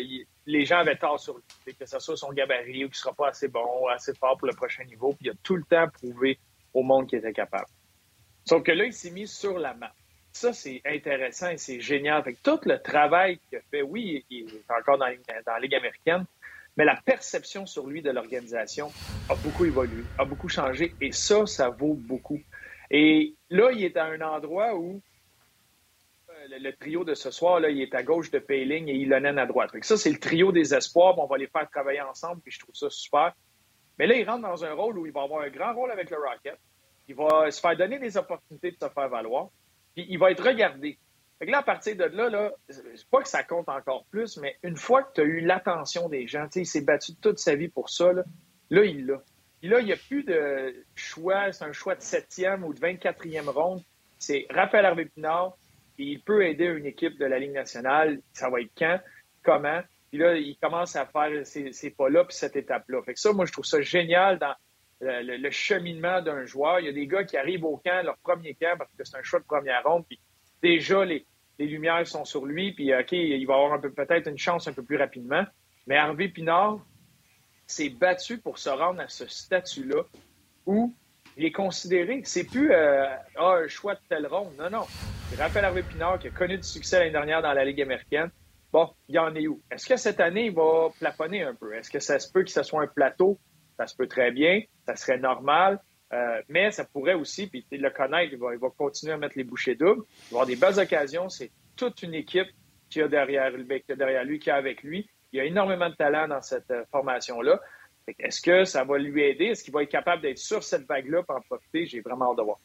les 0.46 0.64
gens 0.64 0.78
avaient 0.78 0.96
tort 0.96 1.18
sur 1.18 1.36
lui, 1.66 1.74
que 1.74 1.84
ce 1.84 1.98
soit 1.98 2.16
son 2.16 2.32
gabarit 2.32 2.84
ou 2.84 2.88
qu'il 2.88 2.90
ne 2.90 2.94
sera 2.94 3.12
pas 3.12 3.28
assez 3.28 3.48
bon, 3.48 3.86
assez 3.88 4.14
fort 4.14 4.38
pour 4.38 4.46
le 4.46 4.54
prochain 4.54 4.84
niveau. 4.84 5.12
Puis 5.14 5.26
il 5.26 5.30
a 5.30 5.34
tout 5.42 5.56
le 5.56 5.64
temps 5.64 5.88
prouvé 5.88 6.38
au 6.72 6.82
monde 6.82 7.08
qu'il 7.08 7.18
était 7.18 7.32
capable. 7.32 7.66
Sauf 8.44 8.62
que 8.62 8.72
là, 8.72 8.84
il 8.84 8.92
s'est 8.92 9.10
mis 9.10 9.26
sur 9.26 9.58
la 9.58 9.74
map 9.74 9.92
ça, 10.38 10.52
c'est 10.52 10.80
intéressant 10.86 11.50
et 11.50 11.58
c'est 11.58 11.80
génial. 11.80 12.22
Fait 12.22 12.36
tout 12.42 12.60
le 12.64 12.80
travail 12.80 13.38
qu'il 13.38 13.58
a 13.58 13.60
fait, 13.70 13.82
oui, 13.82 14.24
il 14.30 14.48
est 14.48 14.70
encore 14.70 14.96
dans, 14.96 15.06
la 15.06 15.58
Ligue 15.58 15.74
américaine, 15.74 16.24
mais 16.76 16.84
la 16.84 16.94
perception 16.94 17.66
sur 17.66 17.86
lui 17.88 18.02
de 18.02 18.10
l'organisation 18.10 18.92
a 19.28 19.34
beaucoup 19.34 19.64
évolué, 19.64 20.04
a 20.16 20.24
beaucoup 20.24 20.48
changé 20.48 20.94
et 21.00 21.10
ça, 21.10 21.44
ça 21.46 21.70
vaut 21.70 21.94
beaucoup. 21.94 22.40
Et 22.90 23.34
là, 23.50 23.72
il 23.72 23.84
est 23.84 23.96
à 23.96 24.04
un 24.04 24.20
endroit 24.20 24.76
où 24.76 25.02
euh, 26.30 26.58
le, 26.60 26.72
trio 26.72 27.02
de 27.04 27.14
ce 27.14 27.32
soir, 27.32 27.60
il 27.68 27.82
est 27.82 27.94
à 27.94 28.04
gauche 28.04 28.30
de 28.30 28.38
Payling 28.38 28.88
et 28.88 28.94
Ilonen 28.94 29.38
à 29.38 29.46
droite. 29.46 29.72
ça, 29.82 29.96
c'est 29.96 30.10
le 30.10 30.20
trio 30.20 30.52
des 30.52 30.72
espoirs. 30.72 31.18
On 31.18 31.26
va 31.26 31.36
les 31.36 31.48
faire 31.48 31.68
travailler 31.68 32.00
ensemble, 32.00 32.40
puis 32.42 32.52
je 32.52 32.60
trouve 32.60 32.76
ça 32.76 32.88
super. 32.90 33.34
Mais 33.98 34.06
là, 34.06 34.14
il 34.14 34.28
rentre 34.28 34.42
dans 34.42 34.64
un 34.64 34.72
rôle 34.72 34.98
où 34.98 35.04
il 35.04 35.12
va 35.12 35.22
avoir 35.22 35.42
un 35.42 35.50
grand 35.50 35.74
rôle 35.74 35.90
avec 35.90 36.10
le 36.10 36.16
Rocket. 36.16 36.56
Il 37.08 37.16
va 37.16 37.50
se 37.50 37.60
faire 37.60 37.76
donner 37.76 37.98
des 37.98 38.16
opportunités 38.16 38.70
de 38.70 38.76
se 38.76 38.88
faire 38.88 39.08
valoir 39.08 39.48
il 40.08 40.18
va 40.18 40.30
être 40.30 40.44
regardé. 40.44 40.98
Fait 41.38 41.46
là, 41.46 41.58
à 41.58 41.62
partir 41.62 41.96
de 41.96 42.04
là, 42.04 42.28
là 42.28 42.52
c'est 42.68 43.08
pas 43.10 43.22
que 43.22 43.28
ça 43.28 43.44
compte 43.44 43.68
encore 43.68 44.04
plus, 44.10 44.38
mais 44.38 44.56
une 44.62 44.76
fois 44.76 45.04
que 45.04 45.14
tu 45.14 45.20
as 45.20 45.24
eu 45.24 45.40
l'attention 45.40 46.08
des 46.08 46.26
gens, 46.26 46.48
il 46.54 46.66
s'est 46.66 46.80
battu 46.80 47.14
toute 47.14 47.38
sa 47.38 47.54
vie 47.54 47.68
pour 47.68 47.90
ça, 47.90 48.12
là, 48.12 48.84
il 48.84 49.06
l'a. 49.06 49.22
Puis 49.60 49.68
là, 49.68 49.80
il 49.80 49.86
n'y 49.86 49.92
a 49.92 49.96
plus 49.96 50.24
de 50.24 50.74
choix, 50.94 51.52
c'est 51.52 51.64
un 51.64 51.72
choix 51.72 51.94
de 51.94 52.02
septième 52.02 52.64
ou 52.64 52.72
de 52.72 52.80
24e 52.80 53.48
ronde. 53.48 53.82
C'est 54.18 54.46
Raphaël 54.50 54.86
Harvey 54.86 55.06
Pinard, 55.06 55.56
et 55.98 56.04
il 56.04 56.20
peut 56.22 56.44
aider 56.44 56.64
une 56.64 56.86
équipe 56.86 57.18
de 57.18 57.24
la 57.24 57.38
Ligue 57.38 57.52
nationale. 57.52 58.20
Ça 58.32 58.50
va 58.50 58.60
être 58.60 58.70
quand, 58.76 59.00
comment? 59.44 59.80
Puis 60.10 60.18
là, 60.18 60.36
il 60.36 60.56
commence 60.56 60.96
à 60.96 61.06
faire 61.06 61.46
ces, 61.46 61.90
pas-là, 61.90 62.24
puis 62.24 62.36
cette 62.36 62.56
étape-là. 62.56 63.02
Fait 63.02 63.14
que 63.14 63.20
ça, 63.20 63.32
moi, 63.32 63.46
je 63.46 63.52
trouve 63.52 63.64
ça 63.64 63.80
génial 63.80 64.38
dans 64.38 64.54
le, 65.00 65.50
cheminement 65.50 66.20
d'un 66.22 66.44
joueur. 66.44 66.80
Il 66.80 66.86
y 66.86 66.88
a 66.88 66.92
des 66.92 67.06
gars 67.06 67.24
qui 67.24 67.36
arrivent 67.36 67.64
au 67.64 67.76
camp, 67.76 68.02
leur 68.04 68.16
premier 68.18 68.54
camp, 68.54 68.76
parce 68.78 68.90
que 68.92 69.04
c'est 69.04 69.16
un 69.16 69.22
choix 69.22 69.40
de 69.40 69.44
première 69.44 69.82
ronde, 69.84 70.04
puis 70.08 70.18
déjà 70.62 71.04
les, 71.04 71.24
lumières 71.58 72.06
sont 72.06 72.24
sur 72.24 72.46
lui, 72.46 72.72
puis 72.72 72.94
OK, 72.94 73.12
il 73.12 73.44
va 73.46 73.54
avoir 73.54 73.80
peut-être 73.80 74.28
une 74.28 74.38
chance 74.38 74.68
un 74.68 74.72
peu 74.72 74.82
plus 74.82 74.96
rapidement. 74.96 75.44
Mais 75.86 75.96
Harvey 75.96 76.28
Pinard 76.28 76.78
s'est 77.66 77.90
battu 77.90 78.38
pour 78.38 78.58
se 78.58 78.70
rendre 78.70 79.00
à 79.00 79.08
ce 79.08 79.26
statut-là 79.26 80.02
où 80.66 80.94
il 81.36 81.44
est 81.44 81.52
considéré. 81.52 82.20
C'est 82.24 82.44
plus 82.44 82.72
euh, 82.72 83.06
ah, 83.36 83.54
un 83.62 83.68
choix 83.68 83.94
de 83.94 84.00
telle 84.08 84.26
ronde. 84.26 84.52
Non, 84.58 84.70
non. 84.70 84.86
C'est 85.30 85.40
Raphaël 85.40 85.64
Harvey 85.64 85.82
Pinard 85.82 86.18
qui 86.18 86.28
a 86.28 86.30
connu 86.30 86.56
du 86.56 86.62
succès 86.62 86.98
l'année 86.98 87.10
dernière 87.10 87.42
dans 87.42 87.52
la 87.52 87.64
Ligue 87.64 87.82
américaine. 87.82 88.30
bon, 88.72 88.90
il 89.08 89.18
en 89.18 89.34
est 89.34 89.46
où? 89.46 89.60
Est-ce 89.70 89.86
que 89.86 89.96
cette 89.96 90.20
année, 90.20 90.46
il 90.46 90.54
va 90.54 90.90
plafonner 90.98 91.42
un 91.42 91.54
peu? 91.54 91.74
Est-ce 91.74 91.90
que 91.90 92.00
ça 92.00 92.18
se 92.18 92.30
peut 92.30 92.44
que 92.44 92.50
ce 92.50 92.62
soit 92.62 92.82
un 92.82 92.86
plateau? 92.86 93.38
Ça 93.78 93.86
se 93.86 93.96
peut 93.96 94.08
très 94.08 94.32
bien, 94.32 94.60
ça 94.86 94.96
serait 94.96 95.18
normal, 95.18 95.80
euh, 96.12 96.42
mais 96.48 96.70
ça 96.70 96.84
pourrait 96.84 97.14
aussi, 97.14 97.46
puis 97.46 97.64
le 97.70 97.90
connaître, 97.90 98.32
il 98.32 98.38
va, 98.38 98.70
continuer 98.76 99.12
à 99.12 99.16
mettre 99.16 99.36
les 99.36 99.44
bouchées 99.44 99.74
doubles, 99.74 100.02
il 100.08 100.34
va 100.34 100.40
avoir 100.40 100.46
des 100.46 100.56
belles 100.56 100.78
occasions, 100.78 101.28
c'est 101.28 101.50
toute 101.76 102.02
une 102.02 102.14
équipe 102.14 102.48
qui 102.90 103.00
a 103.00 103.08
derrière, 103.08 103.52
qui 103.52 103.92
a 103.92 103.96
derrière 103.96 104.24
lui, 104.24 104.38
qui 104.38 104.50
a 104.50 104.56
avec 104.56 104.82
lui. 104.82 105.08
Il 105.32 105.36
y 105.36 105.40
a 105.40 105.44
énormément 105.44 105.90
de 105.90 105.94
talent 105.94 106.26
dans 106.26 106.40
cette 106.40 106.70
euh, 106.70 106.84
formation-là. 106.90 107.60
Est-ce 108.18 108.40
que 108.40 108.64
ça 108.64 108.84
va 108.84 108.96
lui 108.96 109.22
aider? 109.22 109.46
Est-ce 109.46 109.62
qu'il 109.62 109.74
va 109.74 109.82
être 109.82 109.90
capable 109.90 110.22
d'être 110.22 110.38
sur 110.38 110.62
cette 110.62 110.86
vague-là 110.86 111.22
pour 111.22 111.36
en 111.36 111.42
profiter? 111.42 111.84
J'ai 111.86 112.00
vraiment 112.00 112.30
hâte 112.30 112.38
de 112.38 112.42
voir. 112.42 112.58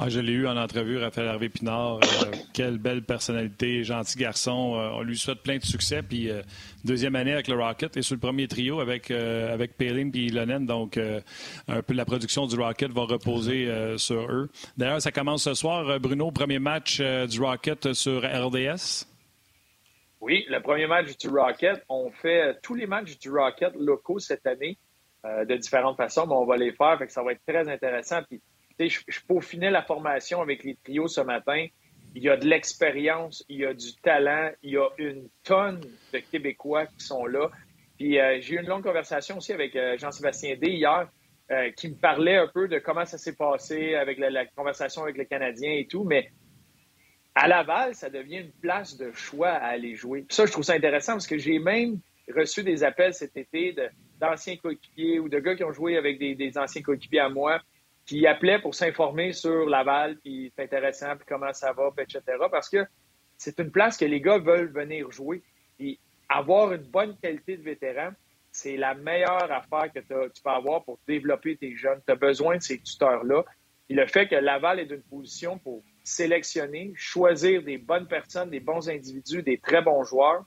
Ah, 0.00 0.08
je 0.08 0.20
l'ai 0.20 0.30
eu 0.30 0.46
en 0.46 0.56
entrevue, 0.56 0.96
Raphaël 0.96 1.26
Hervé 1.26 1.48
Pinard. 1.48 1.96
Euh, 1.96 2.30
quelle 2.54 2.78
belle 2.78 3.02
personnalité, 3.02 3.82
gentil 3.82 4.16
garçon. 4.16 4.76
Euh, 4.76 4.90
on 4.92 5.02
lui 5.02 5.18
souhaite 5.18 5.42
plein 5.42 5.56
de 5.56 5.64
succès. 5.64 6.02
Puis 6.02 6.30
euh, 6.30 6.40
deuxième 6.84 7.16
année 7.16 7.32
avec 7.32 7.48
le 7.48 7.56
Rocket 7.56 7.96
et 7.96 8.02
sur 8.02 8.14
le 8.14 8.20
premier 8.20 8.46
trio 8.46 8.78
avec 8.78 9.10
avec 9.10 9.76
Palin 9.76 10.08
Ilonen. 10.14 10.66
Donc 10.66 11.00
un 11.66 11.82
peu 11.82 11.94
la 11.94 12.04
production 12.04 12.46
du 12.46 12.54
Rocket 12.54 12.92
va 12.92 13.02
reposer 13.02 13.68
sur 13.96 14.30
eux. 14.30 14.48
D'ailleurs, 14.76 15.02
ça 15.02 15.10
commence 15.10 15.42
ce 15.42 15.54
soir. 15.54 15.98
Bruno, 15.98 16.30
premier 16.30 16.60
match 16.60 17.00
du 17.00 17.40
Rocket 17.40 17.92
sur 17.92 18.22
RDS. 18.22 19.04
Oui, 20.20 20.46
le 20.48 20.60
premier 20.60 20.86
match 20.86 21.16
du 21.16 21.28
Rocket. 21.28 21.84
On 21.88 22.12
fait 22.12 22.56
tous 22.62 22.76
les 22.76 22.86
matchs 22.86 23.18
du 23.18 23.30
Rocket 23.30 23.74
locaux 23.74 24.20
cette 24.20 24.46
année 24.46 24.78
de 25.24 25.56
différentes 25.56 25.96
façons, 25.96 26.26
mais 26.28 26.34
on 26.34 26.46
va 26.46 26.56
les 26.56 26.70
faire. 26.70 26.96
Fait 26.98 27.08
ça 27.08 27.24
va 27.24 27.32
être 27.32 27.42
très 27.44 27.68
intéressant. 27.68 28.22
Puis 28.28 28.40
je, 28.78 29.20
peaufinais 29.26 29.70
la 29.70 29.82
formation 29.82 30.40
avec 30.40 30.62
les 30.62 30.76
trios 30.76 31.08
ce 31.08 31.20
matin. 31.20 31.66
Il 32.14 32.22
y 32.22 32.28
a 32.28 32.36
de 32.36 32.46
l'expérience, 32.46 33.44
il 33.48 33.58
y 33.58 33.64
a 33.66 33.74
du 33.74 33.94
talent, 33.96 34.50
il 34.62 34.72
y 34.72 34.76
a 34.76 34.88
une 34.98 35.28
tonne 35.44 35.80
de 36.12 36.18
Québécois 36.18 36.86
qui 36.86 37.04
sont 37.04 37.26
là. 37.26 37.50
Puis 37.96 38.18
euh, 38.18 38.38
j'ai 38.40 38.54
eu 38.54 38.60
une 38.60 38.68
longue 38.68 38.84
conversation 38.84 39.38
aussi 39.38 39.52
avec 39.52 39.74
euh, 39.76 39.98
Jean-Sébastien 39.98 40.56
D 40.56 40.68
hier, 40.70 41.08
euh, 41.50 41.70
qui 41.72 41.88
me 41.88 41.94
parlait 41.94 42.36
un 42.36 42.46
peu 42.46 42.68
de 42.68 42.78
comment 42.78 43.04
ça 43.04 43.18
s'est 43.18 43.34
passé 43.34 43.94
avec 43.94 44.18
la, 44.18 44.46
conversation 44.46 45.02
avec 45.02 45.16
les 45.16 45.26
Canadiens 45.26 45.72
et 45.72 45.86
tout. 45.86 46.04
Mais 46.04 46.30
à 47.34 47.48
Laval, 47.48 47.94
ça 47.94 48.08
devient 48.08 48.38
une 48.38 48.52
place 48.52 48.96
de 48.96 49.12
choix 49.12 49.50
à 49.50 49.66
aller 49.66 49.94
jouer. 49.94 50.24
ça, 50.30 50.46
je 50.46 50.52
trouve 50.52 50.64
ça 50.64 50.74
intéressant 50.74 51.12
parce 51.12 51.26
que 51.26 51.38
j'ai 51.38 51.58
même 51.58 51.98
reçu 52.34 52.62
des 52.62 52.84
appels 52.84 53.14
cet 53.14 53.36
été 53.36 53.74
d'anciens 54.20 54.56
coéquipiers 54.56 55.18
ou 55.18 55.28
de 55.28 55.38
gars 55.38 55.56
qui 55.56 55.64
ont 55.64 55.72
joué 55.72 55.96
avec 55.96 56.18
des, 56.18 56.34
des 56.34 56.58
anciens 56.58 56.82
coéquipiers 56.82 57.20
à 57.20 57.28
moi 57.28 57.60
qui 58.08 58.26
appelait 58.26 58.58
pour 58.58 58.74
s'informer 58.74 59.34
sur 59.34 59.68
Laval, 59.68 60.16
puis 60.24 60.50
c'est 60.56 60.64
intéressant, 60.64 61.14
puis 61.14 61.26
comment 61.28 61.52
ça 61.52 61.74
va, 61.74 61.90
puis 61.94 62.04
etc. 62.04 62.38
Parce 62.50 62.70
que 62.70 62.86
c'est 63.36 63.58
une 63.60 63.70
place 63.70 63.98
que 63.98 64.06
les 64.06 64.22
gars 64.22 64.38
veulent 64.38 64.72
venir 64.72 65.10
jouer. 65.10 65.42
Et 65.78 65.98
avoir 66.26 66.72
une 66.72 66.84
bonne 66.84 67.18
qualité 67.18 67.58
de 67.58 67.62
vétéran, 67.62 68.10
c'est 68.50 68.78
la 68.78 68.94
meilleure 68.94 69.52
affaire 69.52 69.92
que 69.92 69.98
tu 70.00 70.42
peux 70.42 70.50
avoir 70.50 70.84
pour 70.84 70.98
développer 71.06 71.58
tes 71.58 71.76
jeunes. 71.76 72.00
Tu 72.06 72.10
as 72.10 72.16
besoin 72.16 72.56
de 72.56 72.62
ces 72.62 72.78
tuteurs-là. 72.80 73.44
Et 73.90 73.94
le 73.94 74.06
fait 74.06 74.26
que 74.26 74.36
Laval 74.36 74.80
est 74.80 74.86
d'une 74.86 75.02
position 75.02 75.58
pour 75.58 75.84
sélectionner, 76.02 76.92
choisir 76.96 77.62
des 77.62 77.76
bonnes 77.76 78.08
personnes, 78.08 78.48
des 78.48 78.60
bons 78.60 78.88
individus, 78.88 79.42
des 79.42 79.58
très 79.58 79.82
bons 79.82 80.02
joueurs, 80.02 80.46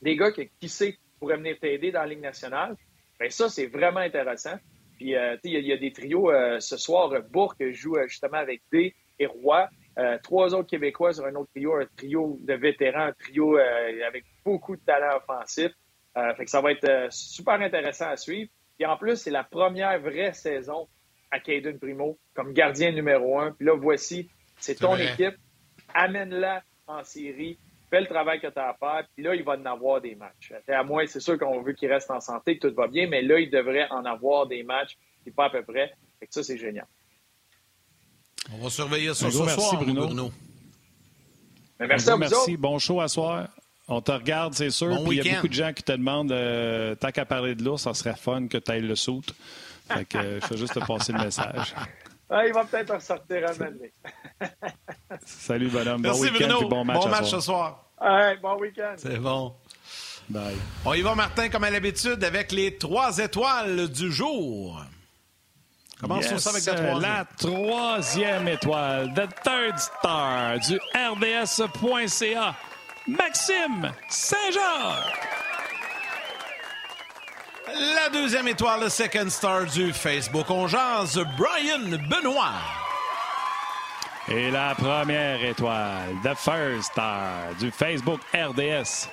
des 0.00 0.14
gars 0.16 0.30
qui, 0.30 0.48
qui 0.60 0.68
sait, 0.68 0.96
pourraient 1.18 1.38
venir 1.38 1.58
t'aider 1.58 1.90
dans 1.90 2.02
la 2.02 2.06
Ligue 2.06 2.20
nationale, 2.20 2.76
bien 3.18 3.30
ça, 3.30 3.48
c'est 3.48 3.66
vraiment 3.66 4.00
intéressant. 4.00 4.56
Puis, 5.04 5.16
euh, 5.16 5.36
il 5.44 5.66
y, 5.66 5.72
a 5.74 5.76
des 5.76 5.92
trios 5.92 6.30
euh, 6.30 6.60
ce 6.60 6.78
soir. 6.78 7.12
Bourque 7.30 7.62
joue 7.72 7.96
euh, 7.96 8.08
justement 8.08 8.38
avec 8.38 8.62
D 8.72 8.94
et 9.18 9.26
Roy. 9.26 9.68
trois 10.22 10.54
autres 10.54 10.70
Québécois 10.70 11.12
sur 11.12 11.26
un 11.26 11.34
autre 11.34 11.50
trio, 11.54 11.74
un 11.74 11.84
trio 11.94 12.38
de 12.40 12.54
vétérans, 12.54 13.08
un 13.08 13.12
trio 13.12 13.58
avec 13.58 14.24
beaucoup 14.46 14.76
de 14.76 14.80
talent 14.80 15.18
offensif. 15.18 15.72
fait 16.36 16.44
que 16.46 16.50
ça 16.50 16.62
va 16.62 16.72
être 16.72 17.08
super 17.10 17.60
intéressant 17.60 18.08
à 18.08 18.16
suivre. 18.16 18.50
Et 18.80 18.86
en 18.86 18.96
plus, 18.96 19.16
c'est 19.16 19.30
la 19.30 19.44
première 19.44 20.00
vraie 20.00 20.32
saison 20.32 20.88
à 21.30 21.38
Caden 21.38 21.78
Primo 21.78 22.18
comme 22.32 22.54
gardien 22.54 22.90
numéro 22.90 23.38
un. 23.38 23.52
Puis 23.52 23.66
là, 23.66 23.74
voici, 23.76 24.30
c'est 24.58 24.76
ton 24.76 24.96
équipe. 24.96 25.36
Amène-la 25.92 26.62
en 26.86 27.04
série 27.04 27.58
fais 27.94 28.00
le 28.00 28.06
travail 28.06 28.40
que 28.40 28.48
tu 28.48 28.58
as 28.58 28.70
à 28.70 28.74
faire, 28.74 29.04
puis 29.14 29.22
là, 29.22 29.34
il 29.34 29.44
va 29.44 29.52
en 29.52 29.64
avoir 29.66 30.00
des 30.00 30.16
matchs. 30.16 30.52
À 30.68 30.82
moi, 30.82 31.06
c'est 31.06 31.20
sûr 31.20 31.38
qu'on 31.38 31.62
veut 31.62 31.74
qu'il 31.74 31.92
reste 31.92 32.10
en 32.10 32.20
santé, 32.20 32.58
que 32.58 32.66
tout 32.66 32.74
va 32.74 32.88
bien, 32.88 33.06
mais 33.06 33.22
là, 33.22 33.38
il 33.38 33.50
devrait 33.50 33.86
en 33.90 34.04
avoir 34.04 34.46
des 34.46 34.62
matchs, 34.64 34.96
puis 35.22 35.30
pas 35.30 35.46
à 35.46 35.50
peu 35.50 35.62
près. 35.62 35.94
Fait 36.18 36.26
que 36.26 36.34
ça, 36.34 36.42
c'est 36.42 36.58
génial. 36.58 36.86
On 38.52 38.64
va 38.64 38.70
surveiller 38.70 39.14
ça 39.14 39.30
ce 39.30 39.38
merci, 39.38 39.60
soir, 39.60 39.82
Bruno. 39.82 40.06
Bruno. 40.06 40.32
merci 41.78 42.10
à 42.10 42.14
vous 42.14 42.20
Merci, 42.20 42.56
bon 42.56 42.78
show 42.78 43.00
à 43.00 43.08
soir. 43.08 43.48
On 43.86 44.00
te 44.00 44.12
regarde, 44.12 44.54
c'est 44.54 44.70
sûr. 44.70 45.02
puis 45.04 45.18
il 45.18 45.24
y 45.24 45.30
a 45.30 45.34
beaucoup 45.34 45.48
de 45.48 45.54
gens 45.54 45.72
qui 45.72 45.82
te 45.82 45.92
demandent, 45.92 46.32
euh, 46.32 46.94
tant 46.94 47.10
qu'à 47.10 47.24
parler 47.24 47.54
de 47.54 47.62
l'ours, 47.62 47.82
ça 47.82 47.94
serait 47.94 48.16
fun 48.16 48.48
que 48.48 48.58
tu 48.58 48.72
ailles 48.72 48.80
le 48.80 48.96
saut. 48.96 49.22
Fait 49.88 50.04
que 50.06 50.18
euh, 50.18 50.40
je 50.40 50.48
vais 50.48 50.56
juste 50.56 50.74
te 50.74 50.84
passer 50.84 51.12
le 51.12 51.22
message. 51.22 51.74
Ah, 52.36 52.44
il 52.48 52.52
va 52.52 52.64
peut-être 52.64 52.92
ressortir 52.94 53.48
à 53.48 53.52
mener. 53.52 53.92
Salut, 55.24 55.68
bonhomme. 55.68 56.02
Merci, 56.02 56.30
bon 56.30 56.32
week-end 56.32 56.68
bon 56.68 56.84
match, 56.84 57.00
bon 57.00 57.08
match 57.08 57.30
ce 57.30 57.38
soir. 57.38 57.84
bon 58.42 58.58
week-end. 58.58 58.94
C'est 58.96 59.18
bon. 59.18 59.54
Bye. 60.28 60.56
On 60.84 60.94
y 60.94 61.02
va, 61.02 61.14
Martin, 61.14 61.48
comme 61.48 61.62
à 61.62 61.70
l'habitude, 61.70 62.24
avec 62.24 62.50
les 62.50 62.76
trois 62.76 63.18
étoiles 63.18 63.88
du 63.88 64.10
jour. 64.10 64.82
Commençons 66.00 66.38
ça 66.38 66.50
avec 66.50 66.64
la 66.66 66.74
troisième. 66.74 67.00
La 67.00 67.24
troisième 67.38 68.48
étoile, 68.48 69.14
the 69.14 69.28
third 69.44 69.78
star 69.78 70.58
du 70.58 70.76
RDS.ca, 70.92 72.56
Maxime 73.06 73.92
Saint-Jean. 74.08 75.43
La 77.66 78.10
deuxième 78.10 78.48
étoile, 78.48 78.82
le 78.82 78.88
second 78.90 79.30
star 79.30 79.64
du 79.64 79.92
Facebook 79.94 80.50
On 80.50 80.68
jase, 80.68 81.18
Brian 81.38 81.98
Benoît. 82.10 82.52
Et 84.28 84.50
la 84.50 84.74
première 84.74 85.42
étoile, 85.42 86.14
the 86.22 86.34
first 86.36 86.92
star 86.92 87.54
du 87.58 87.70
Facebook 87.70 88.20
RDS, 88.34 89.08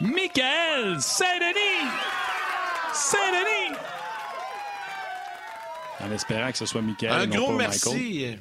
Michael 0.00 1.00
Saint-Denis. 1.00 1.88
Saint-Denis. 2.92 3.76
En 6.00 6.10
espérant 6.10 6.50
que 6.50 6.58
ce 6.58 6.66
soit 6.66 6.82
Michael. 6.82 7.12
Un 7.12 7.26
gros 7.26 7.52
merci. 7.52 8.36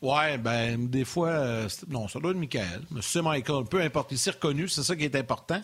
Ouais, 0.00 0.36
ben, 0.38 0.88
des 0.88 1.04
fois, 1.04 1.30
euh, 1.30 1.68
non, 1.88 2.08
ça 2.08 2.20
doit 2.20 2.32
être 2.32 2.36
Michael. 2.36 2.82
C'est 3.00 3.22
Michael, 3.22 3.64
peu 3.64 3.80
importe, 3.80 4.12
il 4.12 4.18
s'est 4.18 4.32
reconnu, 4.32 4.68
c'est 4.68 4.82
ça 4.82 4.94
qui 4.94 5.04
est 5.04 5.16
important. 5.16 5.60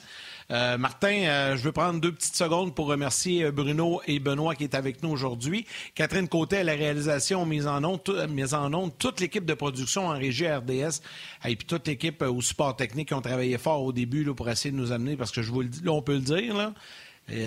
Euh, 0.51 0.78
Martin, 0.78 1.12
euh, 1.26 1.57
je 1.57 1.62
veux 1.62 1.70
prendre 1.72 2.01
deux 2.01 2.11
petites 2.11 2.34
secondes 2.34 2.74
pour 2.74 2.88
remercier 2.88 3.44
euh, 3.44 3.53
Bruno 3.53 4.01
et 4.09 4.18
Benoît 4.18 4.57
qui 4.57 4.64
est 4.64 4.74
avec 4.74 5.01
nous 5.03 5.11
aujourd'hui. 5.11 5.64
Catherine 5.94 6.28
Côté 6.28 6.59
à 6.59 6.64
la 6.64 6.72
réalisation, 6.72 7.46
mise 7.46 7.68
en 7.68 7.84
onde, 7.84 8.01
mise 8.28 8.55
en 8.55 8.88
toute 8.88 9.20
l'équipe 9.20 9.44
de 9.44 9.55
production 9.55 10.09
en 10.09 10.18
régie 10.18 10.48
RDS 10.48 11.03
et 11.44 11.55
puis 11.55 11.66
toute 11.66 11.86
l'équipe 11.86 12.22
au 12.22 12.40
support 12.40 12.74
technique 12.74 13.09
qui 13.09 13.14
ont 13.14 13.20
travaillé 13.20 13.59
fort 13.59 13.84
au 13.84 13.92
début 13.92 14.24
pour 14.34 14.48
essayer 14.48 14.72
de 14.72 14.76
nous 14.76 14.90
amener, 14.90 15.16
parce 15.16 15.30
que 15.30 15.40
je 15.42 15.53
vous 15.53 15.62
le 15.62 15.68
dis, 15.68 15.82
là, 15.84 15.92
on 15.92 16.03
peut 16.03 16.14
le 16.14 16.20
dire, 16.20 16.57
là, 16.57 16.74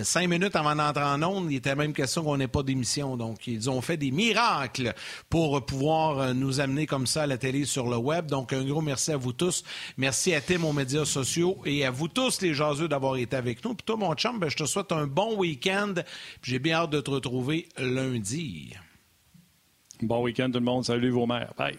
cinq 0.04 0.28
minutes 0.28 0.56
avant 0.56 0.76
d'entrer 0.76 1.04
en 1.04 1.22
onde, 1.24 1.52
il 1.52 1.58
était 1.58 1.76
même 1.76 1.94
question 1.94 2.24
qu'on 2.24 2.38
n'ait 2.38 2.48
pas 2.48 2.64
d'émission. 2.64 3.18
Donc, 3.18 3.48
ils 3.48 3.70
ont 3.70 3.82
fait 3.82 3.98
des 3.98 4.12
miracles 4.12 4.94
pour 5.30 5.66
pouvoir 5.66 6.20
euh, 6.20 6.34
nous 6.34 6.60
amener 6.60 6.86
comme 6.86 7.08
ça 7.08 7.24
à 7.24 7.28
la 7.28 7.38
télé 7.38 7.66
sur 7.66 7.88
le 7.88 7.98
web. 7.98 8.28
Donc, 8.28 8.54
un 8.54 8.64
gros 8.64 8.82
merci 8.82 9.12
à 9.12 9.18
vous 9.18 9.34
tous. 9.34 9.64
Merci 9.98 10.34
à 10.34 10.42
Tim 10.42 10.64
aux 10.64 10.74
médias 10.74 11.06
sociaux 11.06 11.58
et 11.66 11.86
à 11.86 11.92
vous 11.92 12.08
tous, 12.08 12.42
les 12.42 12.54
jaseux, 12.54 12.88
d'avoir 12.88 13.18
été 13.18 13.36
avec 13.36 13.64
nous. 13.64 13.74
Puis 13.74 13.86
toi, 13.86 13.98
mon 13.98 14.14
chum, 14.16 14.40
ben, 14.40 14.50
je 14.50 14.58
te 14.58 14.66
souhaite 14.66 14.92
un 14.92 15.08
bon 15.08 15.36
week-end. 15.38 15.94
J'ai 16.42 16.60
bien 16.60 16.78
hâte 16.78 16.92
de 16.92 17.02
te 17.02 17.12
retrouver 17.12 17.68
lundi. 17.78 18.74
Bon 20.02 20.22
week-end 20.22 20.50
tout 20.52 20.60
le 20.60 20.66
monde. 20.66 20.86
Salut 20.86 21.10
vos 21.10 21.26
mères. 21.26 21.54
Bye. 21.58 21.78